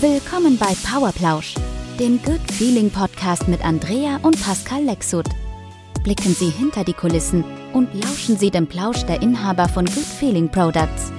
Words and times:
Willkommen 0.00 0.56
bei 0.56 0.76
Powerplausch, 0.88 1.56
dem 1.98 2.22
Good 2.22 2.52
Feeling 2.52 2.88
Podcast 2.88 3.48
mit 3.48 3.64
Andrea 3.64 4.20
und 4.22 4.40
Pascal 4.40 4.84
Lexut. 4.84 5.26
Blicken 6.04 6.32
Sie 6.34 6.50
hinter 6.50 6.84
die 6.84 6.92
Kulissen 6.92 7.44
und 7.72 7.92
lauschen 7.94 8.38
Sie 8.38 8.48
dem 8.48 8.68
Plausch 8.68 9.02
der 9.06 9.20
Inhaber 9.22 9.68
von 9.68 9.86
Good 9.86 10.04
Feeling 10.04 10.48
Products. 10.48 11.10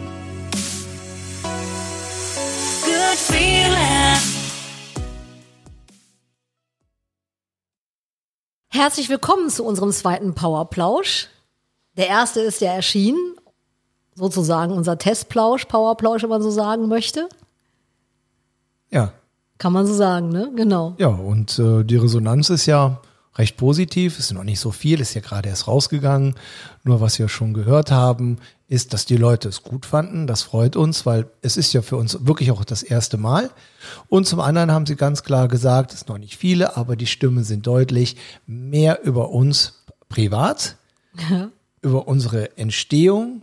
Good 2.85 3.17
feeling. 3.17 3.75
Herzlich 8.71 9.09
willkommen 9.09 9.49
zu 9.49 9.65
unserem 9.65 9.91
zweiten 9.91 10.35
Powerplausch. 10.35 11.27
Der 11.97 12.07
erste 12.07 12.39
ist 12.39 12.61
ja 12.61 12.71
erschienen, 12.71 13.35
sozusagen 14.15 14.71
unser 14.71 14.97
Testplausch, 14.97 15.65
Powerplausch, 15.65 16.23
wenn 16.23 16.29
man 16.29 16.41
so 16.41 16.49
sagen 16.49 16.87
möchte. 16.87 17.27
Ja, 18.91 19.13
Kann 19.57 19.73
man 19.73 19.85
so 19.85 19.93
sagen, 19.93 20.29
ne? 20.29 20.51
Genau. 20.55 20.95
ja, 20.97 21.07
und 21.07 21.59
äh, 21.59 21.83
die 21.83 21.97
Resonanz 21.97 22.49
ist 22.49 22.65
ja 22.65 23.01
recht 23.35 23.57
positiv. 23.57 24.19
Es 24.19 24.25
ist 24.25 24.33
noch 24.33 24.43
nicht 24.43 24.59
so 24.59 24.71
viel, 24.71 24.99
ist 24.99 25.13
ja 25.13 25.21
gerade 25.21 25.49
erst 25.49 25.67
rausgegangen. 25.67 26.35
Nur 26.83 27.01
was 27.01 27.17
wir 27.19 27.29
schon 27.29 27.53
gehört 27.53 27.91
haben, 27.91 28.37
ist, 28.67 28.93
dass 28.93 29.05
die 29.05 29.17
Leute 29.17 29.49
es 29.49 29.63
gut 29.63 29.85
fanden. 29.85 30.27
Das 30.27 30.43
freut 30.43 30.75
uns, 30.75 31.05
weil 31.05 31.25
es 31.41 31.57
ist 31.57 31.73
ja 31.73 31.81
für 31.81 31.95
uns 31.95 32.25
wirklich 32.27 32.51
auch 32.51 32.63
das 32.63 32.83
erste 32.83 33.17
Mal. 33.17 33.49
Und 34.09 34.27
zum 34.27 34.39
anderen 34.39 34.71
haben 34.71 34.85
sie 34.85 34.95
ganz 34.95 35.23
klar 35.23 35.47
gesagt, 35.47 35.93
es 35.93 35.99
sind 35.99 36.09
noch 36.09 36.17
nicht 36.17 36.37
viele, 36.37 36.77
aber 36.77 36.95
die 36.95 37.07
Stimmen 37.07 37.43
sind 37.43 37.65
deutlich 37.65 38.17
mehr 38.45 39.03
über 39.03 39.29
uns 39.29 39.85
privat, 40.09 40.75
über 41.81 42.07
unsere 42.07 42.57
Entstehung. 42.57 43.41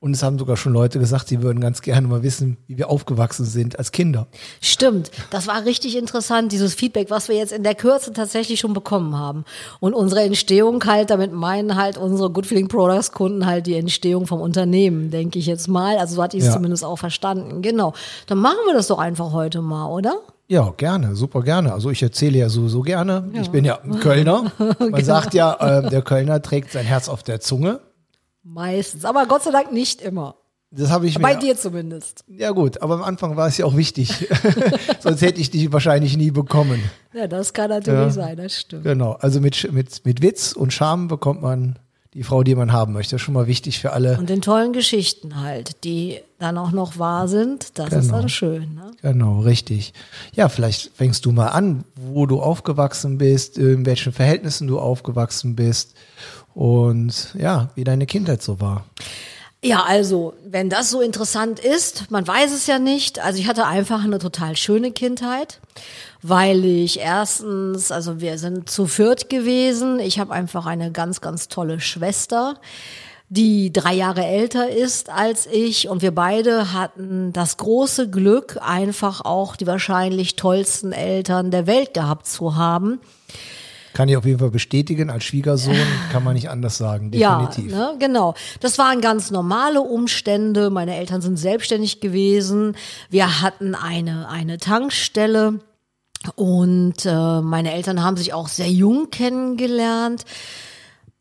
Und 0.00 0.12
es 0.14 0.22
haben 0.22 0.38
sogar 0.38 0.56
schon 0.56 0.72
Leute 0.72 1.00
gesagt, 1.00 1.26
sie 1.26 1.42
würden 1.42 1.58
ganz 1.60 1.82
gerne 1.82 2.06
mal 2.06 2.22
wissen, 2.22 2.56
wie 2.68 2.78
wir 2.78 2.88
aufgewachsen 2.88 3.44
sind 3.44 3.80
als 3.80 3.90
Kinder. 3.90 4.28
Stimmt. 4.60 5.10
Das 5.30 5.48
war 5.48 5.64
richtig 5.64 5.96
interessant, 5.96 6.52
dieses 6.52 6.74
Feedback, 6.74 7.10
was 7.10 7.28
wir 7.28 7.34
jetzt 7.34 7.52
in 7.52 7.64
der 7.64 7.74
Kürze 7.74 8.12
tatsächlich 8.12 8.60
schon 8.60 8.74
bekommen 8.74 9.18
haben. 9.18 9.44
Und 9.80 9.94
unsere 9.94 10.22
Entstehung 10.22 10.84
halt, 10.84 11.10
damit 11.10 11.32
meinen 11.32 11.74
halt 11.74 11.98
unsere 11.98 12.30
Good 12.30 12.46
Feeling 12.46 12.68
Products 12.68 13.10
Kunden 13.10 13.44
halt 13.44 13.66
die 13.66 13.74
Entstehung 13.74 14.28
vom 14.28 14.40
Unternehmen, 14.40 15.10
denke 15.10 15.40
ich 15.40 15.46
jetzt 15.46 15.66
mal. 15.66 15.98
Also 15.98 16.14
so 16.14 16.22
hatte 16.22 16.36
ich 16.36 16.44
es 16.44 16.48
Ja. 16.50 16.54
zumindest 16.54 16.84
auch 16.84 16.96
verstanden. 16.98 17.60
Genau. 17.60 17.92
Dann 18.28 18.38
machen 18.38 18.58
wir 18.66 18.74
das 18.74 18.86
doch 18.86 18.98
einfach 19.00 19.32
heute 19.32 19.62
mal, 19.62 19.86
oder? 19.90 20.20
Ja, 20.46 20.72
gerne, 20.76 21.16
super 21.16 21.42
gerne. 21.42 21.72
Also 21.72 21.90
ich 21.90 22.02
erzähle 22.04 22.38
ja 22.38 22.48
sowieso 22.48 22.82
gerne. 22.82 23.28
Ich 23.34 23.50
bin 23.50 23.64
ja 23.64 23.80
ein 23.82 23.98
Kölner. 23.98 24.52
Man 24.78 25.04
sagt 25.04 25.34
ja, 25.34 25.54
äh, 25.80 25.90
der 25.90 26.02
Kölner 26.02 26.40
trägt 26.40 26.70
sein 26.72 26.86
Herz 26.86 27.08
auf 27.08 27.22
der 27.24 27.40
Zunge. 27.40 27.80
Meistens. 28.52 29.04
Aber 29.04 29.26
Gott 29.26 29.42
sei 29.42 29.50
Dank 29.50 29.72
nicht 29.72 30.00
immer. 30.00 30.36
Das 30.70 30.90
habe 30.90 31.06
ich 31.06 31.18
Bei 31.18 31.34
mir. 31.34 31.40
dir 31.40 31.56
zumindest. 31.56 32.24
Ja 32.28 32.50
gut, 32.50 32.82
aber 32.82 32.94
am 32.94 33.02
Anfang 33.02 33.36
war 33.36 33.46
es 33.48 33.56
ja 33.56 33.64
auch 33.64 33.76
wichtig. 33.76 34.28
Sonst 35.00 35.22
hätte 35.22 35.40
ich 35.40 35.50
die 35.50 35.72
wahrscheinlich 35.72 36.16
nie 36.16 36.30
bekommen. 36.30 36.82
Ja, 37.14 37.26
das 37.26 37.54
kann 37.54 37.70
natürlich 37.70 37.98
Ja. 38.00 38.10
sein, 38.10 38.36
das 38.36 38.60
stimmt. 38.60 38.84
Genau. 38.84 39.12
Also 39.12 39.40
mit, 39.40 39.72
mit, 39.72 40.04
mit 40.04 40.20
Witz 40.22 40.52
und 40.52 40.72
Charme 40.74 41.08
bekommt 41.08 41.40
man 41.40 41.78
die 42.12 42.22
Frau, 42.22 42.42
die 42.42 42.54
man 42.54 42.72
haben 42.72 42.92
möchte. 42.92 43.12
Das 43.14 43.22
ist 43.22 43.24
schon 43.24 43.34
mal 43.34 43.46
wichtig 43.46 43.78
für 43.80 43.92
alle. 43.92 44.18
Und 44.18 44.28
den 44.28 44.42
tollen 44.42 44.72
Geschichten 44.74 45.40
halt, 45.40 45.84
die 45.84 46.20
dann 46.38 46.58
auch 46.58 46.72
noch 46.72 46.98
wahr 46.98 47.28
sind, 47.28 47.78
das 47.78 47.92
ist 47.92 48.06
Genau. 48.08 48.18
dann 48.18 48.28
schön. 48.28 48.74
Ne? 48.74 48.90
Genau, 49.02 49.40
richtig. 49.40 49.94
Ja, 50.34 50.48
vielleicht 50.50 50.90
fängst 50.94 51.24
du 51.24 51.32
mal 51.32 51.48
an, 51.48 51.84
wo 51.96 52.26
du 52.26 52.40
aufgewachsen 52.42 53.16
bist, 53.18 53.56
in 53.56 53.86
welchen 53.86 54.12
Verhältnissen 54.12 54.66
du 54.68 54.78
aufgewachsen 54.78 55.56
bist 55.56 55.94
und 56.58 57.36
ja, 57.38 57.70
wie 57.76 57.84
deine 57.84 58.04
Kindheit 58.04 58.42
so 58.42 58.60
war. 58.60 58.84
Ja, 59.62 59.84
also, 59.84 60.34
wenn 60.44 60.68
das 60.68 60.90
so 60.90 61.00
interessant 61.00 61.60
ist, 61.60 62.10
man 62.10 62.26
weiß 62.26 62.52
es 62.52 62.66
ja 62.66 62.80
nicht. 62.80 63.20
Also 63.20 63.38
ich 63.38 63.46
hatte 63.46 63.64
einfach 63.64 64.02
eine 64.02 64.18
total 64.18 64.56
schöne 64.56 64.90
Kindheit, 64.90 65.60
weil 66.20 66.64
ich 66.64 66.98
erstens, 66.98 67.92
also 67.92 68.20
wir 68.20 68.38
sind 68.38 68.68
zu 68.68 68.86
viert 68.86 69.30
gewesen. 69.30 70.00
Ich 70.00 70.18
habe 70.18 70.32
einfach 70.32 70.66
eine 70.66 70.90
ganz, 70.90 71.20
ganz 71.20 71.46
tolle 71.46 71.78
Schwester, 71.78 72.56
die 73.28 73.72
drei 73.72 73.94
Jahre 73.94 74.24
älter 74.24 74.68
ist 74.68 75.10
als 75.10 75.46
ich. 75.46 75.88
Und 75.88 76.02
wir 76.02 76.12
beide 76.12 76.72
hatten 76.72 77.32
das 77.32 77.56
große 77.56 78.10
Glück, 78.10 78.58
einfach 78.60 79.20
auch 79.20 79.54
die 79.54 79.68
wahrscheinlich 79.68 80.34
tollsten 80.34 80.90
Eltern 80.90 81.52
der 81.52 81.68
Welt 81.68 81.94
gehabt 81.94 82.26
zu 82.26 82.56
haben. 82.56 82.98
Kann 83.98 84.08
ich 84.08 84.16
auf 84.16 84.26
jeden 84.26 84.38
Fall 84.38 84.52
bestätigen, 84.52 85.10
als 85.10 85.24
Schwiegersohn 85.24 85.74
kann 86.12 86.22
man 86.22 86.34
nicht 86.34 86.48
anders 86.50 86.78
sagen, 86.78 87.10
definitiv. 87.10 87.72
Ja, 87.72 87.78
ne, 87.78 87.96
genau. 87.98 88.34
Das 88.60 88.78
waren 88.78 89.00
ganz 89.00 89.32
normale 89.32 89.80
Umstände. 89.80 90.70
Meine 90.70 90.94
Eltern 90.94 91.20
sind 91.20 91.36
selbstständig 91.36 91.98
gewesen. 91.98 92.76
Wir 93.10 93.42
hatten 93.42 93.74
eine, 93.74 94.28
eine 94.28 94.58
Tankstelle. 94.58 95.58
Und 96.36 97.06
äh, 97.06 97.40
meine 97.40 97.72
Eltern 97.72 98.00
haben 98.04 98.16
sich 98.16 98.32
auch 98.32 98.46
sehr 98.46 98.70
jung 98.70 99.10
kennengelernt, 99.10 100.24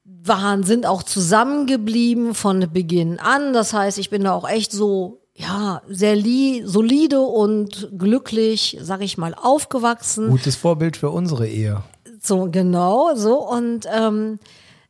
waren, 0.05 0.61
sind 0.61 0.85
auch 0.85 1.01
zusammengeblieben 1.01 2.35
von 2.35 2.71
Beginn 2.71 3.19
an. 3.19 3.53
Das 3.53 3.73
heißt, 3.73 3.97
ich 3.97 4.11
bin 4.11 4.23
da 4.23 4.33
auch 4.33 4.47
echt 4.47 4.71
so, 4.71 5.23
ja, 5.33 5.81
sehr 5.89 6.15
li 6.15 6.61
solide 6.63 7.21
und 7.21 7.89
glücklich, 7.97 8.77
sag 8.79 9.01
ich 9.01 9.17
mal, 9.17 9.33
aufgewachsen. 9.33 10.29
Gutes 10.29 10.55
Vorbild 10.55 10.95
für 10.95 11.09
unsere 11.09 11.47
Ehe. 11.47 11.81
So, 12.27 12.49
genau, 12.51 13.15
so. 13.15 13.37
Und 13.37 13.87
ähm, 13.89 14.39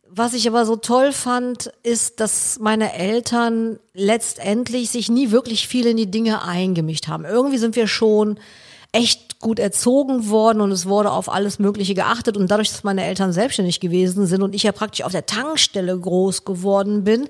was 0.09 0.34
ich 0.34 0.48
aber 0.48 0.66
so 0.66 0.75
toll 0.75 1.12
fand, 1.12 1.72
ist, 1.84 2.20
dass 2.20 2.58
meine 2.59 2.94
Eltern 2.94 3.78
letztendlich 3.94 4.90
sich 4.90 5.09
nie 5.09 5.30
wirklich 5.30 5.68
viel 5.68 5.86
in 5.86 5.97
die 5.97 6.09
Dinge 6.09 6.42
eingemischt 6.42 7.08
haben. 7.08 7.26
Irgendwie 7.26 7.59
sind 7.59 7.76
wir 7.76 7.88
schon 7.88 8.40
echt 8.92 9.40
gut 9.40 9.59
erzogen 9.59 10.30
worden 10.30 10.62
und 10.62 10.72
es 10.72 10.88
wurde 10.88 11.12
auf 11.12 11.31
alles 11.31 11.59
Mögliche 11.59 11.94
geachtet. 11.94 12.38
Und 12.38 12.50
dadurch, 12.50 12.72
dass 12.72 12.84
meine 12.84 13.06
Eltern 13.06 13.31
selbstständig 13.31 13.80
gewesen 13.80 14.26
sind 14.26 14.42
und 14.42 14.56
ich 14.56 14.64
ja 14.64 14.72
praktisch 14.72 15.06
auf 15.06 15.12
der 15.12 15.28
Tankstelle 15.28 15.96
groß 15.96 16.44
geworden 16.44 17.03
bin, 17.03 17.28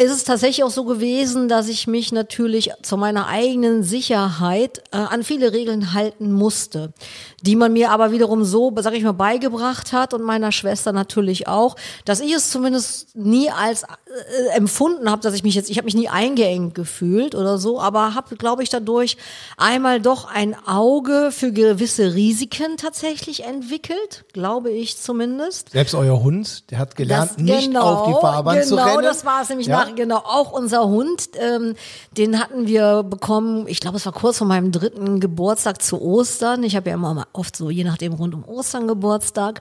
ist 0.00 0.10
es 0.10 0.24
tatsächlich 0.24 0.64
auch 0.64 0.70
so 0.70 0.84
gewesen, 0.84 1.46
dass 1.48 1.68
ich 1.68 1.86
mich 1.86 2.10
natürlich 2.10 2.70
zu 2.80 2.96
meiner 2.96 3.26
eigenen 3.26 3.82
Sicherheit 3.82 4.82
äh, 4.92 4.96
an 4.96 5.22
viele 5.22 5.52
Regeln 5.52 5.92
halten 5.92 6.32
musste, 6.32 6.94
die 7.42 7.54
man 7.54 7.74
mir 7.74 7.90
aber 7.90 8.10
wiederum 8.10 8.42
so, 8.44 8.72
sag 8.78 8.94
ich 8.94 9.02
mal, 9.02 9.12
beigebracht 9.12 9.92
hat 9.92 10.14
und 10.14 10.22
meiner 10.22 10.52
Schwester 10.52 10.92
natürlich 10.92 11.48
auch, 11.48 11.76
dass 12.06 12.20
ich 12.20 12.32
es 12.32 12.50
zumindest 12.50 13.14
nie 13.14 13.50
als 13.50 13.82
äh, 13.82 14.56
empfunden 14.56 15.10
habe, 15.10 15.20
dass 15.20 15.34
ich 15.34 15.42
mich 15.42 15.54
jetzt, 15.54 15.68
ich 15.68 15.76
habe 15.76 15.84
mich 15.84 15.94
nie 15.94 16.08
eingeengt 16.08 16.74
gefühlt 16.74 17.34
oder 17.34 17.58
so, 17.58 17.78
aber 17.78 18.14
habe, 18.14 18.36
glaube 18.36 18.62
ich, 18.62 18.70
dadurch 18.70 19.18
einmal 19.58 20.00
doch 20.00 20.24
ein 20.32 20.56
Auge 20.66 21.28
für 21.30 21.52
gewisse 21.52 22.14
Risiken 22.14 22.78
tatsächlich 22.78 23.44
entwickelt, 23.44 24.24
glaube 24.32 24.70
ich 24.70 24.96
zumindest. 24.96 25.72
Selbst 25.72 25.94
euer 25.94 26.22
Hund, 26.22 26.70
der 26.70 26.78
hat 26.78 26.96
gelernt, 26.96 27.32
Das- 27.32 27.38
nicht 27.38 27.76
auf 27.76 28.06
die 28.06 28.14
Fahrbahn 28.18 28.54
genau, 28.56 28.66
zu 28.66 28.74
rennen. 28.76 28.88
Genau, 28.96 29.00
das 29.02 29.26
war 29.26 29.42
es 29.42 29.48
nämlich 29.50 29.66
Ja? 29.66 29.76
nach, 29.84 29.89
genau, 29.94 30.18
auch 30.18 30.52
unser 30.52 30.86
Hund, 30.86 31.30
ähm, 31.34 31.74
den 32.16 32.38
hatten 32.38 32.66
wir 32.66 33.02
bekommen, 33.02 33.66
ich 33.68 33.80
glaube, 33.80 33.96
es 33.96 34.06
war 34.06 34.12
kurz 34.12 34.38
vor 34.38 34.46
meinem 34.46 34.72
dritten 34.72 35.20
Geburtstag 35.20 35.82
zu 35.82 36.00
Ostern. 36.00 36.62
Ich 36.62 36.76
habe 36.76 36.90
ja 36.90 36.96
immer 36.96 37.26
oft 37.32 37.56
so, 37.56 37.70
je 37.70 37.84
nachdem, 37.84 38.12
rund 38.12 38.34
um 38.34 38.44
Ostern 38.44 38.88
Geburtstag. 38.88 39.60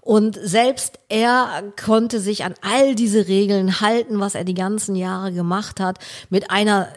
Und 0.00 0.38
selbst 0.40 1.00
er 1.08 1.64
konnte 1.82 2.20
sich 2.20 2.44
an 2.44 2.54
all 2.60 2.94
diese 2.94 3.26
Regeln 3.26 3.80
halten, 3.80 4.20
was 4.20 4.36
er 4.36 4.44
die 4.44 4.54
ganzen 4.54 4.94
Jahre 4.94 5.32
gemacht 5.32 5.80
hat, 5.80 5.98
mit 6.30 6.50
einer 6.50 6.88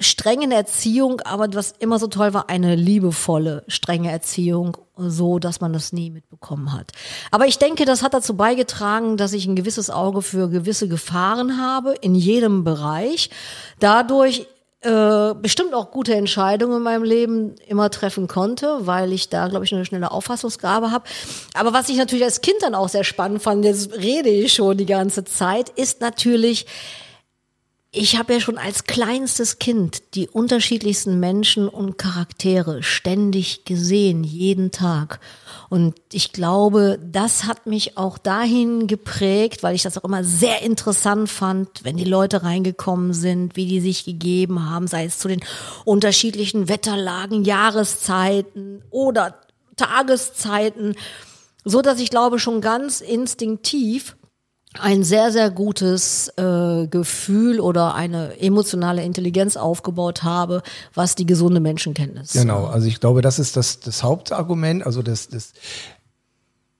strengen 0.00 0.52
Erziehung, 0.52 1.20
aber 1.22 1.52
was 1.54 1.72
immer 1.78 1.98
so 1.98 2.06
toll 2.06 2.34
war, 2.34 2.48
eine 2.48 2.74
liebevolle, 2.76 3.64
strenge 3.66 4.10
Erziehung, 4.10 4.76
so 4.96 5.38
dass 5.38 5.60
man 5.60 5.72
das 5.72 5.92
nie 5.92 6.10
mitbekommen 6.10 6.72
hat. 6.72 6.92
Aber 7.30 7.46
ich 7.46 7.58
denke, 7.58 7.84
das 7.84 8.02
hat 8.02 8.14
dazu 8.14 8.36
beigetragen, 8.36 9.16
dass 9.16 9.32
ich 9.32 9.46
ein 9.46 9.56
gewisses 9.56 9.90
Auge 9.90 10.22
für 10.22 10.48
gewisse 10.48 10.88
Gefahren 10.88 11.60
habe 11.60 11.94
in 12.00 12.14
jedem 12.14 12.64
Bereich. 12.64 13.30
Dadurch 13.80 14.46
äh, 14.80 15.34
bestimmt 15.34 15.74
auch 15.74 15.90
gute 15.90 16.14
Entscheidungen 16.14 16.76
in 16.76 16.82
meinem 16.84 17.02
Leben 17.02 17.56
immer 17.66 17.90
treffen 17.90 18.28
konnte, 18.28 18.86
weil 18.86 19.12
ich 19.12 19.28
da, 19.28 19.48
glaube 19.48 19.64
ich, 19.64 19.74
eine 19.74 19.84
schnelle 19.84 20.12
Auffassungsgabe 20.12 20.92
habe. 20.92 21.04
Aber 21.54 21.72
was 21.72 21.88
ich 21.88 21.96
natürlich 21.96 22.24
als 22.24 22.42
Kind 22.42 22.58
dann 22.60 22.76
auch 22.76 22.88
sehr 22.88 23.02
spannend 23.02 23.42
fand, 23.42 23.64
jetzt 23.64 23.92
rede 23.94 24.28
ich 24.28 24.52
schon 24.52 24.76
die 24.76 24.86
ganze 24.86 25.24
Zeit, 25.24 25.68
ist 25.70 26.00
natürlich, 26.00 26.66
ich 27.90 28.18
habe 28.18 28.34
ja 28.34 28.40
schon 28.40 28.58
als 28.58 28.84
kleinstes 28.84 29.58
Kind 29.58 30.14
die 30.14 30.28
unterschiedlichsten 30.28 31.18
Menschen 31.20 31.68
und 31.68 31.96
Charaktere 31.96 32.82
ständig 32.82 33.64
gesehen, 33.64 34.24
jeden 34.24 34.70
Tag. 34.72 35.20
Und 35.70 35.94
ich 36.12 36.32
glaube, 36.32 36.98
das 37.02 37.44
hat 37.44 37.66
mich 37.66 37.96
auch 37.96 38.18
dahin 38.18 38.88
geprägt, 38.88 39.62
weil 39.62 39.74
ich 39.74 39.82
das 39.82 39.96
auch 39.96 40.04
immer 40.04 40.22
sehr 40.22 40.60
interessant 40.60 41.30
fand, 41.30 41.82
wenn 41.82 41.96
die 41.96 42.04
Leute 42.04 42.42
reingekommen 42.42 43.14
sind, 43.14 43.56
wie 43.56 43.66
die 43.66 43.80
sich 43.80 44.04
gegeben 44.04 44.68
haben, 44.68 44.86
sei 44.86 45.06
es 45.06 45.18
zu 45.18 45.28
den 45.28 45.40
unterschiedlichen 45.86 46.68
Wetterlagen, 46.68 47.42
Jahreszeiten 47.42 48.82
oder 48.90 49.40
Tageszeiten, 49.76 50.94
so 51.64 51.80
dass 51.80 52.00
ich 52.00 52.10
glaube 52.10 52.38
schon 52.38 52.60
ganz 52.60 53.00
instinktiv 53.00 54.16
ein 54.74 55.02
sehr, 55.02 55.32
sehr 55.32 55.50
gutes 55.50 56.28
äh, 56.36 56.86
Gefühl 56.88 57.60
oder 57.60 57.94
eine 57.94 58.38
emotionale 58.40 59.02
Intelligenz 59.02 59.56
aufgebaut 59.56 60.22
habe, 60.22 60.62
was 60.94 61.14
die 61.14 61.26
gesunde 61.26 61.60
Menschenkenntnis. 61.60 62.32
Genau, 62.32 62.66
also 62.66 62.86
ich 62.86 63.00
glaube, 63.00 63.22
das 63.22 63.38
ist 63.38 63.56
das, 63.56 63.80
das 63.80 64.02
Hauptargument, 64.02 64.84
also 64.84 65.02
das, 65.02 65.28
das, 65.28 65.52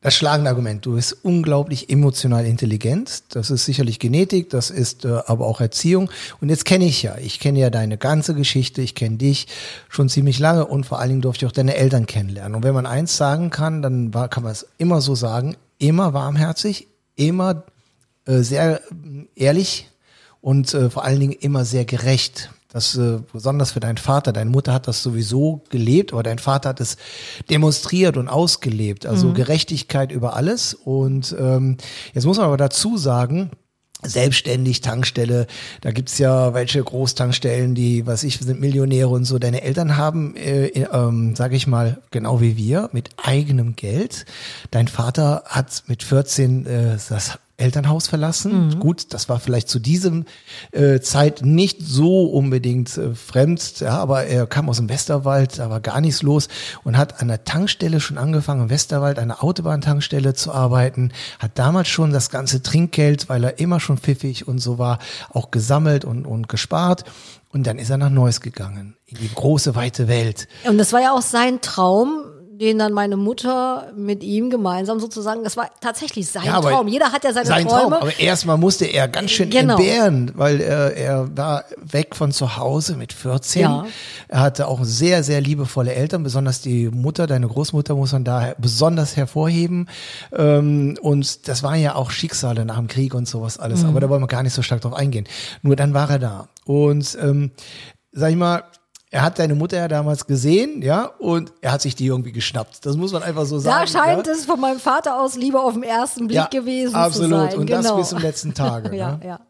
das 0.01 0.15
schlagende 0.15 0.51
Argument. 0.51 0.85
Du 0.85 0.95
bist 0.95 1.17
unglaublich 1.23 1.91
emotional 1.91 2.45
intelligent. 2.45 3.25
Das 3.31 3.51
ist 3.51 3.65
sicherlich 3.65 3.99
Genetik, 3.99 4.51
das 4.51 4.71
ist 4.71 5.05
äh, 5.05 5.21
aber 5.27 5.47
auch 5.47 5.61
Erziehung. 5.61 6.11
Und 6.41 6.51
jetzt 6.51 6.67
kenne 6.67 6.85
ich 6.85 7.03
ja, 7.03 7.17
ich 7.17 7.41
kenne 7.41 7.59
ja 7.59 7.71
deine 7.71 7.97
ganze 7.97 8.35
Geschichte, 8.35 8.83
ich 8.83 8.95
kenne 8.95 9.17
dich 9.17 9.49
schon 9.89 10.09
ziemlich 10.09 10.39
lange 10.39 10.67
und 10.67 10.85
vor 10.85 11.01
allen 11.01 11.09
Dingen 11.09 11.23
durfte 11.23 11.47
ich 11.47 11.51
auch 11.51 11.55
deine 11.55 11.75
Eltern 11.75 12.07
kennenlernen. 12.07 12.55
Und 12.55 12.63
wenn 12.63 12.75
man 12.75 12.87
eins 12.87 13.17
sagen 13.17 13.51
kann, 13.51 13.83
dann 13.83 14.15
war, 14.15 14.29
kann 14.29 14.43
man 14.43 14.53
es 14.53 14.67
immer 14.77 15.01
so 15.01 15.15
sagen, 15.15 15.57
immer 15.79 16.13
warmherzig, 16.13 16.87
immer 17.17 17.65
sehr 18.29 18.81
äh, 18.81 19.27
ehrlich 19.35 19.89
und 20.41 20.73
äh, 20.75 20.91
vor 20.91 21.05
allen 21.05 21.21
Dingen 21.21 21.33
immer 21.33 21.65
sehr 21.65 21.85
gerecht. 21.85 22.51
Das 22.71 22.97
äh, 22.97 23.19
besonders 23.33 23.73
für 23.73 23.81
deinen 23.81 23.97
Vater. 23.97 24.33
Deine 24.33 24.51
Mutter 24.51 24.75
hat 24.75 24.89
das 24.89 25.03
sowieso 25.03 25.63
gelebt, 25.71 26.13
aber 26.13 26.23
dein 26.23 26.39
Vater 26.39 26.69
hat 26.71 26.81
es 26.81 26.99
demonstriert 27.49 28.19
und 28.19 28.29
ausgelebt. 28.29 29.07
Also 29.07 29.33
Gerechtigkeit 29.33 30.13
über 30.13 30.37
alles. 30.37 30.75
Und 30.75 31.35
ähm, 31.39 31.79
jetzt 32.13 32.27
muss 32.27 32.37
man 32.37 32.47
aber 32.47 32.59
dazu 32.59 32.99
sagen, 32.99 33.51
selbstständig 34.03 34.81
Tankstelle, 34.81 35.47
da 35.81 35.91
gibt's 35.91 36.19
ja 36.19 36.55
welche 36.55 36.83
Großtankstellen, 36.85 37.75
die, 37.75 38.07
was 38.07 38.23
ich, 38.23 38.39
sind 38.39 38.61
Millionäre 38.61 39.09
und 39.09 39.25
so. 39.25 39.39
Deine 39.39 39.63
Eltern 39.63 39.97
haben, 39.97 40.37
äh, 40.37 40.67
ähm, 40.69 41.35
sage 41.35 41.57
ich 41.57 41.67
mal, 41.67 42.03
genau 42.11 42.41
wie 42.41 42.57
wir, 42.57 42.91
mit 42.93 43.11
eigenem 43.17 43.77
Geld. 43.77 44.27
Dein 44.71 44.89
Vater 44.89 45.43
hat 45.47 45.85
mit 45.87 46.03
14 46.03 46.67
äh, 46.67 46.99
das 47.09 47.39
Elternhaus 47.59 48.07
verlassen. 48.07 48.79
Gut, 48.79 49.13
das 49.13 49.29
war 49.29 49.41
vielleicht 49.41 49.69
zu 49.69 49.81
diesem 49.81 50.25
äh, 50.71 51.01
Zeit 51.01 51.43
nicht 51.43 51.83
so 51.83 52.27
unbedingt 52.27 52.97
äh, 52.97 53.15
fremd, 53.17 53.81
ja, 53.81 53.99
aber 53.99 54.25
er 54.25 54.47
kam 54.47 54.69
aus 54.69 54.77
dem 54.77 54.89
Westerwald, 54.89 55.59
da 55.59 55.69
war 55.69 55.81
gar 55.81 56.01
nichts 56.01 56.23
los 56.23 56.49
und 56.85 56.97
hat 56.97 57.21
an 57.21 57.27
der 57.27 57.45
Tankstelle 57.45 57.99
schon 57.99 58.17
angefangen, 58.17 58.63
im 58.63 58.71
Westerwald, 58.71 59.19
an 59.19 59.29
der 59.29 59.43
Autobahntankstelle 59.43 60.35
zu 60.35 60.53
arbeiten, 60.53 61.13
hat 61.41 61.59
damals 61.59 61.89
schon 61.89 62.13
das 62.13 62.31
ganze 62.31 62.63
Trinkgeld, 62.63 63.29
weil 63.29 63.43
er 63.43 63.59
immer 63.59 63.81
schon 63.81 63.99
pfiffig 63.99 64.47
und 64.47 64.61
so 64.61 64.79
war, 64.79 65.01
auch 65.31 65.51
gesammelt 65.51 66.05
und, 66.05 66.27
und 66.27 66.49
gespart. 66.49 67.05
Und 67.51 67.67
dann 67.67 67.79
ist 67.79 67.91
er 67.91 67.97
nach 67.97 68.11
Neuss 68.11 68.41
gegangen, 68.41 68.95
in 69.07 69.19
die 69.19 69.35
große, 69.35 69.75
weite 69.75 70.07
Welt. 70.07 70.49
Und 70.65 70.77
das 70.79 70.93
war 70.93 71.01
ja 71.01 71.13
auch 71.13 71.23
sein 71.23 71.61
Traum, 71.63 72.25
den 72.59 72.79
dann 72.79 72.93
meine 72.93 73.17
Mutter 73.17 73.93
mit 73.97 74.25
ihm 74.25 74.51
gemeinsam 74.51 74.99
sozusagen, 74.99 75.45
das 75.45 75.57
war 75.57 75.71
tatsächlich 75.81 76.29
sein 76.29 76.45
Ja, 76.45 76.61
Traum. 76.61 76.89
Jeder 76.89 77.13
hat 77.13 77.23
ja 77.25 77.33
seine 77.33 77.47
sein 77.47 77.67
Träume. 77.67 77.83
Traum. 77.83 77.93
Aber 77.95 78.19
erstmal 78.19 78.59
musste 78.59 78.85
er 78.87 79.07
ganz 79.07 79.31
schön 79.31 79.49
Genau. 79.51 79.77
entbehren, 79.77 80.33
weil 80.35 80.61
er, 80.61 80.97
er 80.97 81.37
war 81.37 81.65
weg 81.81 82.17
von 82.17 82.33
zu 82.33 82.57
Hause 82.57 82.97
mit 82.97 83.13
14. 83.13 83.63
Ja. 83.63 83.87
Er 84.27 84.41
hatte 84.41 84.67
auch 84.67 84.81
sehr, 84.83 85.23
sehr 85.23 85.41
liebevolle 85.41 85.95
Eltern, 85.95 86.23
besonders 86.25 86.61
die 86.61 86.89
Mutter, 86.89 87.27
deine 87.29 87.47
Großmutter 87.47 87.95
muss 87.95 88.13
man 88.13 88.25
da 88.25 88.55
besonders 88.59 89.17
hervorheben. 89.17 89.89
Ähm, 90.37 90.97
und 91.01 91.47
das 91.49 91.63
waren 91.63 91.81
ja 91.81 91.95
auch 91.95 92.11
Schicksale 92.11 92.65
nach 92.65 92.77
dem 92.77 92.89
Krieg 92.89 93.15
und 93.15 93.29
sowas 93.29 93.59
alles. 93.59 93.83
Mhm. 93.83 93.91
Aber 93.91 94.01
da 94.01 94.09
wollen 94.09 94.23
wir 94.23 94.27
gar 94.27 94.43
nicht 94.43 94.55
so 94.55 94.63
stark 94.63 94.81
drauf 94.81 94.95
eingehen. 94.95 95.27
Nur 95.63 95.77
dann 95.77 95.95
war 95.95 96.11
er 96.11 96.19
da. 96.19 96.49
Und 96.65 97.17
ähm, 97.23 97.53
sag 98.13 98.31
ich 98.31 98.37
mal, 98.37 98.65
er 99.11 99.23
hat 99.23 99.39
deine 99.39 99.55
Mutter 99.55 99.79
ja 99.79 99.89
damals 99.89 100.27
gesehen, 100.27 100.83
ja, 100.83 101.07
und 101.19 101.53
er 101.63 101.73
hat 101.73 101.83
sich 101.83 101.95
die 101.95 102.07
irgendwie 102.07 102.33
geschnappt. 102.33 102.85
Das 102.85 102.97
muss 102.97 103.13
man 103.13 103.23
einfach 103.23 103.47
so 103.47 103.59
sagen. 103.59 103.81
Da 103.81 103.87
scheint 103.87 104.27
ja? 104.27 104.33
es 104.33 104.45
von 104.45 104.61
meinem 104.61 104.81
Vater 104.81 105.21
aus 105.21 105.37
lieber 105.37 105.65
auf 105.65 105.75
den 105.75 105.83
ersten 105.83 106.29
Blick 106.29 106.51
gewesen 106.51 106.95
absolut. 106.95 107.31
zu 107.31 107.37
sein. 107.51 107.59
Und 107.59 107.67
genau. 107.67 107.83
das 107.83 107.97
bis 107.97 108.09
zum 108.11 108.19
letzten 108.19 108.55
Tage. 108.55 108.95
ja, 108.97 109.13
ne? 109.13 109.21
ja. 109.27 109.41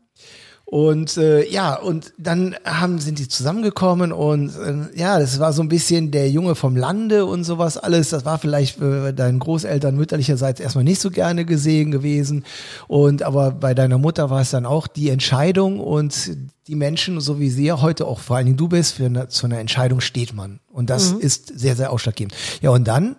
Und 0.71 1.17
äh, 1.17 1.49
ja, 1.49 1.77
und 1.77 2.13
dann 2.19 2.55
haben 2.63 2.99
sind 2.99 3.19
die 3.19 3.27
zusammengekommen 3.27 4.13
und 4.13 4.51
äh, 4.51 5.01
ja, 5.01 5.19
das 5.19 5.41
war 5.41 5.55
so 5.55 5.63
ein 5.63 5.71
bisschen 5.71 6.11
der 6.11 6.31
Junge 6.31 6.55
vom 6.55 6.77
Lande 6.77 7.25
und 7.25 7.45
sowas 7.45 7.79
alles. 7.79 8.11
Das 8.11 8.27
war 8.27 8.37
vielleicht 8.37 8.79
für 8.79 9.15
deinen 9.15 9.39
Großeltern 9.39 9.97
mütterlicherseits 9.97 10.61
erstmal 10.61 10.85
nicht 10.85 11.01
so 11.01 11.11
gerne 11.11 11.47
gesehen 11.47 11.91
gewesen. 11.91 12.45
Und 12.87 13.23
aber 13.23 13.53
bei 13.53 13.73
deiner 13.73 13.97
Mutter 13.97 14.29
war 14.29 14.43
es 14.43 14.51
dann 14.51 14.67
auch 14.67 14.89
die 14.89 15.09
Entscheidung 15.09 15.81
und 15.81 16.37
die 16.69 16.75
Menschen, 16.75 17.21
so 17.21 17.41
wie 17.41 17.49
sie 17.49 17.65
ja 17.65 17.81
heute 17.81 18.07
auch 18.07 18.21
vor 18.21 18.37
allen 18.37 18.47
Dingen 18.47 18.59
du 18.59 18.69
bist, 18.69 18.95
für 18.95 19.07
eine, 19.07 19.29
zu 19.29 19.47
einer 19.47 19.59
Entscheidung 19.59 20.01
steht 20.01 20.35
man. 20.35 20.61
Und 20.71 20.91
das 20.91 21.13
ist 21.13 21.59
sehr, 21.59 21.75
sehr 21.75 21.91
ausschlaggebend. 21.91 22.35
Ja, 22.61 22.71
und 22.71 22.87
dann 22.87 23.17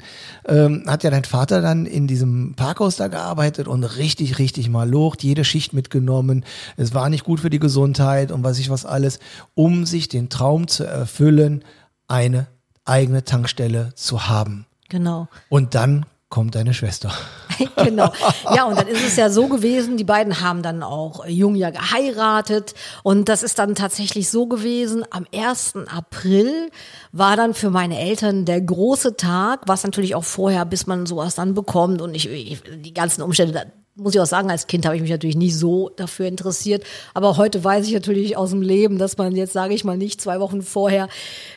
ähm, 0.48 0.84
hat 0.86 1.04
ja 1.04 1.10
dein 1.10 1.26
Vater 1.26 1.62
dann 1.62 1.86
in 1.86 2.08
diesem 2.08 2.54
Parkhaus 2.56 2.96
da 2.96 3.08
gearbeitet 3.08 3.68
und 3.68 3.84
richtig, 3.84 4.38
richtig 4.38 4.70
mal 4.70 4.88
locht, 4.88 5.24
jede 5.24 5.44
Schicht 5.44 5.74
mitgenommen. 5.74 6.46
Es 6.78 6.94
war 6.94 7.10
nicht 7.10 7.24
gut 7.24 7.40
für 7.40 7.50
die 7.50 7.60
Gesundheit 7.60 8.32
und 8.32 8.44
was 8.44 8.60
ich 8.60 8.70
was 8.70 8.86
alles, 8.86 9.20
um 9.56 9.86
sich 9.86 10.08
den 10.08 10.30
Traum 10.30 10.68
zu 10.68 10.84
erfüllen, 10.84 11.64
eine 12.08 12.48
eigene 12.86 13.24
Tankstelle 13.24 13.94
zu 13.96 14.28
haben. 14.28 14.68
Genau. 14.90 15.28
Und 15.50 15.76
dann 15.76 16.06
kommt 16.30 16.54
deine 16.54 16.74
Schwester. 16.74 17.12
genau. 17.76 18.12
Ja, 18.54 18.66
und 18.66 18.78
dann 18.78 18.88
ist 18.88 19.04
es 19.04 19.16
ja 19.16 19.30
so 19.30 19.48
gewesen, 19.48 19.98
die 19.98 20.04
beiden 20.04 20.42
haben 20.42 20.62
dann 20.62 20.84
auch 20.84 21.26
jung 21.26 21.56
ja 21.56 21.72
geheiratet 21.72 22.76
und 23.04 23.30
das 23.30 23.42
ist 23.42 23.58
dann 23.58 23.74
tatsächlich 23.76 24.30
so 24.30 24.46
gewesen, 24.46 25.04
am 25.10 25.26
1. 25.34 25.74
April 25.88 26.70
war 27.12 27.36
dann 27.36 27.56
für 27.56 27.72
meine 27.72 28.00
Eltern 28.00 28.46
der 28.46 28.62
große 28.62 29.18
Tag, 29.18 29.62
was 29.66 29.84
natürlich 29.84 30.14
auch 30.14 30.24
vorher, 30.24 30.66
bis 30.66 30.86
man 30.86 31.08
sowas 31.08 31.36
dann 31.36 31.56
bekommt 31.56 32.02
und 32.02 32.14
ich, 32.14 32.30
ich 32.30 32.62
die 32.62 32.94
ganzen 32.94 33.24
Umstände, 33.24 33.72
muss 34.00 34.16
ich 34.16 34.22
auch 34.22 34.26
sagen, 34.26 34.50
als 34.50 34.68
Kind 34.68 34.86
habe 34.86 34.96
ich 34.96 35.02
mich 35.02 35.12
natürlich 35.12 35.36
nicht 35.36 35.58
so 35.58 35.92
dafür 35.96 36.28
interessiert. 36.28 36.84
Aber 37.14 37.38
heute 37.38 37.64
weiß 37.64 37.86
ich 37.88 37.94
natürlich 37.94 38.38
aus 38.38 38.52
dem 38.52 38.62
Leben, 38.62 38.98
dass 38.98 39.18
man 39.18 39.36
jetzt, 39.36 39.54
sage 39.54 39.74
ich 39.74 39.84
mal, 39.84 39.98
nicht 39.98 40.22
zwei 40.22 40.40
Wochen 40.40 40.62
vorher 40.62 41.08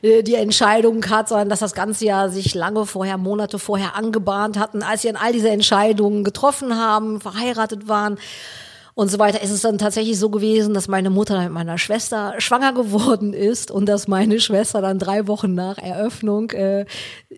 äh, 0.03 0.23
die 0.23 0.35
Entscheidung 0.35 1.05
hat, 1.09 1.29
sondern 1.29 1.49
dass 1.49 1.61
das 1.61 1.75
ganze 1.75 2.05
Jahr 2.05 2.29
sich 2.29 2.55
lange 2.55 2.87
vorher, 2.87 3.19
Monate 3.19 3.59
vorher 3.59 3.97
angebahnt 3.97 4.59
hatten, 4.59 4.83
als 4.83 5.03
sie 5.03 5.09
dann 5.09 5.17
all 5.17 5.33
diese 5.33 5.50
Entscheidungen 5.50 6.25
getroffen 6.25 6.77
haben, 6.77 7.21
verheiratet 7.21 7.89
waren 7.89 8.19
und 8.94 9.11
so 9.11 9.19
weiter, 9.19 9.41
ist 9.41 9.50
es 9.50 9.62
dann 9.62 9.79
tatsächlich 9.79 10.19
so 10.19 10.29
gewesen, 10.29 10.75
dass 10.75 10.87
meine 10.87 11.09
Mutter 11.09 11.41
mit 11.43 11.53
meiner 11.53 11.79
Schwester 11.79 12.35
schwanger 12.39 12.75
geworden 12.75 13.33
ist 13.33 13.71
und 13.71 13.87
dass 13.87 14.06
meine 14.06 14.39
Schwester 14.39 14.83
dann 14.83 14.99
drei 14.99 15.27
Wochen 15.27 15.55
nach 15.55 15.79
Eröffnung 15.79 16.50
äh, 16.50 16.85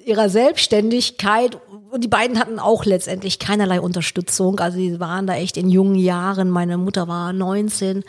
ihrer 0.04 0.28
Selbstständigkeit 0.28 1.56
und 1.90 2.02
die 2.02 2.08
beiden 2.08 2.40
hatten 2.40 2.58
auch 2.58 2.84
letztendlich 2.84 3.38
keinerlei 3.38 3.80
Unterstützung. 3.80 4.58
Also 4.58 4.78
sie 4.78 4.98
waren 4.98 5.28
da 5.28 5.34
echt 5.34 5.56
in 5.56 5.70
jungen 5.70 5.94
Jahren. 5.94 6.50
Meine 6.50 6.76
Mutter 6.76 7.06
war 7.06 7.32
19, 7.32 8.02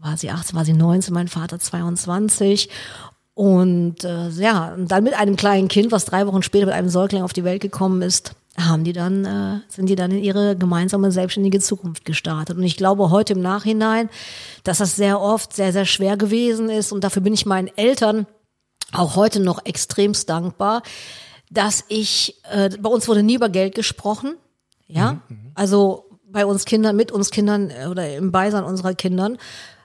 war 0.00 0.16
sie 0.16 0.30
18, 0.30 0.56
war 0.56 0.64
sie 0.64 0.72
19, 0.72 1.14
mein 1.14 1.28
Vater 1.28 1.60
22. 1.60 2.68
Und 3.34 4.02
äh, 4.02 4.30
ja, 4.30 4.74
dann 4.76 5.04
mit 5.04 5.14
einem 5.14 5.36
kleinen 5.36 5.68
Kind, 5.68 5.92
was 5.92 6.06
drei 6.06 6.26
Wochen 6.26 6.42
später 6.42 6.66
mit 6.66 6.74
einem 6.74 6.88
Säugling 6.88 7.22
auf 7.22 7.32
die 7.32 7.44
Welt 7.44 7.62
gekommen 7.62 8.02
ist, 8.02 8.32
haben 8.58 8.84
die 8.84 8.92
dann, 8.92 9.24
äh, 9.24 9.60
sind 9.68 9.88
die 9.88 9.94
dann 9.94 10.10
in 10.10 10.22
ihre 10.22 10.56
gemeinsame 10.56 11.12
selbstständige 11.12 11.60
Zukunft 11.60 12.04
gestartet. 12.04 12.56
Und 12.56 12.64
ich 12.64 12.76
glaube 12.76 13.10
heute 13.10 13.34
im 13.34 13.40
Nachhinein, 13.40 14.10
dass 14.64 14.78
das 14.78 14.96
sehr 14.96 15.20
oft 15.20 15.54
sehr, 15.54 15.72
sehr 15.72 15.86
schwer 15.86 16.16
gewesen 16.16 16.68
ist. 16.68 16.92
Und 16.92 17.04
dafür 17.04 17.22
bin 17.22 17.34
ich 17.34 17.46
meinen 17.46 17.70
Eltern 17.76 18.26
auch 18.92 19.16
heute 19.16 19.40
noch 19.40 19.64
extremst 19.64 20.28
dankbar, 20.28 20.82
dass 21.50 21.84
ich, 21.88 22.40
äh, 22.50 22.70
bei 22.78 22.90
uns 22.90 23.06
wurde 23.08 23.22
nie 23.22 23.36
über 23.36 23.48
Geld 23.48 23.74
gesprochen. 23.74 24.36
Ja, 24.86 25.20
also 25.54 26.08
bei 26.30 26.46
uns 26.46 26.64
Kindern, 26.64 26.96
mit 26.96 27.12
uns 27.12 27.30
Kindern 27.30 27.70
äh, 27.70 27.86
oder 27.86 28.16
im 28.16 28.32
Beisein 28.32 28.64
unserer 28.64 28.94
Kindern, 28.94 29.36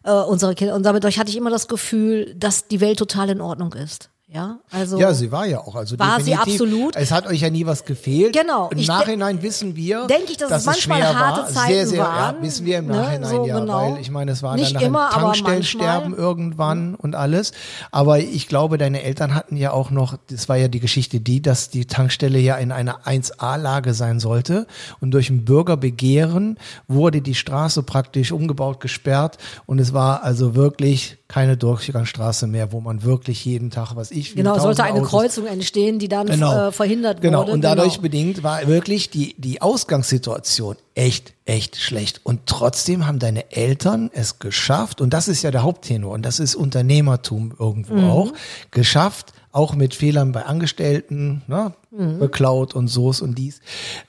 äh, 0.03 0.11
unsere 0.11 0.55
Kinder. 0.55 0.75
Und 0.75 0.83
damit 0.83 1.03
hatte 1.05 1.29
ich 1.29 1.37
immer 1.37 1.49
das 1.49 1.67
Gefühl, 1.67 2.33
dass 2.35 2.67
die 2.67 2.81
Welt 2.81 2.99
total 2.99 3.29
in 3.29 3.41
Ordnung 3.41 3.73
ist. 3.73 4.09
Ja, 4.33 4.57
also. 4.71 4.97
Ja, 4.97 5.13
sie 5.13 5.31
war 5.31 5.45
ja 5.45 5.59
auch. 5.59 5.75
Also 5.75 5.99
War 5.99 6.19
sie 6.19 6.33
absolut. 6.33 6.95
Es 6.95 7.11
hat 7.11 7.27
euch 7.27 7.41
ja 7.41 7.51
nie 7.51 7.67
was 7.67 7.85
gefehlt. 7.85 8.35
Genau. 8.35 8.67
Im 8.69 8.83
Nachhinein 8.83 9.43
wissen 9.43 9.75
wir, 9.75 10.07
Denke 10.07 10.31
ich, 10.31 10.37
dass 10.37 10.51
es 10.51 10.65
manchmal 10.65 10.97
schwer 10.97 11.19
harte 11.19 11.41
war. 11.41 11.49
Zeiten 11.49 11.73
sehr, 11.73 11.87
sehr, 11.87 11.99
waren, 11.99 12.35
Ja, 12.37 12.41
wissen 12.41 12.65
wir 12.65 12.79
im 12.79 12.87
ne, 12.87 12.95
Nachhinein 12.95 13.29
so 13.29 13.45
ja, 13.45 13.59
genau. 13.59 13.91
weil 13.93 14.01
ich 14.01 14.09
meine, 14.09 14.31
es 14.31 14.41
war 14.41 14.55
Nicht 14.55 14.75
dann 14.75 14.81
immer, 14.81 15.11
Tankstellensterben 15.11 16.15
irgendwann 16.15 16.95
und 16.95 17.13
alles. 17.13 17.51
Aber 17.91 18.17
ich 18.17 18.47
glaube, 18.47 18.79
deine 18.79 19.03
Eltern 19.03 19.35
hatten 19.35 19.55
ja 19.55 19.71
auch 19.71 19.91
noch, 19.91 20.17
das 20.27 20.49
war 20.49 20.55
ja 20.55 20.67
die 20.67 20.79
Geschichte 20.79 21.19
die, 21.19 21.43
dass 21.43 21.69
die 21.69 21.85
Tankstelle 21.85 22.39
ja 22.39 22.55
in 22.55 22.71
einer 22.71 23.05
1A-Lage 23.05 23.93
sein 23.93 24.19
sollte 24.19 24.65
und 24.99 25.11
durch 25.11 25.29
ein 25.29 25.45
Bürgerbegehren 25.45 26.57
wurde 26.87 27.21
die 27.21 27.35
Straße 27.35 27.83
praktisch 27.83 28.31
umgebaut, 28.31 28.79
gesperrt 28.79 29.37
und 29.67 29.77
es 29.77 29.93
war 29.93 30.23
also 30.23 30.55
wirklich 30.55 31.19
keine 31.33 31.57
Durchgangsstraße 31.57 32.45
mehr, 32.45 32.71
wo 32.71 32.79
man 32.79 33.01
wirklich 33.01 33.43
jeden 33.43 33.71
Tag, 33.71 33.95
was 33.95 34.11
ich, 34.11 34.35
Genau, 34.35 34.59
sollte 34.59 34.83
eine 34.83 34.99
Autos- 34.99 35.09
Kreuzung 35.09 35.47
entstehen, 35.47 35.97
die 35.97 36.07
dann 36.07 36.27
äh, 36.27 36.71
verhindert 36.71 37.21
genau. 37.21 37.39
wurde. 37.41 37.53
Und 37.53 37.61
dadurch 37.63 37.93
genau. 37.93 38.01
bedingt 38.03 38.43
war 38.43 38.67
wirklich 38.67 39.09
die, 39.09 39.33
die 39.39 39.59
Ausgangssituation 39.59 40.75
echt, 40.93 41.33
echt 41.45 41.77
schlecht. 41.77 42.21
Und 42.23 42.41
trotzdem 42.45 43.07
haben 43.07 43.17
deine 43.17 43.51
Eltern 43.51 44.11
es 44.13 44.37
geschafft, 44.37 45.01
und 45.01 45.11
das 45.11 45.27
ist 45.27 45.41
ja 45.41 45.49
der 45.49 45.63
Haupttenor, 45.63 46.11
und 46.13 46.23
das 46.23 46.39
ist 46.39 46.53
Unternehmertum 46.53 47.51
irgendwo 47.57 47.95
Mhm. 47.95 48.09
auch, 48.11 48.33
geschafft, 48.69 49.33
auch 49.53 49.75
mit 49.75 49.93
Fehlern 49.93 50.31
bei 50.31 50.45
Angestellten, 50.45 51.43
ne, 51.47 51.73
beklaut 52.19 52.73
und 52.73 52.87
so's 52.87 53.21
und 53.21 53.37
dies, 53.37 53.61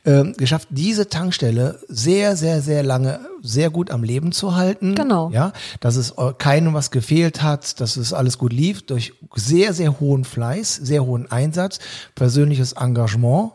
ähm, 0.06 0.32
geschafft, 0.38 0.68
diese 0.70 1.10
Tankstelle 1.10 1.78
sehr, 1.86 2.34
sehr, 2.34 2.62
sehr 2.62 2.82
lange 2.82 3.20
sehr 3.42 3.68
gut 3.68 3.90
am 3.90 4.02
Leben 4.02 4.32
zu 4.32 4.56
halten. 4.56 4.94
Genau. 4.94 5.28
Ja, 5.30 5.52
dass 5.80 5.96
es 5.96 6.12
äh, 6.12 6.32
keinem 6.38 6.72
was 6.72 6.90
gefehlt 6.90 7.42
hat, 7.42 7.78
dass 7.82 7.98
es 7.98 8.14
alles 8.14 8.38
gut 8.38 8.54
lief, 8.54 8.86
durch 8.86 9.12
sehr, 9.34 9.74
sehr 9.74 10.00
hohen 10.00 10.24
Fleiß, 10.24 10.76
sehr 10.76 11.04
hohen 11.04 11.30
Einsatz, 11.30 11.78
persönliches 12.14 12.72
Engagement 12.72 13.52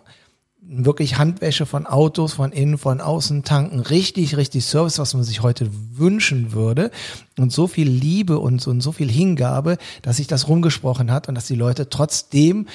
wirklich 0.71 1.17
Handwäsche 1.17 1.65
von 1.65 1.87
Autos, 1.87 2.33
von 2.33 2.51
innen, 2.51 2.77
von 2.77 3.01
außen 3.01 3.43
tanken, 3.43 3.79
richtig, 3.79 4.37
richtig 4.37 4.65
Service, 4.65 4.99
was 4.99 5.15
man 5.15 5.23
sich 5.23 5.41
heute 5.41 5.69
wünschen 5.93 6.53
würde. 6.53 6.91
Und 7.37 7.51
so 7.51 7.67
viel 7.67 7.89
Liebe 7.89 8.37
und, 8.37 8.65
und 8.67 8.81
so 8.81 8.91
viel 8.91 9.09
Hingabe, 9.09 9.77
dass 10.03 10.17
sich 10.17 10.27
das 10.27 10.47
rumgesprochen 10.47 11.11
hat 11.11 11.27
und 11.27 11.35
dass 11.35 11.47
die 11.47 11.55
Leute 11.55 11.89
trotzdem 11.89 12.67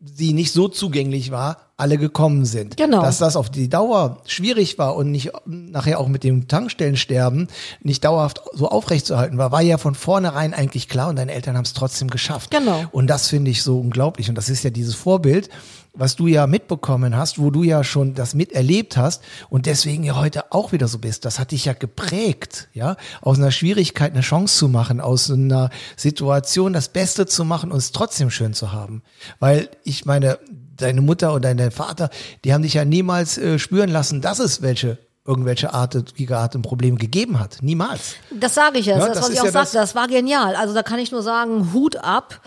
sie 0.00 0.32
nicht 0.32 0.52
so 0.52 0.68
zugänglich 0.68 1.30
war, 1.30 1.67
alle 1.78 1.96
gekommen 1.96 2.44
sind. 2.44 2.76
Genau. 2.76 3.02
Dass 3.02 3.18
das 3.18 3.36
auf 3.36 3.50
die 3.50 3.68
Dauer 3.68 4.18
schwierig 4.26 4.78
war 4.78 4.96
und 4.96 5.12
nicht 5.12 5.30
nachher 5.46 6.00
auch 6.00 6.08
mit 6.08 6.24
dem 6.24 6.48
Tankstellensterben 6.48 7.46
nicht 7.80 8.04
dauerhaft 8.04 8.42
so 8.52 8.68
aufrechtzuerhalten 8.68 9.38
war, 9.38 9.52
war 9.52 9.62
ja 9.62 9.78
von 9.78 9.94
vornherein 9.94 10.54
eigentlich 10.54 10.88
klar 10.88 11.08
und 11.08 11.16
deine 11.16 11.32
Eltern 11.32 11.56
haben 11.56 11.64
es 11.64 11.74
trotzdem 11.74 12.10
geschafft. 12.10 12.50
Genau. 12.50 12.82
Und 12.90 13.06
das 13.06 13.28
finde 13.28 13.52
ich 13.52 13.62
so 13.62 13.78
unglaublich. 13.78 14.28
Und 14.28 14.34
das 14.34 14.48
ist 14.48 14.64
ja 14.64 14.70
dieses 14.70 14.96
Vorbild, 14.96 15.50
was 15.94 16.16
du 16.16 16.26
ja 16.26 16.48
mitbekommen 16.48 17.16
hast, 17.16 17.38
wo 17.38 17.50
du 17.50 17.62
ja 17.62 17.84
schon 17.84 18.14
das 18.14 18.34
miterlebt 18.34 18.96
hast 18.96 19.22
und 19.48 19.66
deswegen 19.66 20.02
ja 20.02 20.16
heute 20.16 20.52
auch 20.52 20.72
wieder 20.72 20.88
so 20.88 20.98
bist. 20.98 21.24
Das 21.24 21.38
hat 21.38 21.52
dich 21.52 21.64
ja 21.64 21.74
geprägt, 21.74 22.68
ja, 22.74 22.96
aus 23.20 23.38
einer 23.38 23.52
Schwierigkeit 23.52 24.12
eine 24.12 24.22
Chance 24.22 24.58
zu 24.58 24.68
machen, 24.68 25.00
aus 25.00 25.30
einer 25.30 25.70
Situation 25.96 26.72
das 26.72 26.88
Beste 26.88 27.26
zu 27.26 27.44
machen 27.44 27.70
und 27.70 27.78
es 27.78 27.92
trotzdem 27.92 28.30
schön 28.30 28.52
zu 28.52 28.72
haben. 28.72 29.02
Weil 29.38 29.70
ich 29.84 30.06
meine, 30.06 30.38
deine 30.78 31.00
Mutter 31.00 31.32
und 31.32 31.44
dein 31.44 31.70
Vater, 31.70 32.10
die 32.44 32.52
haben 32.54 32.62
dich 32.62 32.74
ja 32.74 32.84
niemals 32.84 33.38
äh, 33.38 33.58
spüren 33.58 33.90
lassen, 33.90 34.20
dass 34.20 34.38
es 34.38 34.62
welche 34.62 34.98
irgendwelche 35.26 35.74
artigen 35.74 36.62
Probleme 36.62 36.96
gegeben 36.96 37.38
hat. 37.38 37.58
Niemals. 37.60 38.14
Das 38.30 38.54
sage 38.54 38.78
ich 38.78 38.86
ja. 38.86 38.98
Ja, 38.98 39.08
das, 39.08 39.18
das 39.18 39.24
was 39.24 39.30
ich 39.34 39.40
auch 39.40 39.44
ja 39.44 39.50
das- 39.50 39.72
sagte, 39.72 39.76
das 39.78 39.94
war 39.94 40.08
genial. 40.08 40.56
Also 40.56 40.72
da 40.72 40.82
kann 40.82 40.98
ich 40.98 41.12
nur 41.12 41.22
sagen, 41.22 41.72
Hut 41.74 41.96
ab. 41.96 42.40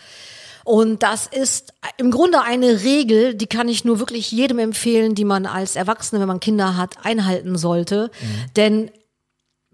Und 0.64 1.02
das 1.04 1.28
ist 1.28 1.74
im 1.98 2.12
Grunde 2.12 2.42
eine 2.42 2.82
Regel, 2.84 3.34
die 3.36 3.48
kann 3.48 3.68
ich 3.68 3.84
nur 3.84 4.00
wirklich 4.00 4.32
jedem 4.32 4.60
empfehlen, 4.60 5.16
die 5.16 5.26
man 5.26 5.46
als 5.46 5.76
Erwachsene, 5.76 6.22
wenn 6.22 6.28
man 6.28 6.40
Kinder 6.40 6.78
hat, 6.78 6.98
einhalten 7.04 7.58
sollte. 7.58 8.10
Mhm. 8.22 8.54
Denn 8.56 8.92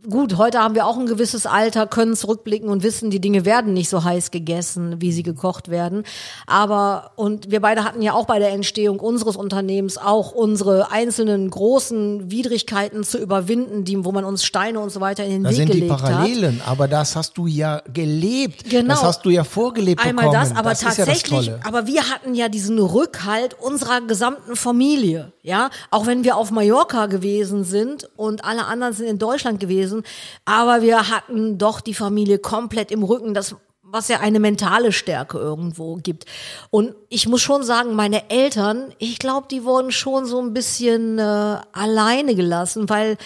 gut, 0.10 0.38
heute 0.38 0.60
haben 0.60 0.76
wir 0.76 0.86
auch 0.86 0.98
ein 0.98 1.06
gewisses 1.06 1.46
Alter, 1.46 1.88
können 1.88 2.16
zurückblicken 2.16 2.70
und 2.70 2.84
wissen, 2.84 3.10
die 3.10 3.20
Dinge 3.20 3.46
werden 3.46 3.74
nicht 3.74 3.90
so 3.90 4.04
heiß 4.04 4.32
gegessen, 4.32 5.02
wie 5.02 5.12
sie 5.12 5.24
gekocht 5.24 5.70
werden. 5.70 6.04
Aber, 6.46 7.12
und 7.16 7.52
wir 7.52 7.62
beide 7.62 7.84
hatten 7.84 8.02
ja 8.02 8.14
auch 8.14 8.26
bei 8.26 8.40
der 8.40 8.52
Entstehung 8.52 9.00
unseres 9.00 9.36
Unternehmens 9.36 9.98
auch 9.98 10.32
unsere 10.32 10.92
einzelnen 10.92 11.50
großen 11.50 12.32
Widrigkeiten 12.32 13.04
zu 13.04 13.18
überwinden, 13.18 13.84
die, 13.84 14.04
wo 14.04 14.12
man 14.12 14.24
uns 14.24 14.44
Steine 14.44 14.80
und 14.80 14.92
so 14.92 15.02
weiter 15.02 15.24
in 15.24 15.32
den 15.32 15.44
Da 15.44 15.50
Weg 15.50 15.58
sind 15.58 15.70
die 15.70 15.80
gelegt 15.82 15.94
hat. 15.94 16.02
Parallelen, 16.02 16.62
aber 16.66 16.88
das 16.88 17.16
hast 17.16 17.38
du 17.38 17.48
ja 17.48 17.82
gelebt. 17.94 18.70
Genau. 18.70 18.94
Das 18.94 19.04
hast 19.04 19.26
du 19.26 19.30
ja 19.30 19.44
vorgelebt 19.44 20.04
Einmal 20.06 20.26
bekommen. 20.26 20.50
das, 20.50 20.58
aber 20.58 20.70
das 20.72 20.82
ja 20.82 20.88
das 20.88 20.98
tatsächlich, 20.98 21.48
Tolle. 21.48 21.60
aber 21.64 21.88
wir 21.88 22.10
hatten 22.10 22.34
ja 22.34 22.50
diesen 22.50 22.80
Rückhalt 22.80 23.56
unserer 23.60 24.02
gesamten 24.02 24.56
Familie, 24.56 25.32
ja, 25.44 25.70
auch 25.92 26.06
wenn 26.06 26.24
wir 26.24 26.38
auf 26.38 26.52
Mallorca 26.52 27.08
gewesen 27.08 27.64
sind 27.64 28.10
und 28.16 28.46
alle 28.46 28.66
anderen 28.66 28.94
sind 28.94 29.08
in 29.08 29.20
Deutschland 29.20 29.60
gewesen, 29.60 29.97
aber 30.46 30.82
wir 30.82 31.10
hatten 31.10 31.58
doch 31.58 31.82
die 31.82 31.94
Familie 31.94 32.40
komplett 32.40 32.92
im 32.92 33.04
Rücken, 33.04 33.34
das 33.34 33.56
was 33.90 34.10
ja 34.10 34.20
eine 34.20 34.40
mentale 34.40 34.92
Stärke 34.92 35.38
irgendwo 35.38 35.96
gibt. 35.96 36.26
Und 36.70 36.94
ich 37.10 37.28
muss 37.28 37.42
schon 37.42 37.64
sagen, 37.64 37.96
meine 37.96 38.30
Eltern, 38.30 38.94
ich 39.00 39.18
glaube, 39.18 39.48
die 39.50 39.64
wurden 39.64 39.92
schon 39.92 40.26
so 40.26 40.42
ein 40.42 40.54
bisschen 40.54 41.18
äh, 41.20 41.22
alleine 41.22 42.36
gelassen, 42.36 42.90
weil 42.90 43.18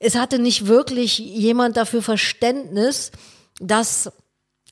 es 0.00 0.16
hatte 0.16 0.40
nicht 0.40 0.66
wirklich 0.66 1.18
jemand 1.18 1.76
dafür 1.76 2.02
Verständnis, 2.02 3.12
dass 3.60 4.10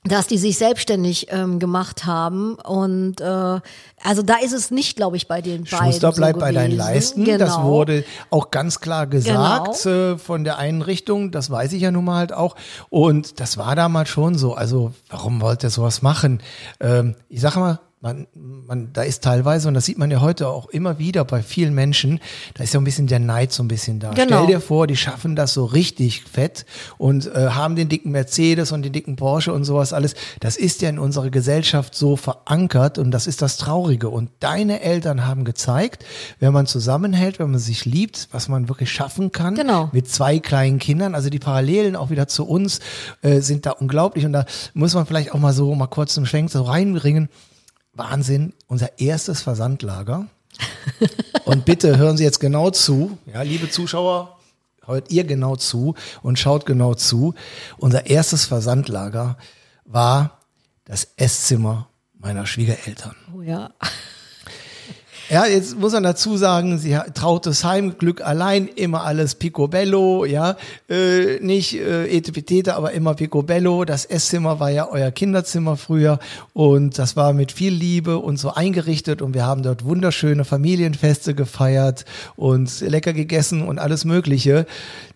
dass 0.09 0.27
die 0.27 0.38
sich 0.38 0.59
selbstständig 0.59 1.29
ähm, 1.31 1.59
gemacht 1.59 2.07
haben 2.07 2.55
und 2.55 3.21
äh, 3.21 3.61
also 4.03 4.23
da 4.23 4.37
ist 4.43 4.53
es 4.53 4.71
nicht, 4.71 4.97
glaube 4.97 5.17
ich, 5.17 5.27
bei 5.27 5.43
den 5.43 5.65
beiden 5.65 5.93
Schuster 5.93 6.12
bleibt 6.12 6.37
so 6.37 6.41
bei 6.41 6.53
deinen. 6.53 6.77
Leisten. 6.77 7.25
Genau. 7.25 7.38
Das 7.45 7.61
wurde 7.62 8.05
auch 8.31 8.50
ganz 8.50 8.81
klar 8.81 9.07
gesagt 9.07 9.85
äh, 9.87 10.17
von 10.19 10.45
der 10.45 10.59
Einrichtung. 10.59 11.31
Das 11.31 11.50
weiß 11.50 11.73
ich 11.73 11.83
ja 11.83 11.91
nun 11.91 12.05
mal 12.05 12.19
halt 12.19 12.33
auch. 12.33 12.57
Und 12.91 13.41
das 13.41 13.59
war 13.59 13.75
damals 13.75 14.09
schon 14.09 14.37
so. 14.37 14.55
Also 14.55 14.93
warum 15.09 15.41
wollte 15.41 15.67
er 15.67 15.71
sowas 15.71 16.03
machen? 16.03 16.41
Ähm, 16.81 17.17
ich 17.29 17.41
sage 17.41 17.59
mal, 17.59 17.81
man, 18.00 18.28
man, 18.35 18.93
da 18.93 19.02
ist 19.02 19.25
teilweise, 19.25 19.67
und 19.67 19.75
das 19.75 19.85
sieht 19.85 19.99
man 19.99 20.11
ja 20.11 20.21
heute 20.21 20.49
auch 20.49 20.69
immer 20.69 20.99
wieder 21.00 21.25
bei 21.25 21.43
vielen 21.43 21.75
Menschen, 21.75 22.21
da 22.55 22.62
ist 22.62 22.73
ja 22.73 22.81
ein 22.81 22.85
bisschen 22.85 23.09
der 23.09 23.19
Neid 23.19 23.52
so 23.52 23.62
ein 23.62 23.69
bisschen 23.69 23.99
da. 23.99 24.11
Genau. 24.11 24.45
Stell 24.45 24.47
dir 24.47 24.61
vor, 24.61 24.87
die 24.87 24.97
schaffen 24.97 25.35
das 25.35 25.52
so 25.52 25.64
richtig 25.64 26.23
fett 26.23 26.64
und 26.97 27.26
äh, 27.26 27.49
haben 27.50 27.75
den 27.75 27.88
dicken 27.88 28.12
Mercedes 28.12 28.71
und 28.71 28.83
den 28.83 28.93
dicken 28.93 29.17
Porsche 29.17 29.52
und 29.52 29.64
sowas 29.64 29.93
alles. 29.93 30.14
Das 30.38 30.57
ist 30.57 30.81
ja 30.81 30.88
in 30.88 31.00
unserer 31.00 31.31
Gesellschaft 31.31 31.97
so 31.97 32.14
verankert 32.14 32.99
und 32.99 33.11
das 33.11 33.26
ist 33.26 33.43
das 33.43 33.57
Traurige. 33.57 34.11
Und 34.11 34.31
deine 34.38 34.81
Eltern 34.81 35.26
haben 35.26 35.45
gezeigt, 35.45 36.05
wenn 36.38 36.52
man 36.52 36.67
zusammenhält, 36.67 37.40
wenn 37.40 37.50
man 37.50 37.59
sich 37.59 37.85
liebt, 37.85 38.28
was 38.31 38.49
man 38.49 38.69
wirklich 38.69 38.93
schaffen 38.93 39.33
kann. 39.33 39.57
Genau. 39.57 39.90
Mit 39.93 40.09
zwei 40.09 40.38
kleinen 40.38 40.78
Kindern. 40.78 41.17
Also 41.17 41.31
die 41.31 41.40
Parallelen 41.40 41.97
auch 41.97 42.11
wieder 42.11 42.28
zu 42.28 42.47
uns 42.47 42.78
äh, 43.23 43.40
sind 43.40 43.67
da 43.67 43.73
unglaublich. 43.73 44.25
Und 44.25 44.35
da 44.35 44.45
muss 44.73 44.95
man 44.95 45.05
vielleicht 45.05 45.33
auch 45.33 45.40
mal 45.40 45.52
so 45.52 45.75
mal 45.75 45.88
kurz 45.88 46.17
einen 46.17 46.26
Schwenk 46.26 46.50
so 46.50 46.62
reinbringen. 46.62 47.28
Wahnsinn, 47.99 48.52
unser 48.67 48.99
erstes 48.99 49.43
Versandlager. 49.43 50.26
Und 51.45 51.64
bitte 51.64 51.99
hören 51.99 52.17
Sie 52.17 52.25
jetzt 52.25 52.40
genau 52.40 52.71
zu, 52.71 53.19
ja, 53.26 53.43
liebe 53.43 53.69
Zuschauer, 53.69 54.38
hört 54.85 55.11
ihr 55.11 55.25
genau 55.25 55.57
zu 55.57 55.95
und 56.23 56.38
schaut 56.38 56.67
genau 56.67 56.95
zu. 56.95 57.35
Unser 57.76 58.07
erstes 58.07 58.47
Versandlager 58.47 59.37
war 59.85 60.40
das 60.85 61.09
Esszimmer 61.17 61.88
meiner 62.19 62.47
Schwiegereltern. 62.47 63.14
Oh 63.37 63.43
ja. 63.43 63.71
Ja, 65.30 65.44
jetzt 65.44 65.78
muss 65.78 65.92
man 65.92 66.04
dazu 66.04 66.38
sagen, 66.38 66.78
sie 66.78 66.97
hat 66.97 67.14
trautes 67.14 67.62
Heimglück 67.62 68.23
allein, 68.23 68.66
immer 68.66 69.04
alles 69.04 69.35
Picobello, 69.35 70.25
ja, 70.25 70.56
äh, 70.88 71.38
nicht 71.40 71.75
äh, 71.75 72.06
Etepetete, 72.06 72.75
aber 72.75 72.92
immer 72.92 73.12
Picobello. 73.12 73.85
Das 73.85 74.06
Esszimmer 74.06 74.58
war 74.58 74.70
ja 74.70 74.88
euer 74.90 75.11
Kinderzimmer 75.11 75.76
früher 75.76 76.18
und 76.54 76.99
das 76.99 77.14
war 77.14 77.35
mit 77.35 77.52
viel 77.52 77.75
Liebe 77.75 78.16
und 78.16 78.38
so 78.38 78.54
eingerichtet 78.54 79.20
und 79.20 79.35
wir 79.35 79.44
haben 79.44 79.62
dort 79.62 79.85
wunderschöne 79.85 80.47
Familienfeste 80.47 81.35
gefeiert 81.35 82.06
und 82.37 82.80
lecker 82.80 83.12
gegessen 83.12 83.68
und 83.68 83.78
alles 83.78 84.06
Mögliche. 84.06 84.64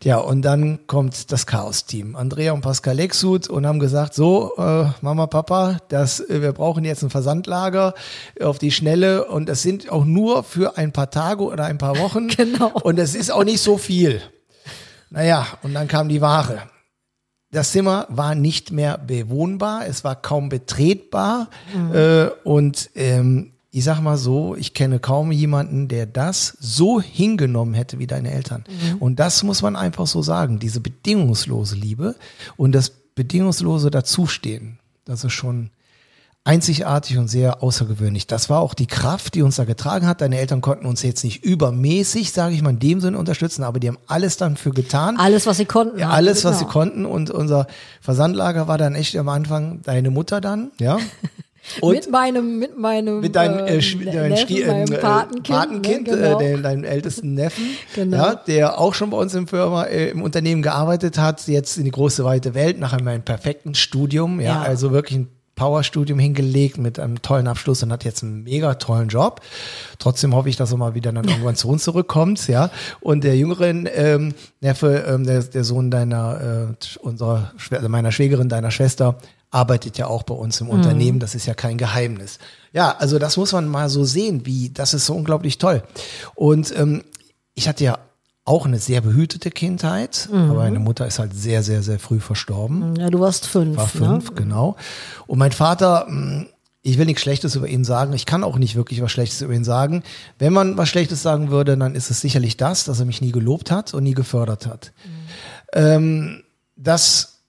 Ja, 0.04 0.18
und 0.18 0.42
dann 0.42 0.80
kommt 0.88 1.32
das 1.32 1.46
Chaos-Team, 1.46 2.16
Andrea 2.16 2.52
und 2.52 2.60
Pascal 2.60 2.96
Lexut 2.96 3.48
und 3.48 3.66
haben 3.66 3.78
gesagt, 3.78 4.12
so, 4.12 4.52
äh, 4.58 4.84
Mama, 5.00 5.26
Papa, 5.26 5.78
das, 5.88 6.20
äh, 6.20 6.42
wir 6.42 6.52
brauchen 6.52 6.84
jetzt 6.84 7.02
ein 7.02 7.08
Versandlager 7.08 7.94
auf 8.42 8.58
die 8.58 8.72
Schnelle 8.72 9.24
und 9.26 9.48
das 9.48 9.62
sind 9.62 9.90
auch 9.90 10.01
nur 10.04 10.42
für 10.42 10.76
ein 10.76 10.92
paar 10.92 11.10
Tage 11.10 11.44
oder 11.44 11.64
ein 11.64 11.78
paar 11.78 11.98
Wochen. 11.98 12.28
Genau. 12.36 12.70
Und 12.82 12.98
es 12.98 13.14
ist 13.14 13.30
auch 13.30 13.44
nicht 13.44 13.60
so 13.60 13.78
viel. 13.78 14.20
Naja, 15.10 15.46
und 15.62 15.74
dann 15.74 15.88
kam 15.88 16.08
die 16.08 16.20
Ware. 16.20 16.62
Das 17.50 17.72
Zimmer 17.72 18.06
war 18.08 18.34
nicht 18.34 18.72
mehr 18.72 18.96
bewohnbar, 18.96 19.86
es 19.86 20.04
war 20.04 20.16
kaum 20.16 20.48
betretbar. 20.48 21.50
Äh, 21.92 22.28
und 22.44 22.90
ähm, 22.94 23.52
ich 23.70 23.84
sag 23.84 24.00
mal 24.00 24.16
so, 24.16 24.54
ich 24.56 24.74
kenne 24.74 24.98
kaum 24.98 25.32
jemanden, 25.32 25.88
der 25.88 26.06
das 26.06 26.56
so 26.60 27.00
hingenommen 27.00 27.74
hätte 27.74 27.98
wie 27.98 28.06
deine 28.06 28.30
Eltern. 28.30 28.64
Und 29.00 29.18
das 29.18 29.42
muss 29.42 29.62
man 29.62 29.76
einfach 29.76 30.06
so 30.06 30.20
sagen, 30.20 30.58
diese 30.58 30.80
bedingungslose 30.80 31.74
Liebe 31.76 32.14
und 32.56 32.72
das 32.72 32.90
bedingungslose 32.90 33.90
Dazustehen, 33.90 34.78
das 35.06 35.24
ist 35.24 35.32
schon 35.32 35.70
einzigartig 36.44 37.18
und 37.18 37.28
sehr 37.28 37.62
außergewöhnlich. 37.62 38.26
Das 38.26 38.50
war 38.50 38.60
auch 38.60 38.74
die 38.74 38.86
Kraft, 38.86 39.34
die 39.34 39.42
uns 39.42 39.56
da 39.56 39.64
getragen 39.64 40.06
hat. 40.06 40.20
Deine 40.20 40.38
Eltern 40.38 40.60
konnten 40.60 40.86
uns 40.86 41.02
jetzt 41.02 41.22
nicht 41.22 41.44
übermäßig, 41.44 42.32
sage 42.32 42.54
ich 42.54 42.62
mal, 42.62 42.70
in 42.70 42.78
dem 42.80 43.00
Sinne 43.00 43.18
unterstützen, 43.18 43.62
aber 43.62 43.78
die 43.78 43.88
haben 43.88 43.98
alles 44.08 44.36
dann 44.38 44.56
für 44.56 44.70
getan. 44.70 45.16
Alles, 45.18 45.46
was 45.46 45.58
sie 45.58 45.66
konnten. 45.66 45.98
Ja, 45.98 46.06
haben, 46.06 46.14
alles, 46.14 46.44
was 46.44 46.58
sie 46.58 46.64
genau. 46.64 46.72
konnten. 46.72 47.06
Und 47.06 47.30
unser 47.30 47.66
Versandlager 48.00 48.66
war 48.66 48.76
dann 48.76 48.94
echt 48.96 49.16
am 49.16 49.28
Anfang 49.28 49.82
deine 49.82 50.10
Mutter 50.10 50.40
dann, 50.40 50.72
ja. 50.80 50.98
Und 51.80 51.94
mit 51.94 52.10
meinem, 52.10 52.58
mit 52.58 52.76
meinem, 52.76 53.20
mit 53.20 53.36
deinem, 53.36 53.64
äh, 53.68 53.78
deinem 53.80 54.30
Neffen, 54.32 54.46
Schwie- 54.48 54.66
meinem 54.66 54.92
äh, 54.94 54.98
Patenkind, 54.98 55.56
Patenkind 55.56 56.06
ne, 56.08 56.16
genau. 56.16 56.40
äh, 56.40 56.60
deinem 56.60 56.82
ältesten 56.82 57.34
Neffen, 57.34 57.62
Genau. 57.94 58.16
ja, 58.16 58.34
der 58.34 58.80
auch 58.80 58.94
schon 58.94 59.10
bei 59.10 59.16
uns 59.16 59.32
im 59.34 59.46
Firma, 59.46 59.84
äh, 59.84 60.10
im 60.10 60.22
Unternehmen 60.22 60.62
gearbeitet 60.62 61.18
hat, 61.18 61.46
jetzt 61.46 61.78
in 61.78 61.84
die 61.84 61.92
große 61.92 62.24
weite 62.24 62.54
Welt 62.54 62.80
nach 62.80 62.92
einem 62.94 63.22
perfekten 63.22 63.76
Studium, 63.76 64.40
ja, 64.40 64.54
Ja. 64.54 64.62
also 64.62 64.90
wirklich 64.90 65.20
ein 65.20 65.28
Powerstudium 65.62 66.18
hingelegt 66.18 66.76
mit 66.76 66.98
einem 66.98 67.22
tollen 67.22 67.46
Abschluss 67.46 67.84
und 67.84 67.92
hat 67.92 68.02
jetzt 68.02 68.24
einen 68.24 68.42
mega 68.42 68.74
tollen 68.74 69.08
Job. 69.08 69.40
Trotzdem 70.00 70.34
hoffe 70.34 70.48
ich, 70.48 70.56
dass 70.56 70.72
er 70.72 70.76
mal 70.76 70.96
wieder 70.96 71.12
dann 71.12 71.22
irgendwann 71.22 71.54
zu 71.54 71.68
uns 71.68 71.84
zurückkommt, 71.84 72.48
ja. 72.48 72.70
Und 73.00 73.22
der 73.22 73.36
jüngere 73.36 73.68
ähm, 73.68 74.34
Neffe, 74.60 75.04
ähm, 75.06 75.24
der, 75.24 75.44
der 75.44 75.62
Sohn 75.62 75.92
deiner, 75.92 76.72
äh, 76.72 76.98
unserer, 76.98 77.52
also 77.70 77.88
meiner 77.88 78.10
Schwägerin, 78.10 78.48
deiner 78.48 78.72
Schwester, 78.72 79.18
arbeitet 79.52 79.98
ja 79.98 80.08
auch 80.08 80.24
bei 80.24 80.34
uns 80.34 80.60
im 80.60 80.68
Unternehmen, 80.68 81.20
das 81.20 81.36
ist 81.36 81.46
ja 81.46 81.54
kein 81.54 81.78
Geheimnis. 81.78 82.40
Ja, 82.72 82.96
also 82.98 83.20
das 83.20 83.36
muss 83.36 83.52
man 83.52 83.68
mal 83.68 83.88
so 83.88 84.02
sehen, 84.02 84.44
wie, 84.44 84.70
das 84.70 84.94
ist 84.94 85.06
so 85.06 85.14
unglaublich 85.14 85.58
toll. 85.58 85.84
Und 86.34 86.76
ähm, 86.76 87.04
ich 87.54 87.68
hatte 87.68 87.84
ja 87.84 87.98
auch 88.44 88.66
eine 88.66 88.78
sehr 88.80 89.00
behütete 89.00 89.50
Kindheit, 89.52 90.28
aber 90.32 90.54
meine 90.54 90.80
Mutter 90.80 91.06
ist 91.06 91.18
halt 91.20 91.32
sehr, 91.34 91.62
sehr, 91.62 91.82
sehr 91.82 91.98
früh 92.00 92.18
verstorben. 92.18 92.96
Ja, 92.96 93.08
du 93.08 93.20
warst 93.20 93.46
fünf. 93.46 93.76
War 93.76 93.86
fünf, 93.86 94.30
Ne? 94.30 94.36
genau. 94.36 94.76
Und 95.28 95.38
mein 95.38 95.52
Vater, 95.52 96.06
mh, 96.08 96.46
ich 96.82 96.98
will 96.98 97.06
nichts 97.06 97.22
Schlechtes 97.22 97.54
über 97.54 97.68
ihn 97.68 97.84
sagen. 97.84 98.12
Ich 98.14 98.26
kann 98.26 98.42
auch 98.42 98.58
nicht 98.58 98.74
wirklich 98.74 99.00
was 99.00 99.12
Schlechtes 99.12 99.40
über 99.42 99.52
ihn 99.54 99.62
sagen. 99.62 100.02
Wenn 100.40 100.52
man 100.52 100.76
was 100.76 100.88
Schlechtes 100.88 101.22
sagen 101.22 101.50
würde, 101.50 101.76
dann 101.78 101.94
ist 101.94 102.10
es 102.10 102.20
sicherlich 102.20 102.56
das, 102.56 102.82
dass 102.84 102.98
er 102.98 103.06
mich 103.06 103.20
nie 103.20 103.30
gelobt 103.30 103.70
hat 103.70 103.94
und 103.94 104.02
nie 104.02 104.14
gefördert 104.14 104.66
hat. 104.66 104.92
Ähm, 105.72 106.42
das 106.74 107.42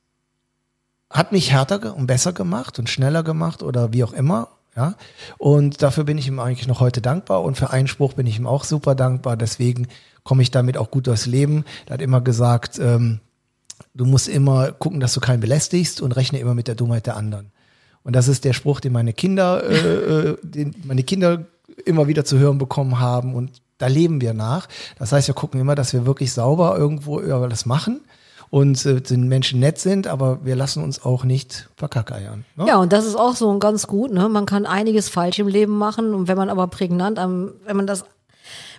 hat 1.10 1.32
mich 1.32 1.52
härter 1.52 1.96
und 1.96 2.06
besser 2.06 2.34
gemacht 2.34 2.78
und 2.78 2.90
schneller 2.90 3.24
gemacht 3.24 3.64
oder 3.64 3.94
wie 3.94 4.04
auch 4.04 4.14
immer. 4.14 4.50
Ja, 4.76 4.96
und 5.38 5.84
dafür 5.84 6.04
bin 6.04 6.18
ich 6.18 6.28
ihm 6.28 6.40
eigentlich 6.40 6.68
noch 6.68 6.80
heute 6.80 7.00
dankbar 7.00 7.44
und 7.44 7.56
für 7.56 7.70
einen 7.70 7.88
Spruch 7.88 8.14
bin 8.14 8.26
ich 8.26 8.40
ihm 8.40 8.48
auch 8.48 8.64
super 8.64 8.96
dankbar. 8.96 9.38
Deswegen 9.38 9.88
komme 10.24 10.42
ich 10.42 10.50
damit 10.50 10.78
auch 10.78 10.90
gut 10.90 11.06
durchs 11.06 11.28
Leben. 11.28 11.64
Er 11.86 11.96
hat 11.96 12.02
immer 12.02 12.22
gesagt, 12.22 12.80
ähm, 12.80 13.20
du 13.94 14.06
musst 14.06 14.28
immer 14.28 14.72
gucken, 14.72 15.00
dass 15.00 15.14
du 15.14 15.20
keinen 15.20 15.42
belästigst 15.42 16.02
und 16.02 16.14
rechne 16.14 16.40
immer 16.40 16.56
mit 16.56 16.68
der 16.68 16.76
Dummheit 16.76 17.06
der 17.06 17.18
anderen. 17.18 17.52
Und 18.04 18.16
das 18.16 18.28
ist 18.28 18.46
der 18.46 18.54
Spruch, 18.54 18.80
den 18.80 18.94
meine 18.94 19.14
Kinder, 19.14 19.64
äh, 19.64 19.76
äh, 20.30 20.38
den 20.42 20.74
meine 20.84 21.04
Kinder 21.04 21.46
immer 21.86 22.08
wieder 22.08 22.26
zu 22.26 22.40
hören 22.40 22.58
bekommen 22.58 23.00
haben. 23.00 23.36
Und 23.36 23.62
da 23.78 23.86
leben 23.86 24.22
wir 24.22 24.34
nach. 24.34 24.68
Das 24.98 25.12
heißt, 25.12 25.28
wir 25.28 25.36
gucken 25.36 25.62
immer, 25.62 25.76
dass 25.76 25.94
wir 25.94 26.08
wirklich 26.08 26.34
sauber 26.34 26.78
irgendwo 26.78 27.20
über 27.20 27.48
das 27.48 27.68
machen 27.68 28.02
und 28.54 28.86
äh, 28.86 29.02
den 29.02 29.28
Menschen 29.28 29.60
nett 29.60 29.80
sind, 29.80 30.06
aber 30.06 30.46
wir 30.46 30.56
lassen 30.56 30.84
uns 30.84 31.04
auch 31.04 31.24
nicht 31.24 31.70
verkackeiern. 31.76 32.46
Ne? 32.56 32.68
Ja, 32.68 32.78
und 32.78 32.94
das 32.94 33.04
ist 33.04 33.16
auch 33.16 33.36
so 33.36 33.58
ganz 33.58 33.88
gut. 33.88 34.12
Ne? 34.12 34.30
Man 34.30 34.46
kann 34.46 34.68
einiges 34.68 35.10
falsch 35.10 35.40
im 35.40 35.48
Leben 35.48 35.76
machen 35.76 36.14
und 36.14 36.28
wenn 36.28 36.38
man 36.38 36.50
aber 36.50 36.68
prägnant, 36.68 37.18
am, 37.18 37.54
wenn 37.66 37.76
man 37.76 37.88
das 37.88 38.06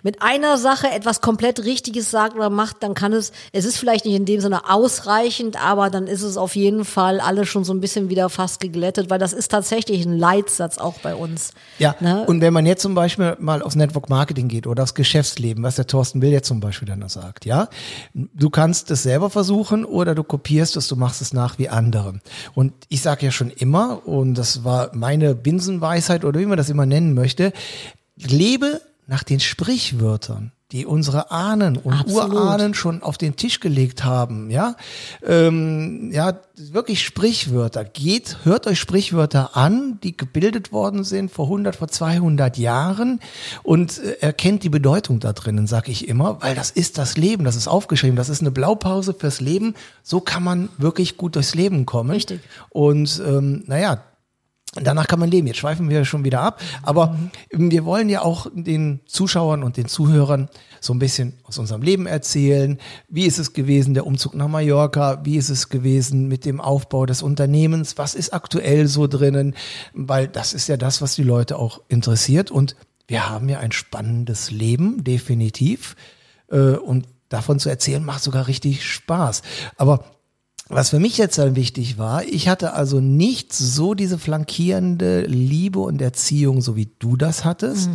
mit 0.05 0.21
einer 0.21 0.59
Sache 0.59 0.87
etwas 0.91 1.19
komplett 1.19 1.65
Richtiges 1.65 2.11
sagt 2.11 2.35
oder 2.35 2.51
macht, 2.51 2.83
dann 2.83 2.93
kann 2.93 3.11
es, 3.11 3.31
es 3.53 3.65
ist 3.65 3.77
vielleicht 3.77 4.05
nicht 4.05 4.13
in 4.13 4.25
dem 4.25 4.39
Sinne 4.39 4.69
ausreichend, 4.69 5.59
aber 5.59 5.89
dann 5.89 6.05
ist 6.05 6.21
es 6.21 6.37
auf 6.37 6.55
jeden 6.55 6.85
Fall 6.85 7.19
alles 7.19 7.49
schon 7.49 7.63
so 7.63 7.73
ein 7.73 7.81
bisschen 7.81 8.07
wieder 8.07 8.29
fast 8.29 8.59
geglättet, 8.59 9.09
weil 9.09 9.17
das 9.17 9.33
ist 9.33 9.49
tatsächlich 9.49 10.05
ein 10.05 10.15
Leitsatz 10.15 10.77
auch 10.77 10.99
bei 10.99 11.15
uns. 11.15 11.53
Ja, 11.79 11.95
Ne? 11.99 12.23
und 12.27 12.41
wenn 12.41 12.53
man 12.53 12.67
jetzt 12.67 12.83
zum 12.83 12.93
Beispiel 12.93 13.35
mal 13.39 13.63
aufs 13.63 13.75
Network 13.75 14.07
Marketing 14.07 14.47
geht 14.47 14.67
oder 14.67 14.83
aufs 14.83 14.93
Geschäftsleben, 14.93 15.63
was 15.63 15.75
der 15.75 15.87
Thorsten 15.87 16.21
Will 16.21 16.29
jetzt 16.29 16.47
zum 16.47 16.59
Beispiel 16.59 16.87
dann 16.87 16.99
noch 16.99 17.09
sagt, 17.09 17.45
ja, 17.45 17.67
du 18.13 18.51
kannst 18.51 18.91
es 18.91 19.01
selber 19.01 19.31
versuchen 19.31 19.85
oder 19.85 20.13
du 20.13 20.23
kopierst 20.23 20.77
es, 20.77 20.87
du 20.87 20.97
machst 20.97 21.23
es 21.23 21.33
nach 21.33 21.57
wie 21.57 21.69
andere. 21.69 22.19
Und 22.53 22.73
ich 22.89 23.01
sage 23.01 23.25
ja 23.25 23.31
schon 23.31 23.49
immer, 23.49 24.07
und 24.07 24.35
das 24.35 24.63
war 24.63 24.91
meine 24.93 25.33
Binsenweisheit 25.33 26.25
oder 26.25 26.39
wie 26.39 26.45
man 26.45 26.57
das 26.57 26.69
immer 26.69 26.85
nennen 26.85 27.15
möchte, 27.15 27.53
lebe 28.17 28.81
nach 29.07 29.23
den 29.23 29.39
Sprichwörtern 29.39 30.51
die 30.71 30.85
unsere 30.85 31.29
Ahnen 31.29 31.77
und 31.77 31.93
Absolut. 31.93 32.33
Urahnen 32.33 32.73
schon 32.73 33.03
auf 33.03 33.17
den 33.17 33.35
Tisch 33.35 33.59
gelegt 33.59 34.03
haben, 34.03 34.49
ja, 34.49 34.75
ähm, 35.23 36.11
ja, 36.11 36.39
wirklich 36.57 37.03
Sprichwörter. 37.03 37.85
Geht, 37.85 38.39
hört 38.43 38.65
euch 38.65 38.79
Sprichwörter 38.79 39.55
an, 39.55 39.99
die 40.01 40.17
gebildet 40.17 40.71
worden 40.71 41.03
sind 41.03 41.31
vor 41.31 41.45
100, 41.45 41.75
vor 41.75 41.87
200 41.87 42.57
Jahren 42.57 43.19
und 43.61 43.99
äh, 43.99 44.17
erkennt 44.21 44.63
die 44.63 44.69
Bedeutung 44.69 45.19
da 45.19 45.33
drinnen, 45.33 45.67
sag 45.67 45.87
ich 45.87 46.07
immer, 46.07 46.41
weil 46.41 46.55
das 46.55 46.71
ist 46.71 46.97
das 46.97 47.15
Leben, 47.15 47.45
das 47.45 47.55
ist 47.55 47.67
aufgeschrieben, 47.67 48.15
das 48.15 48.29
ist 48.29 48.41
eine 48.41 48.51
Blaupause 48.51 49.13
fürs 49.13 49.41
Leben. 49.41 49.75
So 50.01 50.19
kann 50.19 50.43
man 50.43 50.69
wirklich 50.79 51.15
gut 51.15 51.35
durchs 51.35 51.53
Leben 51.53 51.85
kommen. 51.85 52.09
Richtig. 52.09 52.41
Und 52.69 53.21
ähm, 53.25 53.63
naja, 53.67 54.03
Danach 54.75 55.07
kann 55.07 55.19
man 55.19 55.31
leben. 55.31 55.47
Jetzt 55.47 55.59
schweifen 55.59 55.89
wir 55.89 56.03
schon 56.03 56.25
wieder 56.25 56.41
ab. 56.41 56.61
Aber 56.83 57.17
wir 57.49 57.85
wollen 57.85 58.09
ja 58.09 58.21
auch 58.21 58.47
den 58.53 58.99
Zuschauern 59.05 59.63
und 59.63 59.77
den 59.77 59.87
Zuhörern 59.87 60.49
so 60.81 60.93
ein 60.93 60.99
bisschen 60.99 61.33
aus 61.43 61.57
unserem 61.57 61.81
Leben 61.81 62.05
erzählen. 62.07 62.77
Wie 63.07 63.25
ist 63.25 63.39
es 63.39 63.53
gewesen, 63.53 63.93
der 63.93 64.05
Umzug 64.05 64.35
nach 64.35 64.49
Mallorca? 64.49 65.21
Wie 65.23 65.37
ist 65.37 65.49
es 65.49 65.69
gewesen 65.69 66.27
mit 66.27 66.43
dem 66.45 66.59
Aufbau 66.59 67.05
des 67.05 67.23
Unternehmens? 67.23 67.97
Was 67.97 68.15
ist 68.15 68.33
aktuell 68.33 68.87
so 68.87 69.07
drinnen? 69.07 69.55
Weil 69.93 70.27
das 70.27 70.53
ist 70.53 70.67
ja 70.67 70.77
das, 70.77 71.01
was 71.01 71.15
die 71.15 71.23
Leute 71.23 71.57
auch 71.57 71.81
interessiert. 71.87 72.51
Und 72.51 72.75
wir 73.07 73.29
haben 73.29 73.47
ja 73.47 73.59
ein 73.59 73.71
spannendes 73.71 74.51
Leben, 74.51 75.03
definitiv. 75.03 75.95
Äh, 76.51 76.71
Und 76.71 77.07
davon 77.29 77.59
zu 77.59 77.69
erzählen 77.69 78.03
macht 78.03 78.23
sogar 78.23 78.47
richtig 78.47 78.85
Spaß. 78.85 79.41
Aber 79.77 80.05
was 80.67 80.89
für 80.89 80.99
mich 80.99 81.17
jetzt 81.17 81.37
dann 81.37 81.55
wichtig 81.55 81.97
war, 81.97 82.23
ich 82.23 82.47
hatte 82.47 82.73
also 82.73 82.99
nicht 82.99 83.53
so 83.53 83.93
diese 83.93 84.17
flankierende 84.17 85.21
Liebe 85.21 85.79
und 85.79 86.01
Erziehung, 86.01 86.61
so 86.61 86.75
wie 86.75 86.89
du 86.99 87.15
das 87.17 87.45
hattest. 87.45 87.89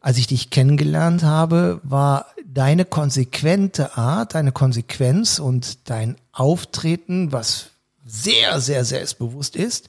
Als 0.00 0.16
ich 0.16 0.28
dich 0.28 0.50
kennengelernt 0.50 1.24
habe, 1.24 1.80
war 1.82 2.26
deine 2.46 2.84
konsequente 2.84 3.96
Art, 3.96 4.34
deine 4.34 4.52
Konsequenz 4.52 5.40
und 5.40 5.90
dein 5.90 6.16
Auftreten, 6.32 7.32
was 7.32 7.70
sehr, 8.06 8.60
sehr 8.60 8.84
selbstbewusst 8.84 9.56
ist, 9.56 9.88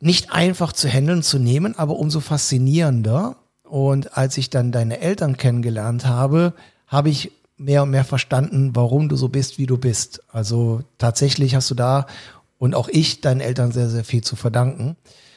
nicht 0.00 0.32
einfach 0.32 0.72
zu 0.72 0.88
handeln, 0.88 1.22
zu 1.22 1.38
nehmen, 1.38 1.78
aber 1.78 1.96
umso 1.96 2.20
faszinierender. 2.20 3.36
Und 3.62 4.16
als 4.16 4.36
ich 4.38 4.50
dann 4.50 4.72
deine 4.72 5.00
Eltern 5.00 5.36
kennengelernt 5.36 6.06
habe, 6.06 6.54
habe 6.86 7.10
ich 7.10 7.30
mehr 7.60 7.82
und 7.82 7.90
mehr 7.90 8.04
verstanden, 8.04 8.70
warum 8.74 9.08
du 9.08 9.16
so 9.16 9.28
bist, 9.28 9.58
wie 9.58 9.66
du 9.66 9.76
bist. 9.76 10.22
Also 10.32 10.82
tatsächlich 10.98 11.54
hast 11.54 11.70
du 11.70 11.74
da 11.74 12.06
und 12.58 12.74
auch 12.74 12.88
ich 12.88 13.20
deinen 13.20 13.40
Eltern 13.40 13.70
sehr, 13.70 13.88
sehr 13.90 14.04
viel 14.04 14.22
zu 14.24 14.34
verdanken. 14.34 14.96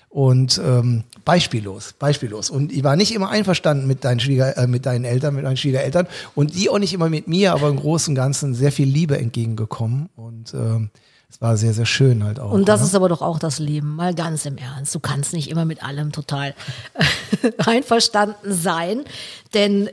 Und 0.09 0.62
ähm, 0.63 1.05
beispiellos, 1.25 1.93
beispiellos. 1.93 2.51
Und 2.51 2.71
ich 2.71 2.83
war 2.83 2.95
nicht 2.95 3.15
immer 3.15 3.29
einverstanden 3.29 3.88
mit 3.88 4.05
deinen 4.05 4.19
Schwieger, 4.19 4.55
äh, 4.57 4.67
mit 4.67 4.86
deinen 4.86 5.05
Eltern, 5.05 5.33
mit 5.33 5.43
deinen 5.43 5.57
Schwiegereltern 5.57 6.07
und 6.36 6.53
die 6.53 6.69
auch 6.69 6.77
nicht 6.77 6.93
immer 6.93 7.09
mit 7.09 7.27
mir, 7.27 7.53
aber 7.53 7.67
im 7.69 7.77
Großen 7.77 8.12
und 8.12 8.15
Ganzen 8.15 8.53
sehr 8.53 8.71
viel 8.71 8.88
Liebe 8.88 9.17
entgegengekommen. 9.17 10.09
Und 10.15 10.53
ähm, 10.53 10.91
es 11.29 11.41
war 11.41 11.57
sehr, 11.57 11.73
sehr 11.73 11.88
schön 11.88 12.23
halt 12.23 12.39
auch. 12.39 12.51
Und 12.51 12.69
das 12.69 12.81
ne? 12.81 12.86
ist 12.86 12.95
aber 12.95 13.09
doch 13.09 13.23
auch 13.23 13.39
das 13.39 13.57
Leben, 13.57 13.95
mal 13.95 14.13
ganz 14.13 14.45
im 14.45 14.57
Ernst. 14.57 14.93
Du 14.93 14.99
kannst 14.99 15.33
nicht 15.33 15.49
immer 15.49 15.65
mit 15.65 15.83
allem 15.83 16.12
total 16.12 16.53
einverstanden 17.57 18.53
sein, 18.53 19.03
denn 19.55 19.89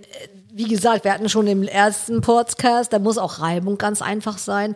wie 0.53 0.65
gesagt, 0.65 1.05
wir 1.05 1.13
hatten 1.13 1.29
schon 1.29 1.47
im 1.47 1.63
ersten 1.63 2.21
Podcast, 2.21 2.93
da 2.93 2.99
muss 2.99 3.19
auch 3.19 3.41
Reibung 3.41 3.79
ganz 3.79 4.03
einfach 4.03 4.39
sein. 4.39 4.75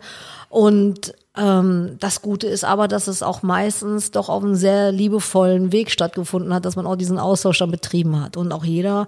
Und 0.49 1.13
ähm, 1.37 1.97
das 1.99 2.21
Gute 2.21 2.47
ist 2.47 2.63
aber, 2.63 2.87
dass 2.87 3.07
es 3.07 3.23
auch 3.23 3.43
meistens 3.43 4.11
doch 4.11 4.29
auf 4.29 4.43
einem 4.43 4.55
sehr 4.55 4.91
liebevollen 4.91 5.71
Weg 5.71 5.91
stattgefunden 5.91 6.53
hat, 6.53 6.65
dass 6.65 6.75
man 6.75 6.87
auch 6.87 6.95
diesen 6.95 7.19
Austausch 7.19 7.59
dann 7.59 7.71
betrieben 7.71 8.21
hat 8.21 8.37
und 8.37 8.51
auch 8.51 8.63
jeder 8.63 9.07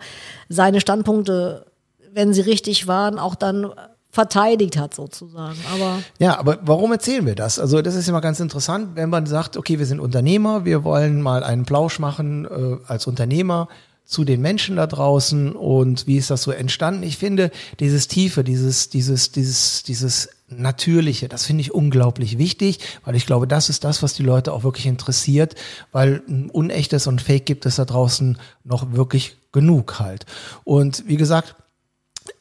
seine 0.49 0.81
Standpunkte, 0.81 1.65
wenn 2.11 2.33
sie 2.33 2.41
richtig 2.41 2.87
waren, 2.87 3.19
auch 3.19 3.35
dann 3.35 3.71
verteidigt 4.09 4.77
hat 4.77 4.95
sozusagen. 4.95 5.57
Aber 5.73 5.99
Ja, 6.17 6.39
aber 6.39 6.57
warum 6.63 6.91
erzählen 6.91 7.25
wir 7.25 7.35
das? 7.35 7.59
Also 7.59 7.81
das 7.81 7.95
ist 7.95 8.09
immer 8.09 8.21
ganz 8.21 8.39
interessant, 8.39 8.95
wenn 8.95 9.09
man 9.09 9.25
sagt, 9.25 9.57
okay, 9.57 9.77
wir 9.79 9.85
sind 9.85 9.99
Unternehmer, 9.99 10.65
wir 10.65 10.83
wollen 10.83 11.21
mal 11.21 11.43
einen 11.43 11.65
Plausch 11.65 11.99
machen 11.99 12.45
äh, 12.45 12.77
als 12.87 13.05
Unternehmer 13.05 13.67
zu 14.07 14.23
den 14.23 14.39
Menschen 14.39 14.77
da 14.77 14.87
draußen 14.87 15.51
und 15.51 16.07
wie 16.07 16.15
ist 16.15 16.29
das 16.29 16.41
so 16.41 16.51
entstanden? 16.51 17.03
Ich 17.03 17.17
finde 17.17 17.51
dieses 17.81 18.07
Tiefe, 18.07 18.45
dieses, 18.45 18.87
dieses, 18.89 19.33
dieses, 19.33 19.83
dieses 19.83 20.29
Natürliche, 20.47 21.27
das 21.27 21.45
finde 21.45 21.59
ich 21.59 21.73
unglaublich 21.73 22.37
wichtig, 22.37 22.79
weil 23.03 23.17
ich 23.17 23.25
glaube, 23.25 23.47
das 23.47 23.67
ist 23.67 23.83
das, 23.83 24.01
was 24.01 24.13
die 24.13 24.23
Leute 24.23 24.53
auch 24.53 24.63
wirklich 24.63 24.85
interessiert, 24.85 25.55
weil 25.91 26.23
ein 26.29 26.49
Unechtes 26.49 27.05
und 27.05 27.21
Fake 27.21 27.45
gibt 27.45 27.65
es 27.65 27.75
da 27.75 27.83
draußen 27.83 28.37
noch 28.63 28.93
wirklich 28.93 29.35
genug 29.51 29.99
halt. 29.99 30.25
Und 30.63 31.03
wie 31.05 31.17
gesagt, 31.17 31.55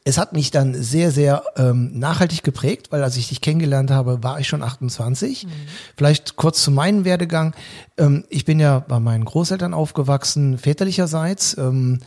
es 0.03 0.17
hat 0.17 0.33
mich 0.33 0.51
dann 0.51 0.73
sehr, 0.73 1.11
sehr 1.11 1.43
ähm, 1.55 1.97
nachhaltig 1.97 2.43
geprägt, 2.43 2.91
weil 2.91 3.03
als 3.03 3.17
ich 3.17 3.29
dich 3.29 3.41
kennengelernt 3.41 3.91
habe, 3.91 4.23
war 4.23 4.39
ich 4.39 4.47
schon 4.47 4.63
28. 4.63 5.47
Vielleicht 5.95 6.35
kurz 6.35 6.63
zu 6.63 6.71
meinem 6.71 7.05
Werdegang. 7.05 7.53
Ähm, 7.97 8.23
ich 8.29 8.45
bin 8.45 8.59
ja 8.59 8.79
bei 8.79 8.99
meinen 8.99 9.25
Großeltern 9.25 9.73
aufgewachsen, 9.73 10.57
väterlicherseits, 10.57 11.57
ähm, 11.57 11.99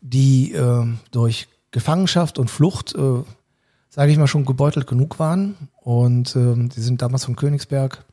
die 0.00 0.52
ähm, 0.52 0.98
durch 1.10 1.48
Gefangenschaft 1.70 2.38
und 2.38 2.50
Flucht, 2.50 2.94
äh, 2.94 3.22
sage 3.88 4.12
ich 4.12 4.18
mal, 4.18 4.26
schon 4.26 4.44
gebeutelt 4.44 4.86
genug 4.86 5.18
waren. 5.18 5.54
Und 5.80 6.36
ähm, 6.36 6.68
die 6.68 6.80
sind 6.80 7.02
damals 7.02 7.24
von 7.24 7.36
Königsberg, 7.36 8.04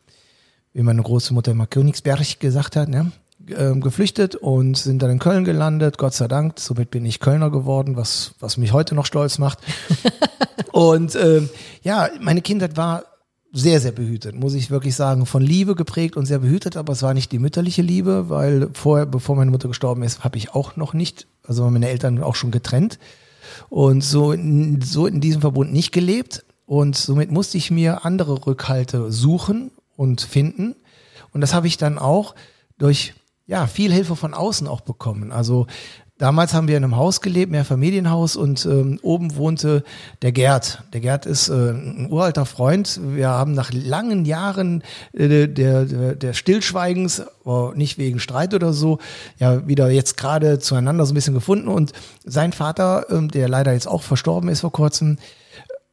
wie 0.73 0.83
meine 0.83 1.01
große 1.01 1.33
Mutter 1.33 1.51
immer 1.51 1.67
Königsberg 1.67 2.39
gesagt 2.39 2.75
hat, 2.75 2.89
ne? 2.89 3.11
Ähm, 3.55 3.81
geflüchtet 3.81 4.36
und 4.36 4.77
sind 4.77 5.01
dann 5.01 5.12
in 5.12 5.19
Köln 5.19 5.43
gelandet, 5.43 5.97
Gott 5.97 6.13
sei 6.13 6.27
Dank. 6.27 6.60
Somit 6.60 6.91
bin 6.91 7.05
ich 7.05 7.19
Kölner 7.19 7.49
geworden, 7.51 7.95
was, 7.95 8.36
was 8.39 8.58
mich 8.58 8.73
heute 8.73 8.95
noch 8.95 9.05
stolz 9.05 9.38
macht. 9.38 9.60
und 10.71 11.15
ähm, 11.15 11.49
ja, 11.84 12.10
meine 12.21 12.41
Kindheit 12.41 12.77
war 12.77 13.03
sehr, 13.51 13.79
sehr 13.79 13.91
behütet, 13.93 14.36
muss 14.36 14.53
ich 14.53 14.69
wirklich 14.69 14.95
sagen. 14.95 15.25
Von 15.25 15.41
Liebe 15.41 15.75
geprägt 15.75 16.17
und 16.17 16.25
sehr 16.25 16.39
behütet, 16.39 16.75
aber 16.75 16.93
es 16.93 17.03
war 17.03 17.13
nicht 17.13 17.31
die 17.31 17.39
mütterliche 17.39 17.81
Liebe, 17.81 18.29
weil 18.29 18.69
vorher, 18.73 19.05
bevor 19.05 19.36
meine 19.36 19.51
Mutter 19.51 19.69
gestorben 19.69 20.03
ist, 20.03 20.23
habe 20.23 20.38
ich 20.38 20.53
auch 20.53 20.75
noch 20.75 20.93
nicht, 20.93 21.27
also 21.47 21.63
waren 21.63 21.73
meine 21.73 21.89
Eltern 21.89 22.21
auch 22.21 22.36
schon 22.36 22.51
getrennt 22.51 22.99
und 23.69 24.03
so, 24.03 24.31
in- 24.34 24.81
so 24.81 25.08
in 25.08 25.21
diesem 25.21 25.41
Verbund 25.41 25.71
nicht 25.71 25.91
gelebt. 25.91 26.43
Und 26.65 26.97
somit 26.97 27.31
musste 27.31 27.58
ich 27.58 27.69
mir 27.71 28.05
andere 28.05 28.45
Rückhalte 28.47 29.12
suchen 29.12 29.71
und 29.95 30.19
finden. 30.21 30.75
Und 31.31 31.41
das 31.41 31.53
habe 31.53 31.67
ich 31.67 31.77
dann 31.77 31.97
auch 31.99 32.34
durch 32.77 33.13
ja, 33.45 33.67
viel 33.67 33.93
Hilfe 33.93 34.15
von 34.15 34.34
außen 34.34 34.67
auch 34.67 34.81
bekommen. 34.81 35.31
Also 35.31 35.67
Damals 36.17 36.53
haben 36.53 36.69
wir 36.69 36.77
in 36.77 36.84
einem 36.86 36.95
Haus 36.95 37.19
gelebt, 37.19 37.51
mehr 37.51 37.65
Familienhaus 37.65 38.38
und 38.38 38.65
ähm, 38.65 38.99
oben 39.01 39.36
wohnte 39.36 39.84
der 40.21 40.31
Gerd. 40.31 40.81
Der 40.93 41.01
Gerd 41.01 41.25
ist 41.25 41.49
äh, 41.49 41.71
ein 41.71 42.08
uralter 42.10 42.45
Freund. 42.45 43.01
Wir 43.03 43.27
haben 43.27 43.51
nach 43.51 43.73
langen 43.73 44.23
Jahren 44.23 44.81
äh, 45.12 45.49
der, 45.49 45.84
der, 45.84 46.15
der 46.15 46.34
Stillschweigens, 46.34 47.21
oh, 47.43 47.73
nicht 47.75 47.97
wegen 47.97 48.19
Streit 48.19 48.53
oder 48.53 48.71
so, 48.71 48.99
ja 49.39 49.67
wieder 49.67 49.89
jetzt 49.89 50.15
gerade 50.15 50.60
zueinander 50.60 51.05
so 51.05 51.12
ein 51.12 51.15
bisschen 51.15 51.34
gefunden. 51.34 51.67
Und 51.67 51.91
sein 52.23 52.53
Vater, 52.53 53.08
ähm, 53.10 53.27
der 53.27 53.49
leider 53.49 53.73
jetzt 53.73 53.88
auch 53.89 54.01
verstorben 54.01 54.47
ist 54.47 54.62
vor 54.62 54.71
kurzem, 54.71 55.17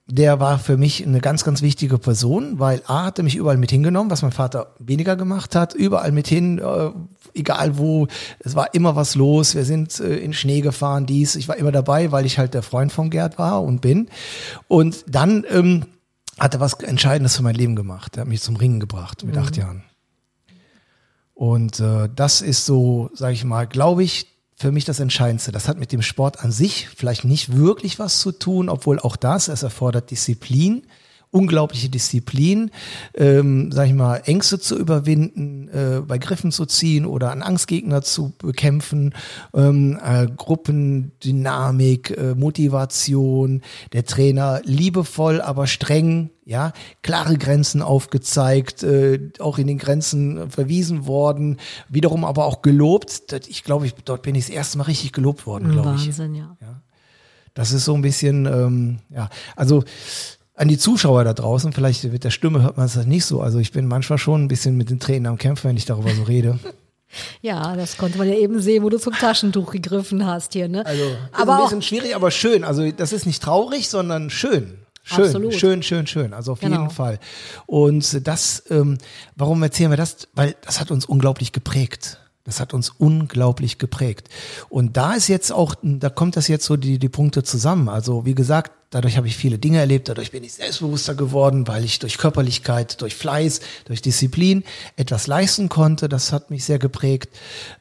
der 0.07 0.41
war 0.41 0.59
für 0.59 0.77
mich 0.77 1.05
eine 1.05 1.21
ganz, 1.21 1.43
ganz 1.43 1.63
wichtige 1.63 1.99
Person, 1.99 2.59
weil 2.59 2.83
A 2.87 3.07
hatte 3.07 3.23
mich 3.23 3.35
überall 3.35 3.57
mit 3.57 3.71
hingenommen, 3.71 4.11
was 4.11 4.23
mein 4.23 4.31
Vater 4.31 4.75
weniger 4.79 5.17
gemacht 5.17 5.57
hat, 5.57 5.75
überall 5.75 6.13
mit 6.13 6.29
hin, 6.29 6.59
äh, 6.59 6.91
egal 7.35 7.79
wo, 7.79 8.09
es 8.41 8.55
war 8.55 8.75
immer 8.75 8.97
was 8.97 9.15
los, 9.15 9.55
wir 9.55 9.65
sind 9.65 9.99
äh, 10.01 10.17
in 10.17 10.33
Schnee 10.33 10.61
gefahren, 10.61 11.07
dies, 11.07 11.37
ich 11.37 11.49
war 11.49 11.57
immer 11.57 11.73
dabei, 11.73 12.13
weil 12.13 12.27
ich 12.27 12.39
halt 12.39 12.55
der 12.55 12.63
Freund 12.63 12.93
von 12.93 13.11
Gerd 13.11 13.39
war 13.39 13.63
und 13.63 13.81
bin. 13.81 14.09
Und 14.69 15.05
dann 15.07 15.45
ähm, 15.51 15.87
hat 16.39 16.55
er 16.55 16.61
was 16.61 16.75
Entscheidendes 16.75 17.37
für 17.37 17.43
mein 17.43 17.55
Leben 17.55 17.77
gemacht, 17.77 18.17
er 18.17 18.23
hat 18.23 18.29
mich 18.29 18.43
zum 18.43 18.57
Ringen 18.57 18.81
gebracht 18.81 19.25
mit 19.25 19.37
mhm. 19.37 19.43
acht 19.43 19.57
Jahren. 19.57 19.85
Und 21.35 21.81
äh, 21.81 22.09
das 22.15 22.41
ist 22.41 22.67
so, 22.67 23.11
sage 23.15 23.33
ich 23.35 23.45
mal, 23.45 23.67
glaube 23.67 24.05
ich, 24.05 24.27
für 24.57 24.71
mich 24.71 24.85
das 24.85 25.01
Entscheidendste. 25.01 25.51
Das 25.51 25.67
hat 25.67 25.79
mit 25.79 25.91
dem 25.91 26.03
Sport 26.03 26.41
an 26.45 26.53
sich 26.53 26.89
vielleicht 26.95 27.25
nicht 27.25 27.57
wirklich 27.57 27.99
was 27.99 28.21
zu 28.21 28.31
tun, 28.31 28.69
obwohl 28.69 29.01
auch 29.01 29.17
das, 29.17 29.49
es 29.49 29.65
erfordert 29.65 30.11
Disziplin 30.11 30.85
unglaubliche 31.33 31.89
Disziplin, 31.89 32.71
ähm, 33.15 33.73
sag 33.73 33.89
ich 33.89 33.95
mal, 33.95 34.19
Ängste 34.27 34.61
zu 34.61 34.79
überwinden, 34.79 35.69
äh, 35.69 36.03
bei 36.07 36.19
Griffen 36.19 36.53
zu 36.53 36.67
ziehen 36.67 37.07
oder 37.07 37.31
einen 37.31 37.43
Angstgegner 37.43 38.03
zu 38.03 38.35
bekämpfen, 38.39 39.15
ähm, 39.55 39.99
äh, 40.05 40.27
Gruppendynamik, 40.27 42.11
äh, 42.11 42.35
Motivation, 42.35 43.63
der 43.95 44.05
Trainer 44.05 44.61
liebevoll, 44.65 45.41
aber 45.41 45.67
streng, 45.67 46.31
ja, 46.45 46.73
klare 47.03 47.39
Grenzen 47.39 47.81
aufgezeigt, 47.81 48.83
äh, 48.83 49.31
auch 49.39 49.57
in 49.57 49.67
den 49.67 49.79
Grenzen 49.79 50.51
verwiesen 50.51 51.07
worden, 51.07 51.59
wiederum 51.89 52.27
aber 52.27 52.45
auch 52.45 52.61
gelobt. 52.61 53.33
Ich 53.49 53.65
glaube, 53.65 53.87
ich, 53.87 53.95
dort 54.05 54.23
bin 54.23 54.35
ich 54.35 54.47
das 54.47 54.55
erste 54.55 54.77
Mal 54.77 54.85
richtig 54.85 55.13
gelobt 55.13 55.47
worden, 55.47 55.73
glaube 55.73 55.95
ich. 55.97 56.09
Wahnsinn, 56.09 56.35
ja. 56.35 56.57
ja. 56.61 56.83
Das 57.55 57.73
ist 57.73 57.87
so 57.87 57.95
ein 57.95 58.03
bisschen, 58.03 58.47
ähm, 58.47 58.99
ja, 59.11 59.31
also 59.57 59.85
an 60.63 60.69
die 60.69 60.79
Zuschauer 60.79 61.25
da 61.25 61.35
draußen, 61.35 61.73
vielleicht 61.73 62.05
mit 62.05 62.23
der 62.23 62.31
Stimme 62.31 62.63
hört 62.63 62.77
man 62.77 62.87
es 62.87 62.95
nicht 62.95 63.25
so. 63.25 63.41
Also 63.43 63.59
ich 63.59 63.73
bin 63.73 63.89
manchmal 63.89 64.19
schon 64.19 64.45
ein 64.45 64.49
bisschen 64.49 64.77
mit 64.77 64.91
den 64.91 65.01
Tränen 65.01 65.27
am 65.27 65.37
Kämpfen, 65.37 65.69
wenn 65.69 65.77
ich 65.77 65.87
darüber 65.87 66.15
so 66.15 66.23
rede. 66.23 66.59
Ja, 67.43 67.77
das 67.77 67.99
konnte 67.99 68.17
man 68.17 68.27
ja 68.27 68.37
eben 68.37 68.59
sehen, 68.63 68.83
wo 68.83 68.89
du 68.89 68.99
zum 68.99 69.13
Taschentuch 69.13 69.73
gegriffen 69.73 70.25
hast 70.25 70.55
hier, 70.55 70.67
ne? 70.67 70.87
Also, 70.87 71.03
aber 71.33 71.57
ein 71.57 71.63
bisschen 71.65 71.79
auch, 71.81 71.83
schwierig, 71.83 72.17
aber 72.17 72.31
schön. 72.31 72.65
Also, 72.65 72.91
das 72.91 73.13
ist 73.13 73.27
nicht 73.27 73.43
traurig, 73.43 73.91
sondern 73.91 74.31
schön. 74.31 74.79
Schön, 75.03 75.27
Absolut. 75.27 75.53
schön, 75.53 75.83
schön, 75.83 76.07
schön. 76.07 76.33
Also 76.33 76.53
auf 76.53 76.61
genau. 76.61 76.79
jeden 76.79 76.91
Fall. 76.91 77.19
Und 77.67 78.27
das, 78.27 78.63
ähm, 78.71 78.97
warum 79.37 79.63
erzählen 79.63 79.91
wir 79.91 79.99
das? 79.99 80.27
Weil 80.33 80.57
das 80.63 80.81
hat 80.81 80.91
uns 80.91 81.05
unglaublich 81.05 81.53
geprägt. 81.53 82.19
Das 82.45 82.61
hat 82.61 82.73
uns 82.73 82.89
unglaublich 82.89 83.77
geprägt. 83.77 84.31
Und 84.71 84.97
da 84.97 85.13
ist 85.13 85.29
jetzt 85.29 85.53
auch, 85.53 85.75
da 85.83 86.09
kommt 86.09 86.39
das 86.39 86.49
jetzt 86.49 86.65
so 86.65 86.79
die, 86.79 86.99
die 86.99 87.11
Punkte 87.11 87.43
zusammen. 87.43 87.91
Also 87.91 88.25
wie 88.25 88.35
gesagt, 88.35 88.73
Dadurch 88.93 89.17
habe 89.17 89.27
ich 89.27 89.39
viele 89.39 89.59
Dinge 89.59 89.79
erlebt, 89.79 90.11
dadurch 90.11 90.33
bin 90.33 90.45
ich 90.45 90.53
selbstbewusster 90.53 91.15
geworden, 91.15 91.67
weil 91.67 91.83
ich 91.83 91.99
durch 91.99 92.19
Körperlichkeit, 92.19 93.01
durch 93.01 93.15
Fleiß, 93.15 93.61
durch 93.87 94.03
Disziplin 94.03 94.65
etwas 94.97 95.27
leisten 95.27 95.71
konnte. 95.71 96.11
Das 96.11 96.31
hat 96.31 96.51
mich 96.51 96.67
sehr 96.67 96.79
geprägt. 96.79 97.31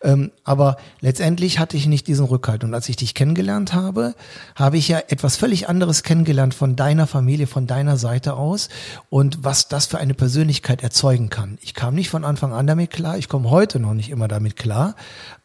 Ähm, 0.02 0.32
aber 0.46 0.78
letztendlich 1.02 1.60
hatte 1.60 1.76
ich 1.76 1.86
nicht 1.86 2.08
diesen 2.08 2.26
Rückhalt. 2.26 2.64
Und 2.64 2.74
als 2.74 2.88
ich 2.88 2.96
dich 2.96 3.14
kennengelernt 3.14 3.74
habe, 3.74 4.16
habe 4.56 4.78
ich 4.78 4.88
ja 4.88 5.00
etwas 5.10 5.36
völlig 5.36 5.68
anderes 5.68 6.04
kennengelernt 6.04 6.54
von 6.54 6.78
deiner 6.78 7.08
Familie, 7.08 7.46
von 7.46 7.68
deiner 7.68 7.98
Seite 7.98 8.36
aus 8.36 8.70
und 9.10 9.44
was 9.44 9.68
das 9.68 9.88
für 9.88 9.98
eine 9.98 10.14
Persönlichkeit 10.14 10.82
erzeugen 10.82 11.30
kann. 11.30 11.58
Ich 11.62 11.74
kam 11.74 11.94
nicht 11.94 12.10
von 12.10 12.24
Anfang 12.24 12.54
an 12.54 12.68
damit 12.68 12.90
klar, 12.90 13.18
ich 13.18 13.28
komme 13.28 13.50
heute 13.50 13.82
noch 13.82 13.94
nicht 13.94 14.12
immer 14.12 14.30
damit 14.30 14.56
klar, 14.56 14.96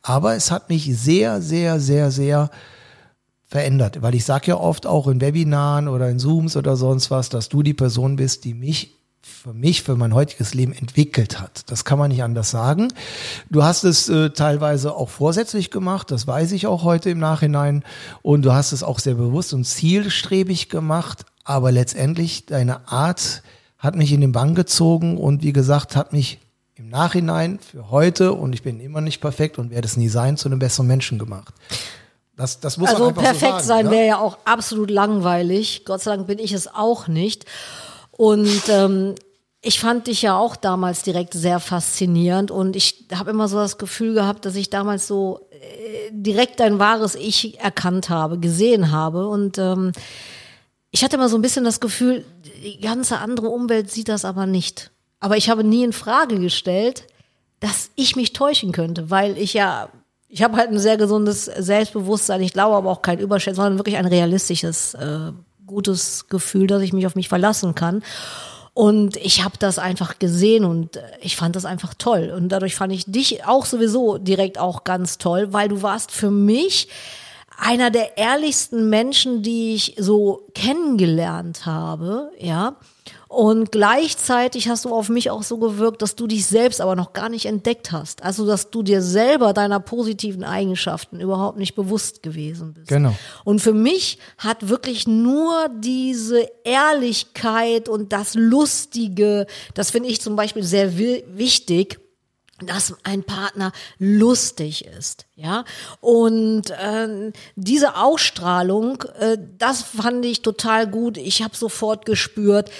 aber 0.02 0.36
es 0.36 0.52
hat 0.52 0.68
mich 0.68 0.96
sehr, 0.96 1.42
sehr, 1.42 1.80
sehr, 1.80 2.12
sehr 2.12 2.50
verändert. 3.46 4.02
Weil 4.02 4.14
ich 4.14 4.24
sage 4.24 4.48
ja 4.48 4.56
oft 4.56 4.86
auch 4.86 5.08
in 5.08 5.20
Webinaren 5.20 5.88
oder 5.88 6.08
in 6.08 6.18
Zooms 6.18 6.56
oder 6.56 6.76
sonst 6.76 7.10
was, 7.10 7.28
dass 7.28 7.48
du 7.48 7.62
die 7.62 7.74
Person 7.74 8.16
bist, 8.16 8.44
die 8.44 8.54
mich 8.54 8.96
für 9.26 9.52
mich, 9.52 9.82
für 9.82 9.96
mein 9.96 10.14
heutiges 10.14 10.54
Leben 10.54 10.72
entwickelt 10.72 11.40
hat. 11.40 11.70
Das 11.70 11.84
kann 11.84 11.98
man 11.98 12.10
nicht 12.10 12.22
anders 12.22 12.50
sagen. 12.50 12.88
Du 13.50 13.64
hast 13.64 13.82
es 13.82 14.08
äh, 14.08 14.30
teilweise 14.30 14.94
auch 14.94 15.08
vorsätzlich 15.08 15.70
gemacht, 15.70 16.12
das 16.12 16.26
weiß 16.26 16.52
ich 16.52 16.66
auch 16.66 16.84
heute 16.84 17.10
im 17.10 17.18
Nachhinein. 17.18 17.82
Und 18.22 18.42
du 18.42 18.52
hast 18.52 18.72
es 18.72 18.82
auch 18.82 19.00
sehr 19.00 19.14
bewusst 19.14 19.52
und 19.52 19.64
zielstrebig 19.64 20.68
gemacht. 20.68 21.24
Aber 21.44 21.72
letztendlich 21.72 22.46
deine 22.46 22.88
Art 22.88 23.42
hat 23.78 23.96
mich 23.96 24.12
in 24.12 24.20
den 24.20 24.32
Bann 24.32 24.54
gezogen 24.54 25.18
und 25.18 25.42
wie 25.42 25.52
gesagt, 25.52 25.96
hat 25.96 26.12
mich 26.12 26.40
im 26.74 26.88
Nachhinein 26.88 27.58
für 27.58 27.90
heute, 27.90 28.32
und 28.32 28.52
ich 28.52 28.62
bin 28.62 28.80
immer 28.80 29.00
nicht 29.00 29.20
perfekt 29.20 29.58
und 29.58 29.70
werde 29.70 29.86
es 29.86 29.96
nie 29.96 30.08
sein, 30.08 30.36
zu 30.36 30.48
einem 30.48 30.58
besseren 30.58 30.86
Menschen 30.86 31.18
gemacht. 31.18 31.54
Das, 32.36 32.60
das 32.60 32.76
muss 32.76 32.90
also 32.90 33.06
man 33.06 33.14
perfekt 33.14 33.60
so 33.60 33.66
sein 33.66 33.86
ne? 33.86 33.90
wäre 33.92 34.06
ja 34.06 34.18
auch 34.18 34.38
absolut 34.44 34.90
langweilig. 34.90 35.84
Gott 35.84 36.02
sei 36.02 36.14
Dank 36.16 36.26
bin 36.26 36.38
ich 36.38 36.52
es 36.52 36.68
auch 36.68 37.08
nicht. 37.08 37.46
Und 38.10 38.68
ähm, 38.68 39.14
ich 39.62 39.80
fand 39.80 40.06
dich 40.06 40.22
ja 40.22 40.36
auch 40.38 40.54
damals 40.54 41.02
direkt 41.02 41.34
sehr 41.34 41.60
faszinierend 41.60 42.50
und 42.50 42.76
ich 42.76 43.06
habe 43.12 43.30
immer 43.30 43.48
so 43.48 43.56
das 43.56 43.78
Gefühl 43.78 44.14
gehabt, 44.14 44.44
dass 44.44 44.54
ich 44.54 44.70
damals 44.70 45.08
so 45.08 45.48
äh, 45.50 46.10
direkt 46.12 46.60
dein 46.60 46.78
wahres 46.78 47.16
Ich 47.16 47.58
erkannt 47.58 48.08
habe, 48.08 48.38
gesehen 48.38 48.92
habe 48.92 49.26
und 49.26 49.58
ähm, 49.58 49.92
ich 50.92 51.02
hatte 51.02 51.16
immer 51.16 51.28
so 51.28 51.36
ein 51.36 51.42
bisschen 51.42 51.64
das 51.64 51.80
Gefühl, 51.80 52.24
die 52.62 52.80
ganze 52.80 53.18
andere 53.18 53.48
Umwelt 53.48 53.90
sieht 53.90 54.08
das 54.08 54.24
aber 54.24 54.46
nicht. 54.46 54.92
Aber 55.20 55.36
ich 55.36 55.50
habe 55.50 55.64
nie 55.64 55.82
in 55.82 55.92
Frage 55.92 56.38
gestellt, 56.38 57.06
dass 57.60 57.90
ich 57.96 58.14
mich 58.16 58.32
täuschen 58.32 58.72
könnte, 58.72 59.10
weil 59.10 59.36
ich 59.36 59.52
ja 59.54 59.88
ich 60.28 60.42
habe 60.42 60.56
halt 60.56 60.70
ein 60.70 60.78
sehr 60.78 60.96
gesundes 60.96 61.44
Selbstbewusstsein. 61.44 62.42
Ich 62.42 62.52
glaube 62.52 62.76
aber 62.76 62.90
auch 62.90 63.02
kein 63.02 63.18
Überschätzen, 63.18 63.56
sondern 63.56 63.78
wirklich 63.78 63.96
ein 63.96 64.06
realistisches, 64.06 64.94
äh, 64.94 65.32
gutes 65.66 66.28
Gefühl, 66.28 66.66
dass 66.66 66.82
ich 66.82 66.92
mich 66.92 67.06
auf 67.06 67.14
mich 67.14 67.28
verlassen 67.28 67.74
kann. 67.74 68.02
Und 68.74 69.16
ich 69.16 69.42
habe 69.42 69.56
das 69.58 69.78
einfach 69.78 70.18
gesehen 70.18 70.64
und 70.64 70.96
äh, 70.96 71.02
ich 71.20 71.36
fand 71.36 71.56
das 71.56 71.64
einfach 71.64 71.94
toll. 71.94 72.32
Und 72.36 72.50
dadurch 72.50 72.74
fand 72.74 72.92
ich 72.92 73.04
dich 73.06 73.46
auch 73.46 73.64
sowieso 73.64 74.18
direkt 74.18 74.58
auch 74.58 74.84
ganz 74.84 75.18
toll, 75.18 75.52
weil 75.52 75.68
du 75.68 75.82
warst 75.82 76.10
für 76.10 76.30
mich 76.30 76.88
einer 77.56 77.90
der 77.90 78.18
ehrlichsten 78.18 78.90
Menschen, 78.90 79.42
die 79.42 79.74
ich 79.74 79.94
so 79.98 80.46
kennengelernt 80.54 81.64
habe, 81.64 82.30
ja. 82.38 82.76
Und 83.36 83.70
gleichzeitig 83.70 84.70
hast 84.70 84.86
du 84.86 84.94
auf 84.94 85.10
mich 85.10 85.28
auch 85.28 85.42
so 85.42 85.58
gewirkt, 85.58 86.00
dass 86.00 86.16
du 86.16 86.26
dich 86.26 86.46
selbst 86.46 86.80
aber 86.80 86.96
noch 86.96 87.12
gar 87.12 87.28
nicht 87.28 87.44
entdeckt 87.44 87.92
hast. 87.92 88.22
Also, 88.22 88.46
dass 88.46 88.70
du 88.70 88.82
dir 88.82 89.02
selber 89.02 89.52
deiner 89.52 89.78
positiven 89.78 90.42
Eigenschaften 90.42 91.20
überhaupt 91.20 91.58
nicht 91.58 91.74
bewusst 91.74 92.22
gewesen 92.22 92.72
bist. 92.72 92.88
Genau. 92.88 93.14
Und 93.44 93.60
für 93.60 93.74
mich 93.74 94.18
hat 94.38 94.70
wirklich 94.70 95.06
nur 95.06 95.68
diese 95.68 96.48
Ehrlichkeit 96.64 97.90
und 97.90 98.14
das 98.14 98.32
Lustige, 98.32 99.46
das 99.74 99.90
finde 99.90 100.08
ich 100.08 100.22
zum 100.22 100.34
Beispiel 100.34 100.62
sehr 100.62 100.96
wichtig, 100.96 102.00
dass 102.64 102.94
ein 103.02 103.22
Partner 103.22 103.72
lustig 103.98 104.86
ist, 104.86 105.26
ja. 105.34 105.66
Und 106.00 106.70
äh, 106.70 107.32
diese 107.54 107.98
Ausstrahlung, 107.98 109.02
äh, 109.20 109.36
das 109.58 109.82
fand 109.82 110.24
ich 110.24 110.40
total 110.40 110.86
gut. 110.86 111.18
Ich 111.18 111.42
habe 111.42 111.54
sofort 111.54 112.06
gespürt, 112.06 112.70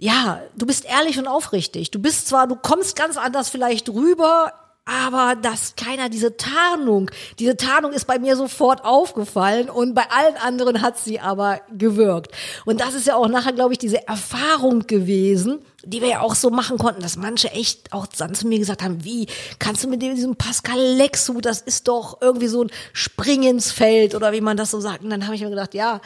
ja, 0.00 0.40
du 0.56 0.64
bist 0.64 0.84
ehrlich 0.84 1.18
und 1.18 1.26
aufrichtig. 1.26 1.90
Du 1.90 1.98
bist 1.98 2.28
zwar, 2.28 2.46
du 2.46 2.54
kommst 2.54 2.94
ganz 2.94 3.16
anders 3.16 3.48
vielleicht 3.48 3.88
rüber, 3.88 4.52
aber 4.84 5.34
dass 5.34 5.74
keiner 5.76 6.08
diese 6.08 6.36
Tarnung, 6.36 7.10
diese 7.38 7.56
Tarnung 7.56 7.92
ist 7.92 8.06
bei 8.06 8.18
mir 8.18 8.36
sofort 8.36 8.84
aufgefallen 8.84 9.68
und 9.68 9.94
bei 9.94 10.04
allen 10.08 10.36
anderen 10.36 10.80
hat 10.80 10.98
sie 10.98 11.20
aber 11.20 11.60
gewirkt. 11.76 12.32
Und 12.64 12.80
das 12.80 12.94
ist 12.94 13.06
ja 13.08 13.16
auch 13.16 13.28
nachher, 13.28 13.52
glaube 13.52 13.72
ich, 13.72 13.78
diese 13.78 14.06
Erfahrung 14.06 14.86
gewesen, 14.86 15.58
die 15.84 16.00
wir 16.00 16.08
ja 16.08 16.20
auch 16.20 16.36
so 16.36 16.48
machen 16.50 16.78
konnten, 16.78 17.02
dass 17.02 17.16
manche 17.16 17.50
echt 17.50 17.92
auch 17.92 18.06
dann 18.06 18.34
zu 18.34 18.46
mir 18.46 18.58
gesagt 18.58 18.82
haben, 18.82 19.04
wie 19.04 19.26
kannst 19.58 19.82
du 19.82 19.88
mit 19.88 20.00
diesem 20.00 20.36
Pascal 20.36 20.80
Lexu, 20.80 21.40
das 21.40 21.60
ist 21.60 21.88
doch 21.88 22.22
irgendwie 22.22 22.48
so 22.48 22.62
ein 22.62 22.70
Spring 22.92 23.42
ins 23.42 23.72
Feld 23.72 24.14
oder 24.14 24.32
wie 24.32 24.40
man 24.40 24.56
das 24.56 24.70
so 24.70 24.80
sagt. 24.80 25.02
Und 25.02 25.10
dann 25.10 25.24
habe 25.24 25.34
ich 25.34 25.42
mir 25.42 25.50
gedacht, 25.50 25.74
ja, 25.74 26.00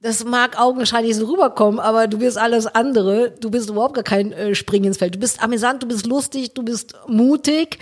das 0.00 0.24
mag 0.24 0.60
augenscheinlich 0.60 1.16
so 1.16 1.26
rüberkommen, 1.26 1.80
aber 1.80 2.06
du 2.06 2.18
bist 2.18 2.38
alles 2.38 2.66
andere. 2.66 3.32
Du 3.32 3.50
bist 3.50 3.68
überhaupt 3.68 3.94
gar 3.94 4.04
kein 4.04 4.32
äh, 4.32 4.54
Springen 4.54 4.86
ins 4.86 4.98
Feld. 4.98 5.16
Du 5.16 5.18
bist 5.18 5.42
amüsant, 5.42 5.82
du 5.82 5.88
bist 5.88 6.06
lustig, 6.06 6.54
du 6.54 6.62
bist 6.62 6.94
mutig, 7.08 7.78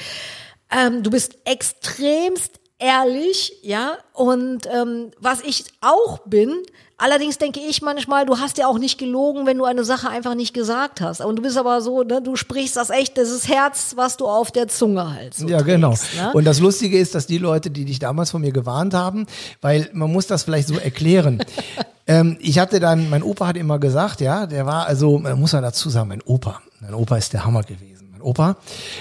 ähm, 0.71 1.03
du 1.03 1.11
bist 1.11 1.37
extremst 1.45 2.59
ehrlich, 2.79 3.53
ja. 3.63 3.99
Und 4.15 4.67
ähm, 4.73 5.11
was 5.21 5.43
ich 5.43 5.65
auch 5.83 6.21
bin, 6.27 6.55
allerdings 6.97 7.37
denke 7.37 7.61
ich 7.61 7.83
manchmal, 7.83 8.25
du 8.25 8.39
hast 8.39 8.57
ja 8.57 8.67
auch 8.67 8.79
nicht 8.79 8.99
gelogen, 8.99 9.45
wenn 9.45 9.59
du 9.59 9.65
eine 9.65 9.85
Sache 9.85 10.09
einfach 10.09 10.35
nicht 10.35 10.55
gesagt 10.55 11.03
hast. 11.03 11.21
Und 11.21 11.37
du 11.37 11.43
bist 11.43 11.59
aber 11.59 11.83
so, 11.83 12.03
ne, 12.03 12.23
du 12.23 12.35
sprichst 12.37 12.77
das 12.77 12.89
echt, 12.89 13.19
das 13.19 13.31
ist 13.31 13.47
Herz, 13.49 13.93
was 13.97 14.17
du 14.17 14.27
auf 14.27 14.51
der 14.51 14.69
Zunge 14.69 15.13
halt 15.13 15.35
so 15.35 15.47
Ja, 15.47 15.59
trägst, 15.59 15.67
genau. 15.67 15.91
Ne? 15.91 16.33
Und 16.33 16.45
das 16.45 16.61
Lustige 16.61 16.99
ist, 16.99 17.15
dass 17.15 17.27
die 17.27 17.39
Leute, 17.39 17.71
die 17.71 17.85
dich 17.85 17.99
damals 17.99 18.31
von 18.31 18.41
mir 18.41 18.53
gewarnt 18.53 18.95
haben, 18.95 19.27
weil 19.61 19.91
man 19.93 20.11
muss 20.11 20.27
das 20.27 20.45
vielleicht 20.45 20.69
so 20.69 20.79
erklären. 20.79 21.43
ähm, 22.07 22.37
ich 22.41 22.59
hatte 22.59 22.81
dann, 22.81 23.11
mein 23.11 23.23
Opa 23.23 23.49
hat 23.49 23.57
immer 23.57 23.79
gesagt, 23.79 24.21
ja, 24.21 24.47
der 24.47 24.67
war 24.67 24.87
also, 24.87 25.19
man 25.19 25.39
muss 25.39 25.53
man 25.53 25.63
dazu 25.63 25.91
sagen, 25.91 26.09
mein 26.09 26.23
Opa, 26.23 26.61
mein 26.81 26.95
Opa 26.95 27.17
ist 27.17 27.33
der 27.33 27.45
Hammer 27.45 27.63
gewesen. 27.63 28.09
Mein 28.13 28.23
Opa 28.23 28.57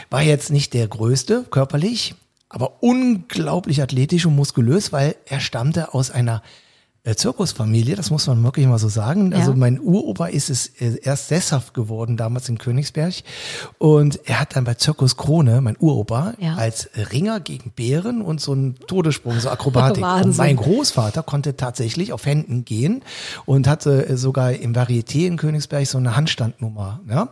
war 0.10 0.22
jetzt 0.22 0.52
nicht 0.52 0.74
der 0.74 0.88
Größte 0.88 1.46
körperlich, 1.50 2.16
aber 2.50 2.84
unglaublich 2.84 3.82
athletisch 3.82 4.26
und 4.26 4.36
muskulös, 4.36 4.92
weil 4.92 5.16
er 5.26 5.40
stammte 5.40 5.94
aus 5.94 6.12
einer 6.12 6.38
äh, 6.38 6.65
Zirkusfamilie, 7.14 7.96
das 7.96 8.10
muss 8.10 8.26
man 8.26 8.44
wirklich 8.44 8.66
mal 8.66 8.80
so 8.80 8.90
sagen. 8.90 9.34
Also 9.34 9.52
Ja. 9.52 9.58
mein 9.58 9.80
Uropa 9.80 10.26
ist 10.26 10.50
es 10.50 10.68
äh, 10.80 10.98
erst 11.04 11.28
sesshaft 11.28 11.74
geworden, 11.76 12.18
damals 12.18 12.50
in 12.50 12.58
Königsberg. 12.58 13.14
Und 13.78 14.20
er 14.26 14.40
hat 14.40 14.56
dann 14.56 14.64
bei 14.64 14.74
Zirkus 14.74 15.16
Krone, 15.18 15.62
mein 15.62 15.78
Uropa, 15.80 16.34
Ja. 16.40 16.56
als 16.56 16.90
Ringer 17.12 17.40
gegen 17.40 17.72
Bären 17.76 18.22
und 18.24 18.42
so 18.42 18.54
einen 18.54 18.80
Todessprung, 18.88 19.40
so 19.40 19.50
Akrobatik. 19.50 20.04
Und 20.24 20.38
mein 20.38 20.56
Großvater 20.56 21.22
konnte 21.22 21.56
tatsächlich 21.58 22.12
auf 22.14 22.26
Händen 22.26 22.66
gehen 22.66 23.04
und 23.46 23.68
hatte 23.68 24.08
äh, 24.08 24.18
sogar 24.18 24.54
im 24.54 24.74
Varieté 24.74 25.28
in 25.28 25.38
Königsberg 25.38 25.86
so 25.86 25.98
eine 25.98 26.16
Handstandnummer. 26.16 27.02
Ja? 27.10 27.30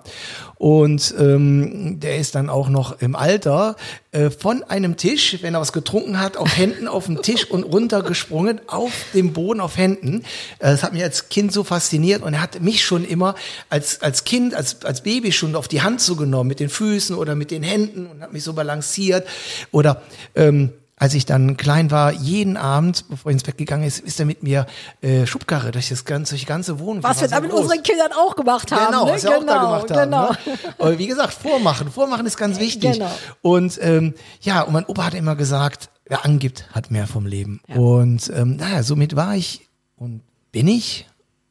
Und 0.58 1.14
ähm, 1.18 2.00
der 2.00 2.18
ist 2.18 2.36
dann 2.36 2.50
auch 2.50 2.70
noch 2.70 3.00
im 3.02 3.16
Alter 3.16 3.76
äh, 4.12 4.30
von 4.30 4.64
einem 4.64 4.98
Tisch, 4.98 5.38
wenn 5.42 5.56
er 5.56 5.62
was 5.62 5.74
getrunken 5.74 6.20
hat, 6.20 6.38
auf 6.38 6.56
Händen 6.58 6.88
auf 6.88 7.06
den 7.08 7.22
Tisch 7.22 7.50
und 7.50 7.64
runtergesprungen 7.64 8.62
auf 8.68 8.92
dem 9.14 9.34
Boden 9.34 9.62
auf 9.64 9.78
Händen. 9.78 10.24
Äh, 10.60 10.72
Das 10.72 10.84
hat 10.84 10.94
mich 10.94 11.04
als 11.04 11.30
Kind 11.30 11.52
so 11.52 11.64
fasziniert 11.64 12.22
und 12.22 12.34
er 12.34 12.42
hat 12.42 12.62
mich 12.62 12.84
schon 12.84 13.06
immer 13.06 13.36
als, 13.70 14.02
als 14.02 14.24
Kind, 14.24 14.54
als, 14.54 14.84
als 14.86 15.02
Baby 15.02 15.32
schon 15.32 15.56
auf 15.56 15.68
die 15.68 15.82
Hand 15.82 16.02
so 16.02 16.16
genommen, 16.16 16.48
mit 16.48 16.60
den 16.60 16.70
Füßen 16.70 17.16
oder 17.16 17.36
mit 17.36 17.52
den 17.52 17.64
Händen 17.64 18.06
und 18.06 18.22
hat 18.22 18.34
mich 18.34 18.44
so 18.44 18.54
balanciert. 18.54 19.28
Oder 19.72 20.02
ähm, 20.36 20.74
als 21.04 21.14
ich 21.16 21.26
dann 21.26 21.58
klein 21.58 21.92
war, 21.92 22.14
jeden 22.14 22.56
Abend, 22.56 23.10
bevor 23.10 23.30
ich 23.30 23.34
ins 23.34 23.44
Bett 23.44 23.58
gegangen 23.58 23.84
ist, 23.84 24.00
ist 24.00 24.22
er 24.22 24.26
mit 24.26 24.42
mir 24.42 24.66
äh, 25.02 25.26
Schubkarre 25.26 25.72
durch 25.72 25.90
das 25.90 26.06
ganze, 26.06 26.32
durch 26.32 26.44
die 26.44 26.48
ganze 26.48 26.80
Wohnung. 26.80 27.04
was 27.04 27.20
wir 27.20 27.28
da 27.28 27.42
mit 27.42 27.52
groß. 27.52 27.60
unseren 27.60 27.84
Kindern 27.84 28.14
auch 28.14 28.38
gemacht 28.38 28.72
haben. 28.72 28.86
Genau, 28.86 29.06
ne? 29.08 29.12
was 29.12 29.24
wir 29.24 29.38
auch 29.38 29.44
da 29.44 29.62
gemacht 29.64 29.92
haben. 29.92 30.10
genau. 30.10 30.32
Ne? 30.32 30.38
Aber 30.80 30.98
wie 30.98 31.08
gesagt, 31.08 31.34
vormachen. 31.34 31.92
Vormachen 31.92 32.26
ist 32.26 32.38
ganz 32.38 32.58
wichtig. 32.58 32.94
Genau. 32.94 33.12
Und 33.42 33.78
ähm, 33.82 34.14
ja, 34.40 34.62
und 34.62 34.72
mein 34.72 34.86
Opa 34.86 35.08
hat 35.08 35.14
immer 35.14 35.36
gesagt, 35.36 35.90
wer 36.06 36.24
angibt, 36.24 36.70
hat 36.72 36.90
mehr 36.90 37.06
vom 37.06 37.26
Leben. 37.26 37.60
Und 37.68 38.32
ähm, 38.34 38.56
naja, 38.56 38.82
somit 38.82 39.18
war 39.18 39.36
ich 39.36 39.68
und 39.98 40.22
bin 40.54 40.70
ich 40.70 41.06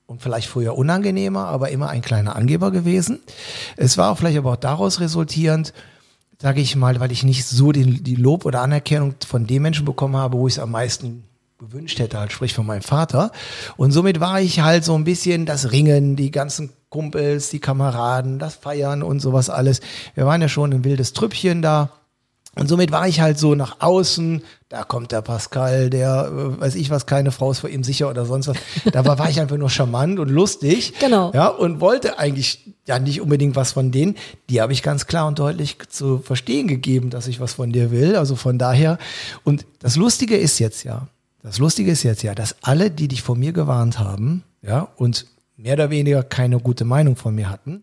und 0.07 0.23
vielleicht 0.23 0.49
früher 0.49 0.79
unangenehmer, 0.79 1.45
aber 1.49 1.69
immer 1.69 1.91
ein 1.91 2.01
kleiner 2.01 2.37
Angeber 2.37 2.71
gewesen. 2.71 3.21
Es 3.77 3.99
war 3.99 4.13
auch 4.13 4.17
vielleicht 4.17 4.39
aber 4.39 4.53
auch 4.53 4.57
daraus 4.57 5.01
resultierend, 5.01 5.75
sage 6.43 6.61
ich 6.61 6.75
mal, 6.75 6.99
weil 6.99 7.13
ich 7.13 7.23
nicht 7.23 7.47
so 7.47 7.71
die, 7.71 8.03
die 8.03 8.17
Lob 8.17 8.45
oder 8.45 8.63
Anerkennung 8.63 9.15
von 9.25 9.47
den 9.47 9.63
Menschen 9.63 9.85
bekommen 9.85 10.17
habe, 10.17 10.37
wo 10.37 10.49
ich 10.49 10.55
es 10.55 10.59
am 10.59 10.73
meisten 10.73 11.23
gewünscht 11.57 12.01
hätte, 12.01 12.19
halt 12.19 12.33
sprich 12.33 12.53
von 12.53 12.67
meinem 12.67 12.83
Vater. 12.83 13.31
Und 13.77 13.93
somit 13.93 14.19
war 14.19 14.41
ich 14.41 14.59
halt 14.59 14.85
so 14.85 14.97
ein 14.97 15.05
bisschen 15.05 15.47
das 15.47 15.71
Ringen, 15.71 16.17
die 16.17 16.33
ganzen 16.33 16.71
Kumpels, 16.89 17.51
die 17.51 17.61
Kameraden, 17.61 18.41
das 18.41 18.57
Feiern 18.57 19.05
und 19.05 19.21
sowas 19.21 19.51
alles. 19.51 19.83
Wir 20.17 20.27
waren 20.27 20.43
ja 20.43 20.49
schon 20.49 20.73
ein 20.73 20.83
wildes 20.83 21.13
Trüppchen 21.13 21.63
da. 21.63 21.91
Und 22.55 22.69
somit 22.69 22.93
war 22.93 23.09
ich 23.09 23.21
halt 23.21 23.39
so 23.39 23.55
nach 23.55 23.77
außen, 23.81 24.43
da 24.69 24.85
kommt 24.85 25.11
der 25.11 25.23
Pascal, 25.23 25.89
der, 25.89 26.31
äh, 26.31 26.61
weiß 26.61 26.75
ich 26.75 26.91
was, 26.91 27.07
keine 27.07 27.31
Frau 27.31 27.51
ist 27.51 27.61
vor 27.61 27.71
ihm 27.71 27.83
sicher 27.83 28.11
oder 28.11 28.27
sonst 28.27 28.49
was. 28.49 28.57
Da 28.93 29.07
war, 29.07 29.19
war 29.19 29.31
ich 29.31 29.41
einfach 29.41 29.57
nur 29.57 29.71
charmant 29.71 30.19
und 30.19 30.29
lustig. 30.29 30.93
Genau. 31.01 31.33
Ja, 31.33 31.49
und 31.49 31.81
wollte 31.81 32.19
eigentlich 32.19 32.75
ja 32.87 32.99
nicht 32.99 33.23
unbedingt 33.23 33.57
was 33.57 33.73
von 33.73 33.91
denen. 33.91 34.17
Die 34.51 34.61
habe 34.61 34.75
ich 34.75 34.83
ganz 34.83 35.07
klar 35.07 35.27
und 35.27 35.39
deutlich 35.39 35.79
zu 35.89 36.19
verstehen 36.19 36.69
gegeben, 36.69 37.09
dass 37.09 37.27
ich 37.27 37.41
was 37.41 37.55
von 37.55 37.73
dir 37.73 37.91
will. 37.91 38.17
Also 38.17 38.37
von 38.37 38.59
daher. 38.59 38.99
Und 39.45 39.65
das 39.79 39.97
Lustige 39.97 40.37
ist 40.37 40.59
jetzt 40.59 40.85
ja, 40.85 41.09
das 41.43 41.59
Lustige 41.59 41.91
ist 41.91 42.03
jetzt 42.03 42.23
ja, 42.23 42.35
dass 42.35 42.57
alle, 42.61 42.91
die 42.91 43.09
dich 43.09 43.23
vor 43.23 43.37
mir 43.37 43.53
gewarnt 43.53 43.99
haben, 43.99 44.45
ja, 44.61 44.89
und 44.97 45.27
mehr 45.57 45.75
oder 45.75 45.91
weniger 45.91 46.23
keine 46.23 46.59
gute 46.59 46.85
Meinung 46.85 47.17
von 47.17 47.35
mir 47.35 47.49
hatten, 47.49 47.83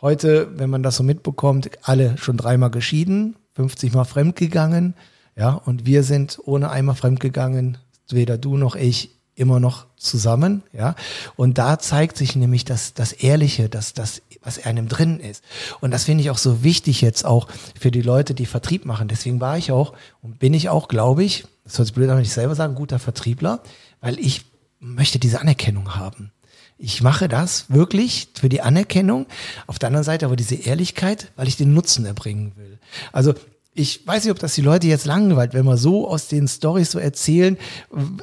heute, 0.00 0.48
wenn 0.58 0.70
man 0.70 0.82
das 0.82 0.96
so 0.96 1.02
mitbekommt, 1.02 1.70
alle 1.82 2.16
schon 2.18 2.36
dreimal 2.36 2.70
geschieden, 2.70 3.36
50 3.58 3.92
Mal 3.92 4.04
fremdgegangen, 4.04 4.94
ja, 5.34 5.50
und 5.50 5.84
wir 5.84 6.04
sind 6.04 6.38
ohne 6.44 6.70
einmal 6.70 6.94
fremdgegangen, 6.94 7.76
weder 8.08 8.38
du 8.38 8.56
noch 8.56 8.76
ich, 8.76 9.10
immer 9.34 9.58
noch 9.58 9.86
zusammen, 9.96 10.62
ja. 10.72 10.94
Und 11.34 11.58
da 11.58 11.80
zeigt 11.80 12.16
sich 12.16 12.36
nämlich 12.36 12.64
das, 12.64 12.94
das 12.94 13.12
Ehrliche, 13.12 13.68
das, 13.68 13.94
das, 13.94 14.22
was 14.42 14.64
einem 14.64 14.88
drin 14.88 15.18
ist. 15.18 15.42
Und 15.80 15.90
das 15.90 16.04
finde 16.04 16.22
ich 16.22 16.30
auch 16.30 16.38
so 16.38 16.62
wichtig 16.62 17.00
jetzt 17.00 17.24
auch 17.24 17.48
für 17.78 17.90
die 17.90 18.02
Leute, 18.02 18.32
die 18.32 18.46
Vertrieb 18.46 18.84
machen. 18.84 19.08
Deswegen 19.08 19.40
war 19.40 19.58
ich 19.58 19.72
auch 19.72 19.92
und 20.22 20.38
bin 20.38 20.54
ich 20.54 20.68
auch, 20.68 20.86
glaube 20.86 21.24
ich, 21.24 21.44
das 21.64 21.78
hört 21.78 21.86
sich 21.86 21.94
blöd 21.94 22.10
an, 22.10 22.22
ich 22.22 22.32
selber 22.32 22.54
sagen, 22.54 22.76
guter 22.76 23.00
Vertriebler, 23.00 23.60
weil 24.00 24.20
ich 24.20 24.44
möchte 24.78 25.18
diese 25.18 25.40
Anerkennung 25.40 25.96
haben. 25.96 26.30
Ich 26.78 27.02
mache 27.02 27.28
das 27.28 27.66
wirklich 27.68 28.28
für 28.34 28.48
die 28.48 28.60
Anerkennung. 28.60 29.26
Auf 29.66 29.80
der 29.80 29.88
anderen 29.88 30.04
Seite 30.04 30.26
aber 30.26 30.36
diese 30.36 30.54
Ehrlichkeit, 30.54 31.32
weil 31.34 31.48
ich 31.48 31.56
den 31.56 31.74
Nutzen 31.74 32.06
erbringen 32.06 32.52
will. 32.56 32.78
Also 33.12 33.34
ich 33.74 34.06
weiß 34.06 34.24
nicht, 34.24 34.32
ob 34.32 34.38
das 34.38 34.54
die 34.54 34.60
Leute 34.60 34.86
jetzt 34.86 35.04
langweilt, 35.04 35.54
wenn 35.54 35.64
wir 35.64 35.76
so 35.76 36.08
aus 36.08 36.28
den 36.28 36.48
Stories 36.48 36.90
so 36.90 36.98
erzählen, 36.98 37.56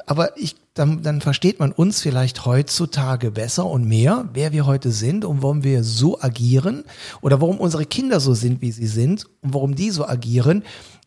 aber 0.04 0.36
ich, 0.36 0.54
dann, 0.74 1.02
dann 1.02 1.22
versteht 1.22 1.60
man 1.60 1.72
uns 1.72 2.02
vielleicht 2.02 2.44
heutzutage 2.44 3.30
besser 3.30 3.64
und 3.66 3.86
mehr, 3.86 4.28
wer 4.34 4.52
wir 4.52 4.66
heute 4.66 4.90
sind 4.90 5.24
und 5.24 5.42
warum 5.42 5.64
wir 5.64 5.82
so 5.82 6.20
agieren 6.20 6.84
oder 7.22 7.40
warum 7.40 7.58
unsere 7.58 7.86
Kinder 7.86 8.20
so 8.20 8.34
sind, 8.34 8.60
wie 8.60 8.72
sie 8.72 8.86
sind 8.86 9.24
und 9.40 9.54
warum 9.54 9.74
die 9.74 9.90
so 9.90 10.06
agieren. 10.06 10.62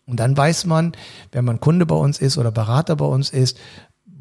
Und 0.08 0.20
dann 0.20 0.36
weiß 0.36 0.66
man, 0.66 0.94
wenn 1.32 1.46
man 1.46 1.60
Kunde 1.60 1.86
bei 1.86 1.96
uns 1.96 2.18
ist 2.18 2.40
oder 2.40 2.52
Berater 2.52 2.96
bei 2.96 3.06
uns 3.06 3.30
ist, 3.30 3.58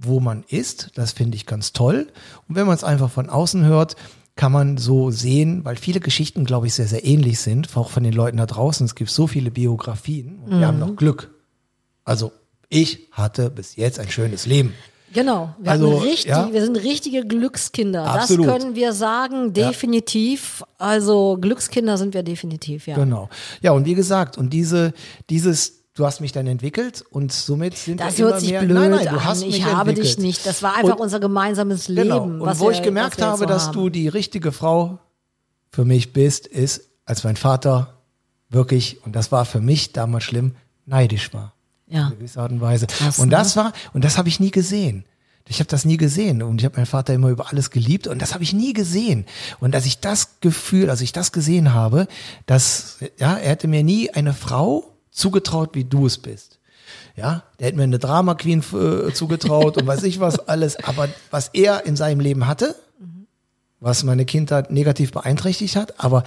wo 0.01 0.21
man 0.21 0.45
ist. 0.49 0.91
Das 0.95 1.13
finde 1.13 1.37
ich 1.37 1.47
ganz 1.47 1.73
toll. 1.73 2.09
Und 2.49 2.55
wenn 2.55 2.67
man 2.67 2.77
es 2.77 2.85
einfach 2.85 3.11
von 3.11 3.29
außen 3.29 3.65
hört, 3.65 3.97
kann 4.37 4.53
man 4.53 4.77
so 4.77 5.11
sehen, 5.11 5.65
weil 5.65 5.77
viele 5.77 6.01
Geschichten, 6.01 6.45
glaube 6.45 6.69
ich, 6.69 6.75
sehr, 6.75 6.87
sehr 6.87 7.05
ähnlich 7.05 7.41
sind, 7.41 7.77
auch 7.77 7.91
von 7.91 8.05
den 8.05 8.13
Leuten 8.13 8.37
da 8.37 8.47
draußen. 8.47 8.87
Es 8.87 8.95
gibt 8.95 9.11
so 9.11 9.27
viele 9.27 9.51
Biografien 9.51 10.39
und 10.39 10.61
wir 10.61 10.67
haben 10.67 10.79
noch 10.79 10.95
Glück. 10.95 11.35
Also 12.05 12.33
ich 12.69 13.09
hatte 13.13 13.51
bis 13.51 13.77
jetzt 13.77 13.99
ein 13.99 14.11
schönes 14.11 14.47
Leben. 14.47 14.75
Genau, 15.13 15.55
wir, 15.59 15.73
Also, 15.73 15.97
richtig, 15.99 16.27
ja. 16.27 16.53
wir 16.53 16.63
sind 16.63 16.77
richtige 16.77 17.27
Glückskinder. 17.27 18.05
Absolut. 18.05 18.47
Das 18.47 18.53
können 18.53 18.75
wir 18.75 18.93
sagen, 18.93 19.53
definitiv. 19.55 20.63
Also 20.77 21.39
Glückskinder 21.41 21.97
sind 21.97 22.15
wir 22.15 22.23
definitiv, 22.23 22.87
ja. 22.87 22.95
Genau. 22.95 23.29
Ja, 23.63 23.73
und 23.73 23.87
wie 23.87 23.95
gesagt, 23.95 24.37
und 24.37 24.53
diese, 24.53 24.93
dieses, 25.31 25.78
du 25.99 26.07
hast 26.07 26.21
mich 26.21 26.33
dann 26.33 26.47
entwickelt 26.47 27.05
und 27.11 27.33
somit 27.33 27.77
sind 27.77 28.01
Das 28.01 28.19
wir 28.19 28.27
hört 28.27 28.33
immer 28.35 28.41
sich 28.41 28.51
mehr, 28.51 28.61
blöd 28.63 28.75
nein, 28.79 28.91
nein, 28.93 29.05
du 29.07 29.11
an. 29.11 29.25
hast 29.25 29.43
ich 29.43 29.49
mich 29.49 29.65
habe 29.65 29.91
entwickelt. 29.91 30.17
dich 30.19 30.25
nicht. 30.25 30.47
Das 30.47 30.63
war 30.63 30.77
einfach 30.77 30.95
Und- 30.95 31.01
unser 31.01 31.21
gemeinsames 31.21 31.89
Leben. 31.89 32.03
Genau. 32.11 32.23
Und 32.23 32.41
was 32.41 32.61
wo 32.61 32.67
wir, 32.67 32.73
ich 32.73 32.83
gemerkt 32.83 33.21
habe, 33.21 33.39
so 33.39 33.45
dass 33.47 33.69
haben. 33.69 33.75
du 33.75 33.89
die 33.91 34.09
richtige 34.09 34.53
Frau 34.53 34.99
für 35.71 35.85
mich 35.85 36.13
bist, 36.13 36.47
ist, 36.47 36.83
als 37.05 37.25
mein 37.25 37.37
Vater 37.37 37.95
wirklich, 38.49 39.05
und 39.05 39.17
das 39.17 39.33
war 39.33 39.45
für 39.45 39.61
mich 39.61 39.93
damals 39.93 40.25
schlimm, 40.25 40.55
neidisch 40.87 41.33
war. 41.35 41.53
Ja. 41.89 42.09
In 42.09 42.19
gewisser 42.19 42.43
Art 42.43 42.53
und 42.53 42.61
Weise. 42.61 42.87
Krass, 42.87 43.19
und 43.19 43.31
das 43.31 43.57
ne? 43.57 43.65
war, 43.65 43.73
und 43.93 44.05
das 44.05 44.19
habe 44.19 44.29
ich 44.29 44.41
nie 44.41 44.51
gesehen. 44.51 45.05
Ich 45.51 45.61
habe 45.61 45.69
das 45.69 45.87
nie 45.87 45.97
gesehen 45.97 46.43
und 46.43 46.61
ich 46.61 46.67
habe 46.67 46.77
meinen 46.77 46.85
Vater 46.85 47.15
immer 47.15 47.31
über 47.31 47.49
alles 47.49 47.71
geliebt 47.71 48.07
und 48.07 48.21
das 48.21 48.35
habe 48.35 48.45
ich 48.45 48.53
nie 48.53 48.75
gesehen. 48.75 49.25
Und 49.61 49.75
als 49.75 49.87
ich 49.87 49.99
das 49.99 50.41
Gefühl, 50.41 50.91
als 50.91 51.01
ich 51.01 51.13
das 51.13 51.33
gesehen 51.33 51.73
habe, 51.73 52.07
dass 52.45 52.99
ja, 53.19 53.35
er 53.35 53.49
hätte 53.51 53.67
mir 53.67 53.83
nie 53.83 54.11
eine 54.11 54.35
Frau 54.35 54.95
zugetraut, 55.11 55.71
wie 55.75 55.85
du 55.85 56.07
es 56.07 56.19
bist. 56.19 56.59
Ja, 57.17 57.43
der 57.59 57.69
hätte 57.69 57.77
mir 57.77 57.83
eine 57.83 57.99
Drama 57.99 58.35
Queen 58.35 58.63
äh, 58.73 59.13
zugetraut 59.13 59.77
und 59.77 59.87
weiß 59.87 60.05
ich 60.05 60.21
was 60.21 60.39
alles. 60.49 60.77
Aber 60.85 61.09
was 61.31 61.49
er 61.49 61.85
in 61.85 61.97
seinem 61.97 62.21
Leben 62.21 62.47
hatte, 62.47 62.77
was 63.81 64.05
meine 64.05 64.25
Kindheit 64.25 64.71
negativ 64.71 65.13
beeinträchtigt 65.13 65.77
hat, 65.77 66.01
aber 66.01 66.25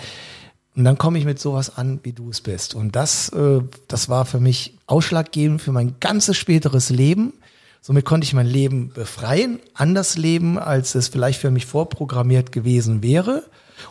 und 0.76 0.86
dann 0.86 0.98
komme 0.98 1.20
ich 1.20 1.26
mit 1.26 1.40
sowas 1.40 1.78
an, 1.78 2.00
wie 2.04 2.14
du 2.14 2.30
es 2.30 2.40
bist. 2.40 2.76
Und 2.76 2.96
das, 2.96 3.30
äh, 3.30 3.62
das 3.88 4.08
war 4.08 4.26
für 4.26 4.40
mich 4.40 4.78
ausschlaggebend 4.88 5.62
für 5.62 5.74
mein 5.74 5.96
ganzes 6.00 6.38
späteres 6.38 6.90
Leben. 6.90 7.34
Somit 7.82 8.06
konnte 8.06 8.26
ich 8.26 8.34
mein 8.34 8.48
Leben 8.48 8.92
befreien, 8.94 9.60
anders 9.74 10.18
leben, 10.18 10.58
als 10.58 10.96
es 10.96 11.10
vielleicht 11.10 11.42
für 11.42 11.52
mich 11.52 11.66
vorprogrammiert 11.66 12.52
gewesen 12.52 13.04
wäre. 13.04 13.44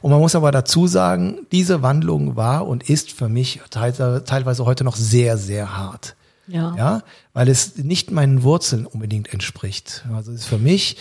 Und 0.03 0.11
man 0.11 0.21
muss 0.21 0.35
aber 0.35 0.53
dazu 0.53 0.87
sagen, 0.87 1.47
diese 1.53 1.83
Wandlung 1.83 2.37
war 2.37 2.67
und 2.67 2.89
ist 2.89 3.13
für 3.13 3.29
mich 3.29 3.61
teil- 3.71 4.23
teilweise 4.25 4.65
heute 4.65 4.85
noch 4.85 4.97
sehr, 4.97 5.37
sehr 5.37 5.77
hart. 5.77 6.17
Ja. 6.47 6.75
Ja, 6.77 7.03
weil 7.33 7.49
es 7.49 7.77
nicht 7.77 8.11
meinen 8.11 8.43
Wurzeln 8.43 8.85
unbedingt 8.85 9.33
entspricht. 9.33 10.05
Also 10.13 10.33
es 10.33 10.41
ist 10.41 10.47
für 10.47 10.59
mich 10.59 10.97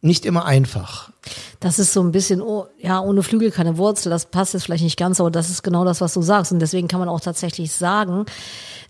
nicht 0.00 0.26
immer 0.26 0.44
einfach. 0.44 1.10
Das 1.60 1.78
ist 1.78 1.92
so 1.92 2.00
ein 2.02 2.12
bisschen, 2.12 2.42
oh, 2.42 2.66
ja, 2.80 3.00
ohne 3.00 3.22
Flügel 3.22 3.50
keine 3.50 3.78
Wurzel, 3.78 4.10
das 4.10 4.26
passt 4.26 4.54
jetzt 4.54 4.64
vielleicht 4.64 4.84
nicht 4.84 4.98
ganz, 4.98 5.20
aber 5.20 5.30
das 5.30 5.50
ist 5.50 5.62
genau 5.62 5.84
das, 5.84 6.00
was 6.00 6.14
du 6.14 6.22
sagst. 6.22 6.52
Und 6.52 6.58
deswegen 6.58 6.88
kann 6.88 7.00
man 7.00 7.08
auch 7.08 7.20
tatsächlich 7.20 7.72
sagen, 7.72 8.26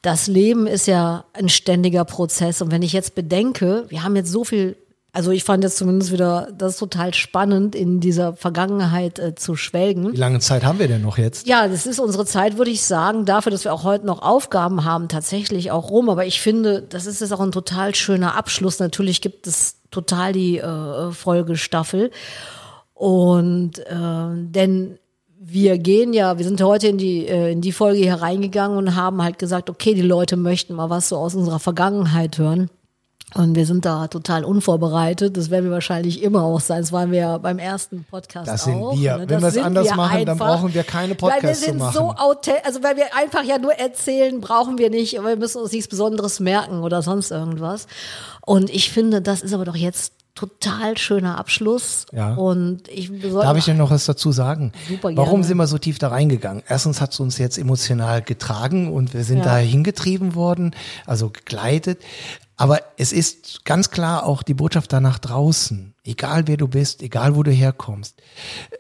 das 0.02 0.26
Leben 0.26 0.66
ist 0.66 0.86
ja 0.86 1.24
ein 1.32 1.48
ständiger 1.48 2.04
Prozess. 2.04 2.62
Und 2.62 2.70
wenn 2.70 2.82
ich 2.82 2.92
jetzt 2.92 3.14
bedenke, 3.14 3.84
wir 3.88 4.02
haben 4.02 4.16
jetzt 4.16 4.30
so 4.30 4.44
viel, 4.44 4.76
also 5.16 5.30
ich 5.30 5.44
fand 5.44 5.64
jetzt 5.64 5.78
zumindest 5.78 6.12
wieder, 6.12 6.48
das 6.58 6.74
ist 6.74 6.78
total 6.78 7.14
spannend, 7.14 7.74
in 7.74 8.00
dieser 8.00 8.36
Vergangenheit 8.36 9.18
äh, 9.18 9.34
zu 9.34 9.56
schwelgen. 9.56 10.12
Wie 10.12 10.16
lange 10.18 10.40
Zeit 10.40 10.62
haben 10.62 10.78
wir 10.78 10.88
denn 10.88 11.00
noch 11.00 11.16
jetzt? 11.16 11.46
Ja, 11.46 11.68
das 11.68 11.86
ist 11.86 11.98
unsere 11.98 12.26
Zeit, 12.26 12.58
würde 12.58 12.70
ich 12.70 12.82
sagen, 12.82 13.24
dafür, 13.24 13.50
dass 13.50 13.64
wir 13.64 13.72
auch 13.72 13.82
heute 13.82 14.04
noch 14.04 14.20
Aufgaben 14.20 14.84
haben, 14.84 15.08
tatsächlich 15.08 15.70
auch 15.70 15.88
rum. 15.88 16.10
Aber 16.10 16.26
ich 16.26 16.42
finde, 16.42 16.82
das 16.82 17.06
ist 17.06 17.22
jetzt 17.22 17.32
auch 17.32 17.40
ein 17.40 17.50
total 17.50 17.94
schöner 17.94 18.36
Abschluss. 18.36 18.78
Natürlich 18.78 19.22
gibt 19.22 19.46
es 19.46 19.76
total 19.90 20.34
die 20.34 20.58
äh, 20.58 21.10
Folgestaffel. 21.12 22.10
Und 22.92 23.78
äh, 23.78 23.94
denn 24.34 24.98
wir 25.38 25.78
gehen 25.78 26.12
ja, 26.12 26.36
wir 26.36 26.44
sind 26.44 26.60
heute 26.62 26.88
in 26.88 26.98
die, 26.98 27.26
äh, 27.26 27.52
in 27.52 27.62
die 27.62 27.72
Folge 27.72 28.00
hier 28.00 28.16
reingegangen 28.16 28.76
und 28.76 28.96
haben 28.96 29.22
halt 29.22 29.38
gesagt, 29.38 29.70
okay, 29.70 29.94
die 29.94 30.02
Leute 30.02 30.36
möchten 30.36 30.74
mal 30.74 30.90
was 30.90 31.08
so 31.08 31.16
aus 31.16 31.34
unserer 31.34 31.58
Vergangenheit 31.58 32.36
hören. 32.36 32.68
Und 33.34 33.56
wir 33.56 33.66
sind 33.66 33.84
da 33.84 34.06
total 34.06 34.44
unvorbereitet. 34.44 35.36
Das 35.36 35.50
werden 35.50 35.64
wir 35.64 35.72
wahrscheinlich 35.72 36.22
immer 36.22 36.42
auch 36.44 36.60
sein. 36.60 36.80
Das 36.82 36.92
waren 36.92 37.10
wir 37.10 37.18
ja 37.18 37.38
beim 37.38 37.58
ersten 37.58 38.04
Podcast 38.04 38.48
Das 38.48 38.64
sind 38.64 38.76
auch. 38.76 38.96
wir. 38.96 39.18
ne? 39.18 39.28
Wenn 39.28 39.40
wir 39.40 39.48
es 39.48 39.54
sind 39.54 39.64
anders 39.64 39.88
wir 39.88 39.96
machen, 39.96 40.24
dann 40.24 40.28
einfach. 40.34 40.46
brauchen 40.46 40.72
wir 40.74 40.84
keine 40.84 41.08
Weil 41.20 41.32
wir 41.32 41.40
Podcasts 41.40 41.60
zu 41.60 41.66
sind 41.66 41.78
machen. 41.78 41.92
so 41.92 42.14
authentisch, 42.16 42.62
also 42.64 42.82
weil 42.84 42.96
wir 42.96 43.14
einfach 43.16 43.42
ja 43.42 43.58
nur 43.58 43.72
erzählen, 43.74 44.40
brauchen 44.40 44.78
wir 44.78 44.90
nicht, 44.90 45.14
wir 45.14 45.36
müssen 45.36 45.60
uns 45.60 45.72
nichts 45.72 45.88
Besonderes 45.88 46.38
merken 46.40 46.82
oder 46.82 47.02
sonst 47.02 47.32
irgendwas. 47.32 47.88
Und 48.42 48.70
ich 48.70 48.90
finde, 48.92 49.20
das 49.20 49.42
ist 49.42 49.52
aber 49.52 49.64
doch 49.64 49.76
jetzt 49.76 50.12
total 50.36 50.96
schöner 50.96 51.36
Abschluss. 51.38 52.06
Ja. 52.12 52.34
Und 52.34 52.88
ich 52.88 53.10
Darf 53.22 53.56
ich 53.56 53.64
denn 53.64 53.76
noch 53.78 53.90
was 53.90 54.04
dazu 54.06 54.30
sagen? 54.32 54.70
Super 54.88 55.08
gerne. 55.08 55.16
Warum 55.16 55.42
sind 55.42 55.56
wir 55.56 55.66
so 55.66 55.78
tief 55.78 55.98
da 55.98 56.08
reingegangen? 56.08 56.62
Erstens 56.68 57.00
hat 57.00 57.12
es 57.12 57.18
uns 57.20 57.38
jetzt 57.38 57.58
emotional 57.58 58.22
getragen 58.22 58.92
und 58.92 59.14
wir 59.14 59.24
sind 59.24 59.38
Ja. 59.38 59.44
da 59.44 59.56
hingetrieben 59.56 60.34
worden, 60.36 60.76
also 61.06 61.30
gegleitet. 61.30 61.98
Aber 62.56 62.80
es 62.96 63.12
ist 63.12 63.64
ganz 63.64 63.90
klar 63.90 64.24
auch 64.24 64.42
die 64.42 64.54
Botschaft 64.54 64.92
da 64.92 65.00
nach 65.00 65.18
draußen. 65.18 65.94
Egal 66.04 66.46
wer 66.46 66.56
du 66.56 66.68
bist, 66.68 67.02
egal 67.02 67.34
wo 67.34 67.42
du 67.42 67.50
herkommst. 67.50 68.14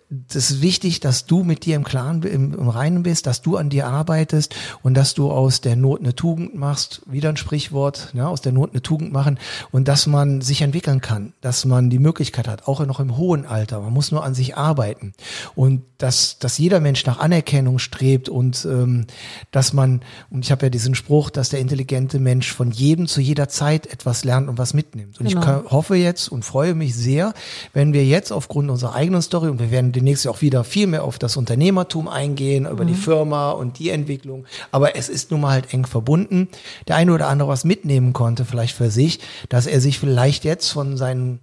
Das 0.08 0.50
ist 0.50 0.62
wichtig, 0.62 1.00
dass 1.00 1.26
du 1.26 1.42
mit 1.42 1.64
dir 1.64 1.74
im 1.74 1.82
Klaren, 1.82 2.22
im, 2.22 2.54
im 2.54 2.68
Reinen 2.68 3.02
bist, 3.02 3.26
dass 3.26 3.42
du 3.42 3.56
an 3.56 3.68
dir 3.68 3.88
arbeitest 3.88 4.54
und 4.84 4.94
dass 4.94 5.14
du 5.14 5.32
aus 5.32 5.60
der 5.60 5.74
Not 5.74 6.00
eine 6.00 6.14
Tugend 6.14 6.54
machst. 6.54 7.02
Wieder 7.04 7.28
ein 7.28 7.36
Sprichwort, 7.36 8.14
ne? 8.14 8.28
aus 8.28 8.42
der 8.42 8.52
Not 8.52 8.70
eine 8.70 8.80
Tugend 8.80 9.12
machen 9.12 9.38
und 9.72 9.88
dass 9.88 10.06
man 10.06 10.40
sich 10.40 10.62
entwickeln 10.62 11.00
kann, 11.00 11.32
dass 11.40 11.64
man 11.64 11.90
die 11.90 11.98
Möglichkeit 11.98 12.46
hat, 12.46 12.68
auch 12.68 12.86
noch 12.86 13.00
im 13.00 13.16
hohen 13.16 13.44
Alter. 13.44 13.80
Man 13.80 13.92
muss 13.92 14.12
nur 14.12 14.24
an 14.24 14.34
sich 14.34 14.56
arbeiten 14.56 15.12
und 15.56 15.82
dass, 15.98 16.38
dass 16.38 16.58
jeder 16.58 16.78
Mensch 16.78 17.04
nach 17.06 17.18
Anerkennung 17.18 17.80
strebt 17.80 18.28
und 18.28 18.64
ähm, 18.64 19.06
dass 19.50 19.72
man, 19.72 20.02
und 20.30 20.44
ich 20.44 20.52
habe 20.52 20.66
ja 20.66 20.70
diesen 20.70 20.94
Spruch, 20.94 21.30
dass 21.30 21.48
der 21.48 21.60
intelligente 21.60 22.20
Mensch 22.20 22.52
von 22.52 22.70
jedem 22.70 23.08
zu 23.08 23.20
jeder 23.20 23.48
Zeit 23.48 23.65
etwas 23.74 24.24
lernt 24.24 24.48
und 24.48 24.58
was 24.58 24.74
mitnimmt. 24.74 25.20
Und 25.20 25.28
Genau. 25.28 25.62
ich 25.64 25.70
hoffe 25.70 25.96
jetzt 25.96 26.28
und 26.28 26.44
freue 26.44 26.74
mich 26.74 26.94
sehr, 26.94 27.34
wenn 27.72 27.92
wir 27.92 28.04
jetzt 28.04 28.32
aufgrund 28.32 28.70
unserer 28.70 28.94
eigenen 28.94 29.22
Story 29.22 29.48
und 29.48 29.58
wir 29.58 29.70
werden 29.70 29.92
demnächst 29.92 30.26
auch 30.28 30.40
wieder 30.40 30.64
viel 30.64 30.86
mehr 30.86 31.04
auf 31.04 31.18
das 31.18 31.36
Unternehmertum 31.36 32.08
eingehen, 32.08 32.66
über 32.66 32.84
die 32.84 32.94
Firma 32.94 33.50
und 33.50 33.78
die 33.78 33.90
Entwicklung. 33.90 34.46
Aber 34.70 34.96
es 34.96 35.08
ist 35.08 35.30
nun 35.30 35.40
mal 35.40 35.52
halt 35.52 35.72
eng 35.72 35.86
verbunden. 35.86 36.48
Der 36.88 36.96
eine 36.96 37.12
oder 37.12 37.28
andere 37.28 37.48
was 37.48 37.64
mitnehmen 37.64 38.12
konnte, 38.12 38.44
vielleicht 38.44 38.76
für 38.76 38.90
sich, 38.90 39.20
dass 39.48 39.66
er 39.66 39.80
sich 39.80 39.98
vielleicht 39.98 40.44
jetzt 40.44 40.70
von 40.70 40.96
seinen 40.96 41.40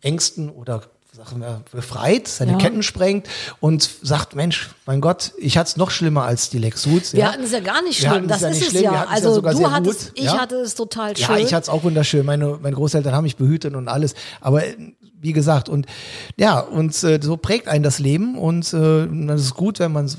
Ängsten 0.00 0.50
oder 0.50 0.82
sagen 1.14 1.40
wir, 1.40 1.60
befreit, 1.70 2.26
seine 2.26 2.52
Ja. 2.52 2.58
Ketten 2.58 2.82
sprengt 2.82 3.28
und 3.60 3.88
sagt, 4.02 4.34
Mensch, 4.34 4.70
mein 4.84 5.00
Gott, 5.00 5.30
ich 5.38 5.56
hatte 5.56 5.68
es 5.68 5.76
noch 5.76 5.92
schlimmer 5.92 6.24
als 6.24 6.50
die 6.50 6.58
Lex 6.58 6.82
Suits. 6.82 7.12
Wir 7.12 7.20
ja. 7.20 7.32
hatten 7.32 7.44
es 7.44 7.52
ja 7.52 7.60
gar 7.60 7.82
nicht 7.82 8.00
schlimm. 8.00 8.26
Das 8.26 8.40
ja 8.40 8.48
ist 8.48 8.62
es 8.62 8.70
schlimm, 8.70 8.82
wir 8.82 8.92
ja. 8.92 9.04
es 9.04 9.10
Also 9.10 9.34
sogar 9.34 9.54
du 9.54 9.70
hattest, 9.70 10.10
ich 10.16 10.28
hatte 10.28 10.56
es 10.56 10.74
total 10.74 11.16
schön. 11.16 11.36
Ja, 11.36 11.38
ich 11.40 11.54
hatte 11.54 11.62
es 11.62 11.68
auch 11.68 11.84
wunderschön. 11.84 12.26
Meine, 12.26 12.58
meine 12.60 12.74
Großeltern 12.74 13.14
haben 13.14 13.22
mich 13.22 13.36
behütet 13.36 13.76
und 13.76 13.86
alles. 13.86 14.14
Aber 14.40 14.66
äh, 14.66 14.74
wie 15.20 15.32
gesagt, 15.32 15.68
und 15.68 15.86
ja, 16.36 16.58
und 16.58 16.90
äh, 17.04 17.20
so 17.22 17.36
prägt 17.36 17.68
einen 17.68 17.84
das 17.84 18.00
Leben 18.00 18.36
und 18.36 18.74
äh, 18.74 19.06
das 19.26 19.40
ist 19.40 19.54
gut, 19.54 19.78
wenn 19.78 19.92
man 19.92 20.10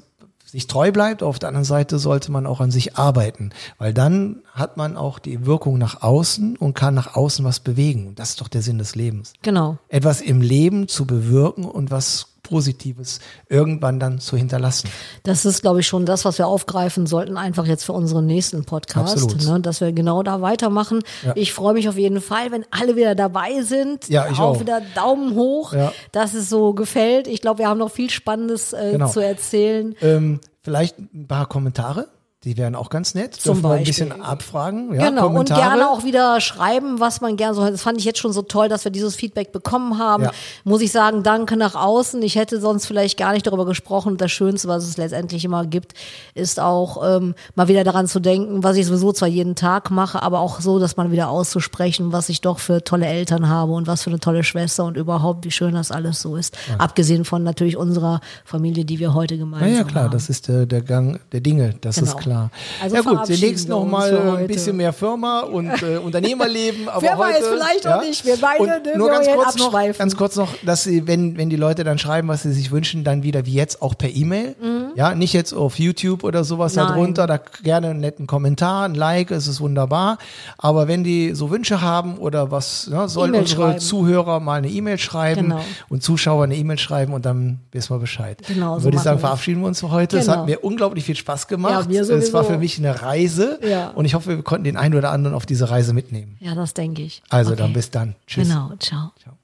sich 0.46 0.68
treu 0.68 0.94
bleibt. 0.94 1.24
Auf 1.24 1.40
der 1.40 1.50
anderen 1.50 1.66
Seite 1.66 2.00
sollte 2.00 2.32
man 2.32 2.48
auch 2.48 2.62
an 2.62 2.72
sich 2.72 2.96
arbeiten, 2.96 3.50
weil 3.78 3.94
dann 3.94 4.44
hat 4.56 4.78
man 4.78 4.96
auch 4.96 5.20
die 5.20 5.46
Wirkung 5.46 5.78
nach 5.78 6.02
außen 6.02 6.56
und 6.58 6.74
kann 6.74 6.94
nach 6.96 7.16
außen 7.16 7.44
was 7.44 7.60
bewegen. 7.60 8.14
Das 8.16 8.30
ist 8.30 8.42
doch 8.42 8.48
der 8.48 8.62
Sinn 8.62 8.78
des 8.78 8.96
Lebens. 8.96 9.34
Genau. 9.42 9.78
Etwas 9.90 10.22
im 10.22 10.40
Leben 10.42 10.88
zu 10.88 11.06
bewirken 11.06 11.66
und 11.66 11.92
was 11.92 12.28
Positives 12.42 13.20
irgendwann 13.50 14.00
dann 14.00 14.20
zu 14.20 14.38
hinterlassen. 14.38 14.88
Das 15.24 15.46
ist, 15.46 15.62
glaube 15.62 15.80
ich, 15.82 15.88
schon 15.88 16.06
das, 16.06 16.26
was 16.26 16.38
wir 16.38 16.48
aufgreifen 16.48 17.06
sollten, 17.08 17.38
einfach 17.38 17.66
jetzt 17.66 17.84
für 17.84 17.92
unseren 17.94 18.28
nächsten 18.28 18.64
Podcast, 18.66 19.46
ne, 19.48 19.60
dass 19.62 19.82
wir 19.82 19.92
genau 19.92 20.24
da 20.24 20.42
weitermachen. 20.42 21.02
Ja. 21.26 21.34
Ich 21.36 21.52
freue 21.54 21.74
mich 21.74 21.90
auf 21.90 21.98
jeden 21.98 22.22
Fall, 22.22 22.52
wenn 22.52 22.64
alle 22.72 22.96
wieder 22.96 23.16
dabei 23.16 23.62
sind. 23.64 24.08
Ja, 24.10 24.28
ich 24.30 24.40
auch. 24.40 24.60
wieder 24.62 24.82
Daumen 24.96 25.36
hoch, 25.36 25.74
Ja. 25.74 25.92
dass 26.12 26.34
es 26.34 26.48
so 26.48 26.74
gefällt. 26.74 27.28
Ich 27.28 27.42
glaube, 27.42 27.60
wir 27.60 27.68
haben 27.68 27.80
noch 27.80 27.92
viel 27.92 28.10
Spannendes 28.12 28.72
äh, 28.74 28.92
Genau. 28.94 29.10
zu 29.10 29.20
erzählen. 29.20 29.96
Ähm, 30.02 30.40
vielleicht 30.62 30.98
ein 31.00 31.28
paar 31.28 31.48
Kommentare. 31.48 32.08
Die 32.46 32.56
wären 32.58 32.76
auch 32.76 32.90
ganz 32.90 33.16
nett. 33.16 33.34
Zum 33.34 33.54
Dürfen 33.56 33.64
wir 33.64 33.70
ein 33.72 33.80
Beispiel. 33.84 34.06
bisschen 34.08 34.22
abfragen. 34.22 34.94
Ja, 34.94 35.10
genau, 35.10 35.24
und 35.28 35.34
Kommentare. 35.34 35.62
gerne 35.62 35.90
auch 35.90 36.04
wieder 36.04 36.40
schreiben, 36.40 37.00
was 37.00 37.20
man 37.20 37.38
gerne 37.38 37.56
so 37.56 37.64
hat. 37.64 37.74
Das 37.74 37.82
fand 37.82 37.98
ich 37.98 38.06
jetzt 38.06 38.20
schon 38.20 38.32
so 38.34 38.44
toll, 38.44 38.70
dass 38.70 38.84
wir 38.86 38.92
dieses 38.92 39.16
Feedback 39.16 39.52
bekommen 39.52 39.98
haben. 39.98 40.24
Ja. 40.26 40.32
Muss 40.64 40.82
ich 40.82 40.92
sagen, 40.92 41.24
danke 41.24 41.58
nach 41.58 41.74
außen. 41.74 42.22
Ich 42.22 42.36
hätte 42.36 42.62
sonst 42.62 42.86
vielleicht 42.86 43.18
gar 43.18 43.34
nicht 43.34 43.48
darüber 43.48 43.66
gesprochen. 43.66 44.14
Und 44.14 44.22
das 44.22 44.32
Schönste, 44.32 44.68
was 44.68 44.84
es 44.86 44.96
letztendlich 44.98 45.44
immer 45.44 45.66
gibt, 45.66 45.94
ist 46.36 46.60
auch 46.60 47.02
ähm, 47.18 47.34
mal 47.56 47.68
wieder 47.68 47.84
daran 47.84 48.06
zu 48.08 48.20
denken, 48.20 48.64
was 48.64 48.78
ich 48.78 48.86
sowieso 48.86 49.12
zwar 49.12 49.28
jeden 49.28 49.56
Tag 49.56 49.90
mache, 49.90 50.22
aber 50.22 50.40
auch 50.40 50.62
so, 50.62 50.78
dass 50.78 50.98
man 50.98 51.12
wieder 51.12 51.30
auszusprechen, 51.30 52.12
was 52.14 52.30
ich 52.30 52.42
doch 52.42 52.60
für 52.60 52.84
tolle 52.84 53.08
Eltern 53.08 53.50
habe 53.50 53.72
und 53.72 53.88
was 53.88 54.04
für 54.04 54.12
eine 54.12 54.20
tolle 54.20 54.44
Schwester 54.44 54.86
und 54.86 54.98
überhaupt, 54.98 55.46
wie 55.46 55.52
schön 55.52 55.74
das 55.74 55.90
alles 55.92 56.22
so 56.22 56.36
ist. 56.36 56.56
Abgesehen 56.78 57.26
von 57.26 57.42
natürlich 57.42 57.76
unserer 57.76 58.20
Familie, 58.44 58.86
die 58.86 59.00
wir 59.00 59.16
heute 59.16 59.38
gemeinsam 59.40 59.70
Ja, 59.72 59.78
ja, 59.78 59.84
klar, 59.84 60.04
haben. 60.04 60.12
das 60.12 60.30
ist 60.30 60.48
der, 60.48 60.68
der 60.68 60.82
Gang 60.84 61.20
der 61.32 61.42
Dinge, 61.42 61.74
das 61.82 61.96
Genau. 61.96 62.08
ist 62.12 62.18
klar. 62.18 62.35
Also 62.82 62.96
ja 62.96 63.02
gut, 63.02 63.20
demnächst 63.28 63.68
wir 63.68 63.76
noch 63.76 63.82
uns 63.84 63.92
mal 63.92 64.10
für 64.10 64.38
ein 64.38 64.48
bisschen 64.48 64.78
mehr 64.78 64.94
Firma 64.94 65.42
und 65.42 65.70
äh, 65.84 65.98
Unternehmerleben. 66.04 66.90
Aber 66.90 67.02
Wer 67.02 67.18
weiß, 67.18 67.36
heute, 67.38 67.46
vielleicht 67.58 67.88
auch 67.88 68.02
nicht. 68.02 68.26
Wir 68.26 68.38
beide, 68.38 68.62
Und 68.64 68.68
ne, 68.70 68.94
nur 68.98 69.10
ganz 69.10 69.28
kurz, 69.28 69.58
noch, 69.58 69.66
abschweifen. 69.68 69.98
ganz 70.00 70.18
kurz 70.18 70.36
noch, 70.36 70.50
dass 70.66 70.84
sie, 70.84 71.08
wenn, 71.08 71.38
wenn 71.38 71.50
die 71.50 71.56
Leute 71.56 71.84
dann 71.84 71.98
schreiben, 71.98 72.28
was 72.28 72.44
sie 72.44 72.52
sich 72.54 72.72
wünschen, 72.72 73.04
dann 73.04 73.24
wieder 73.24 73.46
wie 73.46 73.54
jetzt 73.54 73.82
auch 73.82 73.98
per 73.98 74.10
E-Mail. 74.10 74.56
Ja, 74.96 75.14
nicht 75.16 75.34
jetzt 75.34 75.54
auf 75.54 75.80
YouTube 75.80 76.24
oder 76.24 76.44
sowas 76.44 76.76
Mhm. 76.76 76.82
Nein. 76.82 76.88
darunter, 76.90 77.28
da 77.28 77.40
gerne 77.64 77.90
einen 77.90 78.00
netten 78.00 78.28
Kommentar, 78.28 78.86
ein 78.86 78.96
Like, 78.96 79.32
es 79.32 79.48
ist 79.48 79.60
wunderbar. 79.62 80.18
Aber 80.58 80.88
wenn 80.88 81.04
die 81.04 81.34
so 81.36 81.50
Wünsche 81.52 81.82
haben 81.82 82.18
oder 82.18 82.52
was, 82.52 82.88
ne, 82.88 83.08
sollen 83.10 83.30
E-Mail 83.30 83.42
unsere 83.42 83.62
schreiben. 83.64 83.80
Zuhörer 83.80 84.40
mal 84.40 84.58
eine 84.58 84.70
E-Mail 84.70 84.98
schreiben 84.98 85.42
Genau. 85.50 85.62
und 85.90 86.04
Zuschauer 86.04 86.44
eine 86.46 86.56
E-Mail 86.56 86.78
schreiben 86.78 87.14
und 87.14 87.26
dann 87.26 87.60
wissen 87.72 87.94
wir 87.96 88.00
Bescheid. 88.00 88.40
Genau, 88.48 88.72
Dann 88.74 88.80
so 88.80 88.86
würde 88.86 88.98
ich 88.98 89.04
sagen, 89.04 89.20
verabschieden 89.20 89.62
wir 89.62 89.68
uns 89.68 89.80
für 89.80 89.92
heute. 89.92 90.18
Es 90.18 90.26
Genau. 90.26 90.38
hat 90.40 90.46
mir 90.46 90.64
unglaublich 90.64 91.04
viel 91.06 91.16
Spaß 91.16 91.48
gemacht. 91.48 91.72
Ja, 91.84 91.88
mir 91.88 92.06
es 92.28 92.34
war 92.34 92.44
für 92.44 92.58
mich 92.58 92.78
eine 92.78 93.02
Reise 93.02 93.60
Ja. 93.64 93.90
und 93.90 94.06
ich 94.06 94.14
hoffe, 94.16 94.30
wir 94.38 94.44
konnten 94.44 94.64
den 94.66 94.78
einen 94.78 94.96
oder 94.96 95.12
anderen 95.12 95.36
auf 95.36 95.46
diese 95.46 95.70
Reise 95.70 95.94
mitnehmen. 95.94 96.38
Ja, 96.40 96.56
das 96.56 96.74
denke 96.74 97.02
ich. 97.02 97.22
Also 97.30 97.52
Okay. 97.54 97.62
dann 97.62 97.74
bis 97.74 97.92
dann. 97.92 98.16
Tschüss. 98.28 98.48
Genau, 98.48 98.72
ciao. 98.80 99.12
Ciao. 99.22 99.35